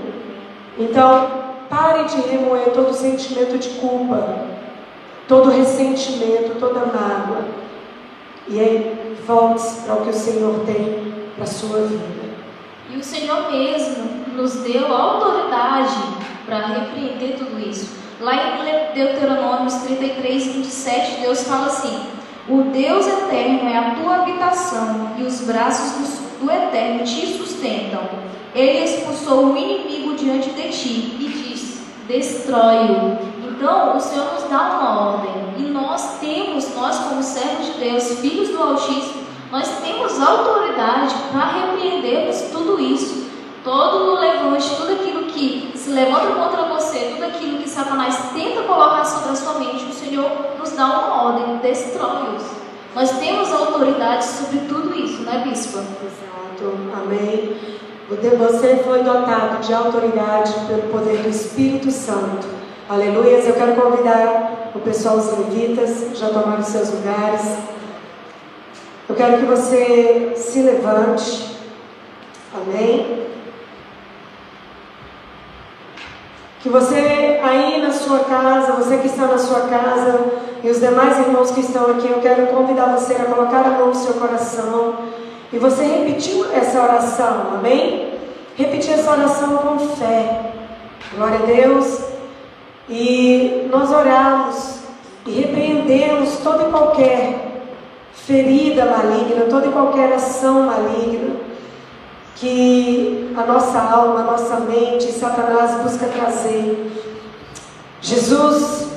Então, 0.78 1.30
pare 1.70 2.04
de 2.04 2.20
remoer 2.28 2.70
todo 2.70 2.92
sentimento 2.92 3.56
de 3.58 3.70
culpa 3.70 4.52
todo 5.32 5.50
ressentimento, 5.50 6.58
toda 6.58 6.86
mágoa. 6.86 7.44
E 8.48 8.60
aí 8.60 9.16
volte 9.26 9.62
para 9.84 9.94
o 9.94 10.02
que 10.02 10.10
o 10.10 10.14
Senhor 10.14 10.60
tem 10.66 11.14
para 11.34 11.44
a 11.44 11.46
sua 11.46 11.86
vida. 11.86 12.22
E 12.90 12.96
o 12.96 13.02
Senhor 13.02 13.50
mesmo 13.50 14.04
nos 14.34 14.56
deu 14.56 14.94
autoridade 14.94 15.96
para 16.52 16.66
repreender 16.66 17.38
tudo 17.38 17.58
isso. 17.58 17.88
Lá 18.20 18.34
em 18.34 18.94
Deuteronômio 18.94 19.72
33, 19.86 20.46
27, 20.48 21.20
Deus 21.22 21.44
fala 21.44 21.66
assim: 21.66 22.08
O 22.46 22.64
Deus 22.64 23.06
eterno 23.06 23.70
é 23.70 23.78
a 23.78 23.94
tua 23.94 24.16
habitação, 24.16 25.12
e 25.16 25.22
os 25.22 25.40
braços 25.40 26.18
do, 26.38 26.50
eterno 26.50 27.04
te 27.04 27.26
sustentam. 27.38 28.02
Ele 28.54 28.84
expulsou 28.84 29.46
o 29.46 29.56
inimigo 29.56 30.14
diante 30.14 30.50
de 30.50 30.68
ti 30.68 31.16
e 31.18 31.28
disse: 31.28 31.80
Destrói-o 32.06 33.32
então, 33.48 33.96
o 33.96 34.00
Senhor 34.00 34.32
nos 34.34 34.42
dá 34.50 34.60
uma 34.60 35.12
ordem 35.12 35.32
e 35.56 35.62
nós 35.70 36.18
temos, 36.18 36.74
nós 36.74 36.98
como 36.98 37.22
servos 37.22 37.66
de 37.66 37.72
Deus, 37.78 38.18
filhos 38.18 38.48
do 38.48 38.60
Altíssimo, 38.60 39.22
nós 39.52 39.68
temos 39.80 40.20
autoridade 40.20 41.14
para 41.30 41.46
repreendermos 41.46 42.40
tudo 42.50 42.80
isso, 42.80 43.30
todo 43.62 44.10
o 44.10 44.18
levante, 44.18 44.74
tudo 44.74 44.94
aquilo 44.94 45.26
que 45.26 45.71
se 45.82 45.90
levanta 45.90 46.32
contra 46.34 46.62
você, 46.68 47.10
tudo 47.12 47.24
aquilo 47.24 47.58
que 47.58 47.68
Satanás 47.68 48.16
tenta 48.32 48.62
colocar 48.62 49.04
sobre 49.04 49.30
a 49.30 49.34
sua 49.34 49.58
mente, 49.58 49.84
o 49.84 49.92
Senhor 49.92 50.30
nos 50.56 50.70
dá 50.70 50.86
uma 50.86 51.24
ordem, 51.24 51.56
destrói-os. 51.56 52.42
Nós 52.94 53.10
temos 53.18 53.52
autoridade 53.52 54.24
sobre 54.24 54.60
tudo 54.68 54.96
isso, 54.96 55.22
né, 55.22 55.42
Bispa? 55.44 55.80
Exato, 55.80 56.76
amém. 56.94 57.56
Você 58.08 58.76
foi 58.84 59.02
dotado 59.02 59.60
de 59.60 59.74
autoridade 59.74 60.52
pelo 60.68 60.82
poder 60.82 61.22
do 61.22 61.30
Espírito 61.30 61.90
Santo. 61.90 62.46
Aleluia. 62.88 63.38
Eu 63.38 63.54
quero 63.54 63.74
convidar 63.74 64.70
o 64.74 64.78
pessoal, 64.80 65.16
os 65.16 65.36
levitas, 65.36 66.16
já 66.16 66.28
tomaram 66.28 66.62
seus 66.62 66.90
lugares. 66.90 67.56
Eu 69.08 69.16
quero 69.16 69.38
que 69.38 69.46
você 69.46 70.34
se 70.36 70.62
levante. 70.62 71.56
Amém. 72.54 73.31
Que 76.62 76.68
você 76.68 77.40
aí 77.42 77.82
na 77.82 77.90
sua 77.90 78.20
casa, 78.20 78.74
você 78.74 78.98
que 78.98 79.08
está 79.08 79.26
na 79.26 79.36
sua 79.36 79.62
casa 79.62 80.20
e 80.62 80.70
os 80.70 80.78
demais 80.78 81.18
irmãos 81.18 81.50
que 81.50 81.58
estão 81.58 81.90
aqui, 81.90 82.08
eu 82.08 82.20
quero 82.20 82.46
convidar 82.46 82.86
você 82.96 83.14
a 83.14 83.24
colocar 83.24 83.66
a 83.66 83.70
mão 83.70 83.88
no 83.88 83.94
seu 83.96 84.14
coração 84.14 84.94
e 85.52 85.58
você 85.58 85.82
repetir 85.82 86.40
essa 86.54 86.80
oração, 86.80 87.48
amém? 87.54 88.14
Repetir 88.54 88.92
essa 88.92 89.10
oração 89.10 89.56
com 89.56 89.78
fé. 89.96 90.52
Glória 91.16 91.40
a 91.40 91.46
Deus. 91.46 92.00
E 92.88 93.68
nós 93.68 93.90
oramos 93.90 94.82
e 95.26 95.32
repreendemos 95.32 96.38
toda 96.44 96.62
e 96.62 96.70
qualquer 96.70 97.62
ferida 98.14 98.84
maligna, 98.84 99.46
toda 99.50 99.66
e 99.66 99.72
qualquer 99.72 100.12
ação 100.12 100.62
maligna 100.62 101.51
que 102.36 103.32
a 103.36 103.44
nossa 103.44 103.78
alma, 103.78 104.20
a 104.20 104.24
nossa 104.24 104.56
mente, 104.60 105.12
Satanás 105.12 105.82
busca 105.82 106.06
trazer. 106.06 106.90
Jesus, 108.00 108.88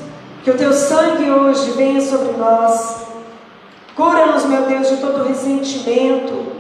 que 0.44 0.52
o 0.52 0.58
teu 0.58 0.74
sangue 0.74 1.30
hoje 1.30 1.72
venha 1.72 2.02
sobre 2.02 2.34
nós. 2.38 3.06
Cura-nos, 3.96 4.46
meu 4.46 4.64
Deus, 4.64 4.90
de 4.90 4.98
todo 4.98 5.28
ressentimento. 5.28 6.54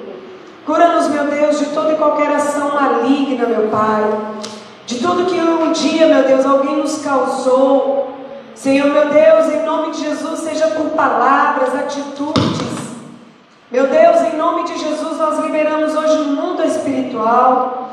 Cura-nos, 0.65 1.07
meu 1.09 1.25
Deus, 1.25 1.59
de 1.59 1.65
toda 1.67 1.93
e 1.93 1.97
qualquer 1.97 2.29
ação 2.35 2.73
maligna, 2.73 3.47
meu 3.47 3.67
Pai 3.69 4.35
de 4.85 4.99
tudo 4.99 5.25
que 5.25 5.39
um 5.39 5.71
dia, 5.71 6.07
meu 6.07 6.23
Deus, 6.23 6.45
alguém 6.45 6.77
nos 6.77 6.99
causou. 6.99 8.13
Senhor, 8.53 8.89
meu 8.91 9.09
Deus, 9.09 9.51
em 9.51 9.65
nome 9.65 9.91
de 9.91 10.01
Jesus, 10.01 10.41
seja 10.41 10.67
por 10.67 10.91
palavras, 10.91 11.73
atitudes. 11.73 12.54
Meu 13.75 13.87
Deus, 13.87 14.21
em 14.21 14.37
nome 14.37 14.63
de 14.63 14.79
Jesus, 14.79 15.17
nós 15.17 15.37
liberamos 15.39 15.93
hoje 15.93 16.21
o 16.21 16.27
mundo 16.27 16.63
espiritual. 16.63 17.89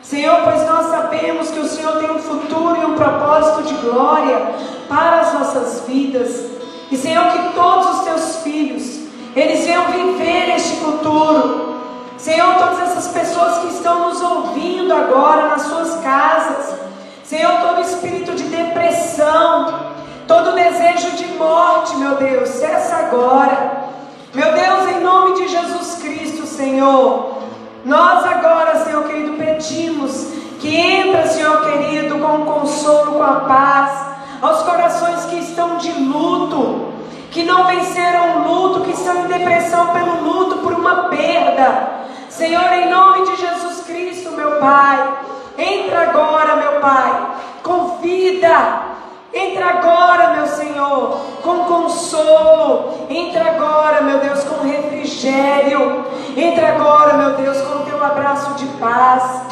Senhor, 0.00 0.38
pois 0.42 0.66
nós 0.66 0.86
sabemos 0.86 1.50
que 1.50 1.60
o 1.60 1.68
Senhor 1.68 1.98
tem 1.98 2.10
um 2.10 2.18
futuro 2.18 2.74
e 2.80 2.86
um 2.86 2.94
propósito 2.94 3.64
de 3.64 3.74
glória 3.74 4.54
para 4.88 5.20
as 5.20 5.34
nossas 5.34 5.84
vidas. 5.86 6.42
E 6.90 6.96
Senhor, 6.96 7.26
que 7.26 7.52
todos 7.52 7.98
os 7.98 8.04
teus 8.06 8.36
filhos, 8.36 9.00
eles 9.36 9.66
venham 9.66 9.84
viver 9.88 10.54
este 10.56 10.76
futuro. 10.76 11.80
Senhor, 12.16 12.54
todas 12.54 12.80
essas 12.80 13.08
pessoas 13.08 13.58
que 13.58 13.74
estão 13.74 14.08
nos 14.08 14.22
ouvindo 14.22 14.94
agora 14.94 15.48
nas 15.48 15.64
suas 15.64 16.00
casas, 16.00 16.76
Senhor, 17.22 17.60
todo 17.60 17.82
espírito 17.82 18.32
de 18.32 18.44
depressão, 18.44 19.92
todo 20.26 20.54
desejo 20.54 21.10
de 21.10 21.26
morte, 21.34 21.94
meu 21.96 22.14
Deus, 22.14 22.48
cessa 22.48 22.96
agora. 22.96 23.85
Meu 24.34 24.52
Deus, 24.52 24.88
em 24.88 25.00
nome 25.00 25.36
de 25.36 25.48
Jesus 25.48 26.02
Cristo, 26.02 26.46
Senhor, 26.46 27.38
nós 27.84 28.24
agora, 28.24 28.84
Senhor 28.84 29.04
querido, 29.04 29.36
pedimos 29.36 30.28
que 30.60 30.74
entra, 30.76 31.26
Senhor 31.26 31.62
querido, 31.62 32.18
com 32.18 32.42
o 32.42 32.44
consolo, 32.44 33.12
com 33.12 33.22
a 33.22 33.40
paz, 33.40 34.06
aos 34.42 34.62
corações 34.62 35.24
que 35.26 35.36
estão 35.36 35.76
de 35.78 35.92
luto, 35.92 36.92
que 37.30 37.44
não 37.44 37.66
venceram 37.66 38.38
o 38.38 38.48
luto, 38.48 38.80
que 38.80 38.92
estão 38.92 39.24
em 39.24 39.28
depressão 39.28 39.88
pelo 39.88 40.22
luto, 40.22 40.58
por 40.58 40.72
uma 40.72 41.04
perda. 41.04 42.06
Senhor, 42.28 42.72
em 42.72 42.90
nome 42.90 43.26
de 43.26 43.36
Jesus 43.36 43.84
Cristo, 43.86 44.32
meu 44.32 44.58
Pai, 44.58 45.18
entra 45.56 46.10
agora, 46.10 46.56
meu 46.56 46.80
Pai, 46.80 47.28
com 47.62 47.98
vida. 47.98 48.95
Entra 49.36 49.66
agora, 49.66 50.30
meu 50.30 50.46
Senhor, 50.46 51.20
com 51.42 51.64
consolo. 51.64 53.06
Entra 53.10 53.50
agora, 53.50 54.00
meu 54.00 54.18
Deus, 54.18 54.42
com 54.44 54.66
refrigério. 54.66 56.06
Entra 56.34 56.68
agora, 56.68 57.12
meu 57.18 57.36
Deus, 57.36 57.60
com 57.60 57.84
teu 57.84 58.02
abraço 58.02 58.54
de 58.54 58.64
paz. 58.78 59.42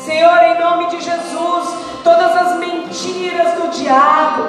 Senhor, 0.00 0.42
em 0.42 0.58
nome 0.58 0.86
de 0.88 1.00
Jesus, 1.00 1.68
todas 2.02 2.36
as 2.36 2.58
mentiras 2.58 3.54
do 3.54 3.68
diabo, 3.68 4.42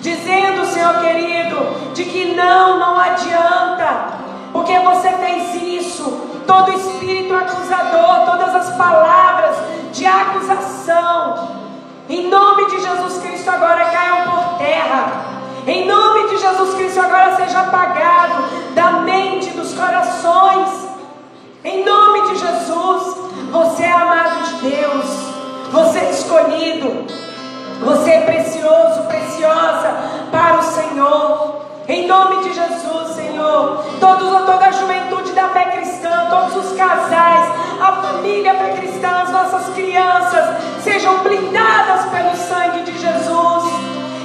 dizendo, 0.00 0.66
Senhor 0.66 0.98
querido, 1.00 1.92
de 1.94 2.04
que 2.04 2.34
não, 2.34 2.80
não 2.80 2.98
adianta, 2.98 4.06
porque 4.52 4.76
você 4.80 5.08
fez 5.10 5.54
isso. 5.62 6.32
Todo 6.48 6.72
espírito 6.72 7.32
acusador, 7.32 8.26
todas 8.26 8.54
as 8.56 8.76
palavras 8.76 9.56
de 9.92 10.04
acusação, 10.04 11.61
em 12.12 12.28
nome 12.28 12.66
de 12.66 12.78
Jesus 12.78 13.22
Cristo, 13.22 13.48
agora 13.48 13.86
caiam 13.86 14.30
por 14.30 14.58
terra. 14.58 15.32
Em 15.66 15.86
nome 15.86 16.28
de 16.28 16.36
Jesus 16.36 16.74
Cristo, 16.74 17.00
agora 17.00 17.36
seja 17.36 17.60
apagado 17.60 18.44
da 18.74 18.92
mente, 19.00 19.48
dos 19.50 19.72
corações. 19.72 20.88
Em 21.64 21.82
nome 21.82 22.28
de 22.28 22.36
Jesus, 22.36 23.16
você 23.50 23.84
é 23.84 23.92
amado 23.92 24.42
de 24.44 24.70
Deus, 24.70 25.06
você 25.70 26.00
é 26.00 26.10
escolhido, 26.10 27.06
você 27.82 28.10
é 28.10 28.20
precioso, 28.20 29.04
preciosa 29.08 29.94
para 30.30 30.58
o 30.58 30.62
Senhor. 30.64 31.62
Em 31.88 32.06
nome 32.06 32.42
de 32.42 32.52
Jesus, 32.52 33.08
Senhor, 33.14 33.84
todos, 33.98 34.28
toda 34.28 34.66
a 34.66 34.70
juventude 34.70 35.21
fé 35.52 35.64
cristã, 35.66 36.26
todos 36.30 36.56
os 36.56 36.76
casais, 36.76 37.48
a 37.80 37.92
família 38.02 38.54
fé 38.54 38.72
cristã, 38.76 39.08
as 39.22 39.30
nossas 39.30 39.74
crianças, 39.74 40.56
sejam 40.82 41.18
blindadas 41.18 42.06
pelo 42.06 42.34
sangue 42.36 42.82
de 42.82 42.98
Jesus. 42.98 43.64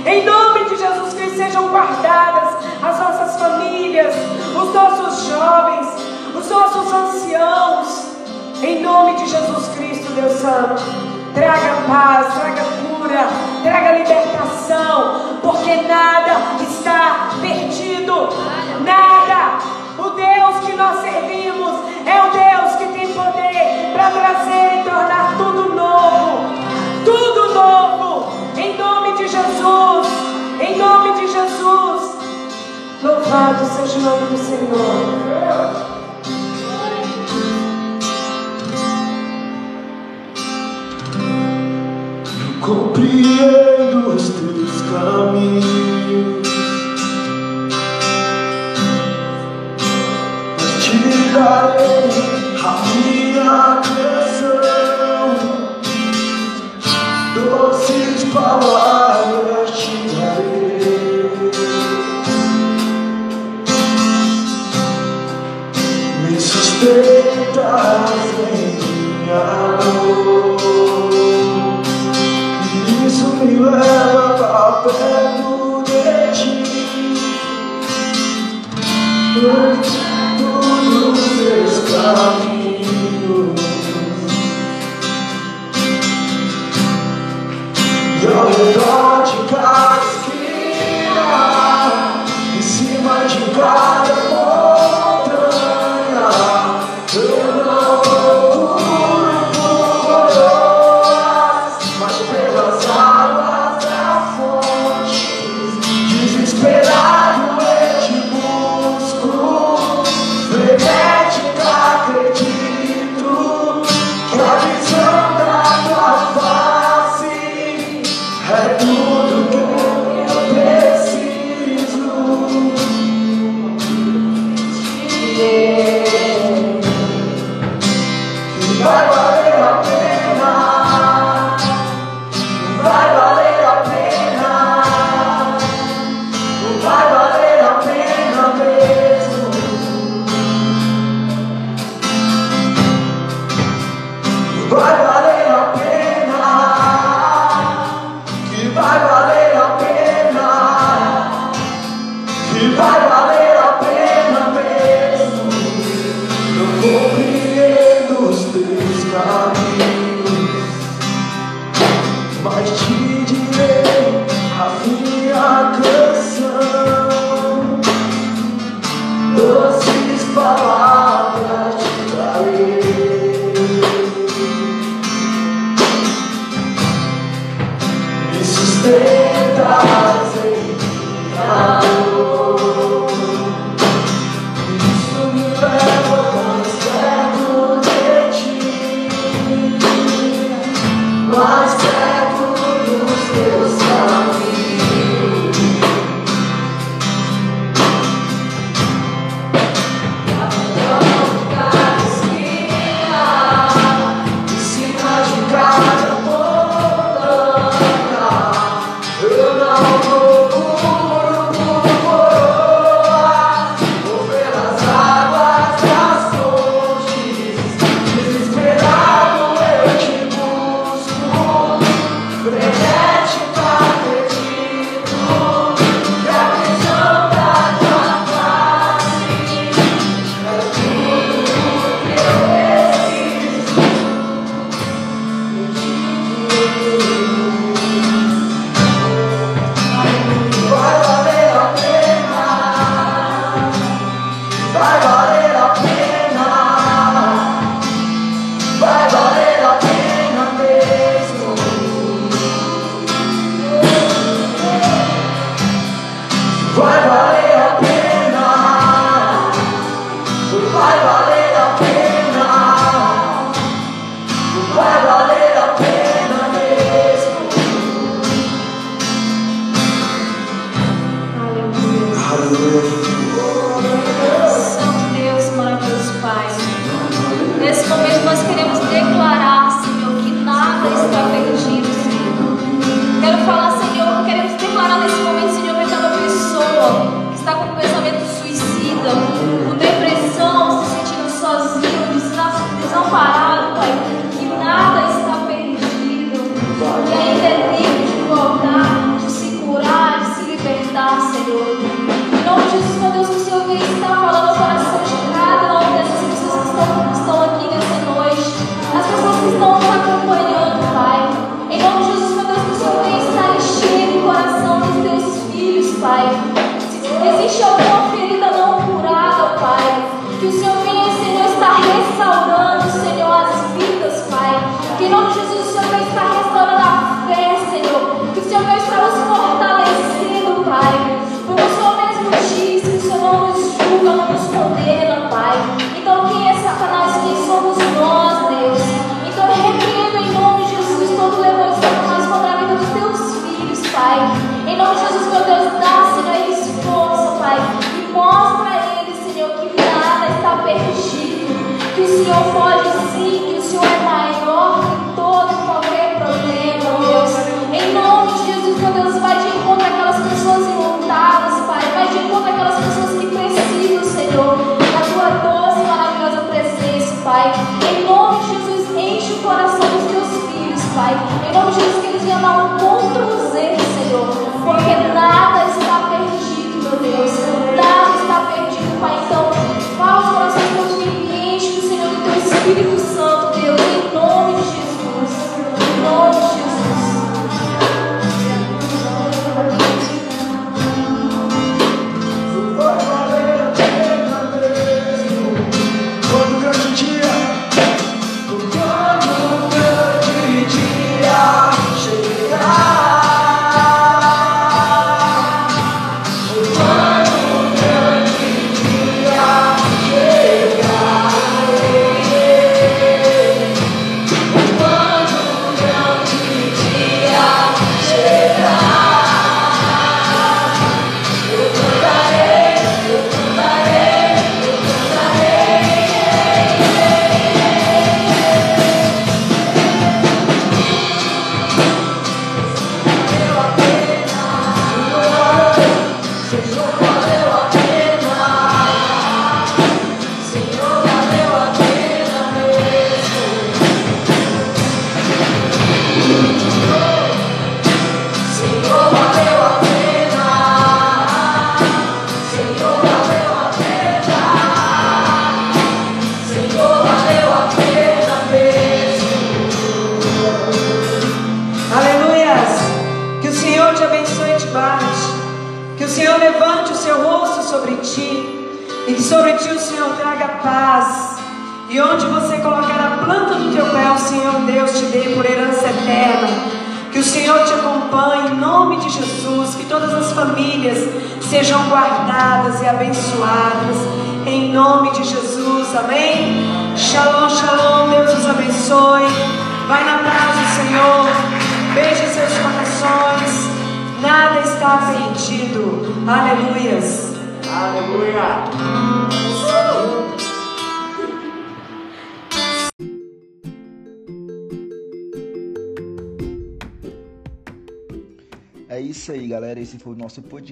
Em 0.05 0.23
nome 0.23 0.65
de 0.69 0.78
Jesus 0.78 1.13
Cristo, 1.13 1.38
sejam 1.38 1.67
guardadas 1.67 2.55
as 2.82 2.99
nossas 2.99 3.39
famílias, 3.39 4.15
os 4.55 4.73
nossos 4.73 5.28
jovens, 5.28 5.88
os 6.34 6.49
nossos 6.49 6.93
anciãos. 6.93 8.07
Em 8.63 8.82
nome 8.82 9.15
de 9.17 9.28
Jesus 9.28 9.67
Cristo, 9.75 10.11
Deus 10.13 10.34
Santo, 10.34 10.82
traga 11.34 11.82
paz, 11.88 12.34
traga 12.34 12.63
cura, 12.82 13.28
traga 13.63 13.91
libertação, 13.99 15.39
porque 15.41 15.75
nada 15.88 16.38
está 16.61 17.30
perdido, 17.41 18.30
Louvado 33.38 33.65
seja 33.65 33.99
o 33.99 34.01
nome 34.01 34.25
do 34.31 34.38
Senhor. 34.38 35.27
compreendo 42.59 44.09
os 44.09 44.29
teus 44.29 44.81
caminhos, 44.91 46.47
mas 50.59 50.83
te 50.83 50.97
darei 51.31 52.57
a 52.65 52.65
minha 52.88 53.81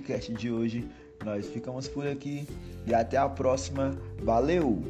podcast 0.06 0.32
de 0.34 0.51
hoje. 0.51 0.88
Nós 1.24 1.47
ficamos 1.47 1.88
por 1.88 2.08
aqui 2.08 2.47
e 2.86 2.93
até 2.93 3.18
a 3.18 3.28
próxima. 3.28 3.97
Valeu! 4.22 4.84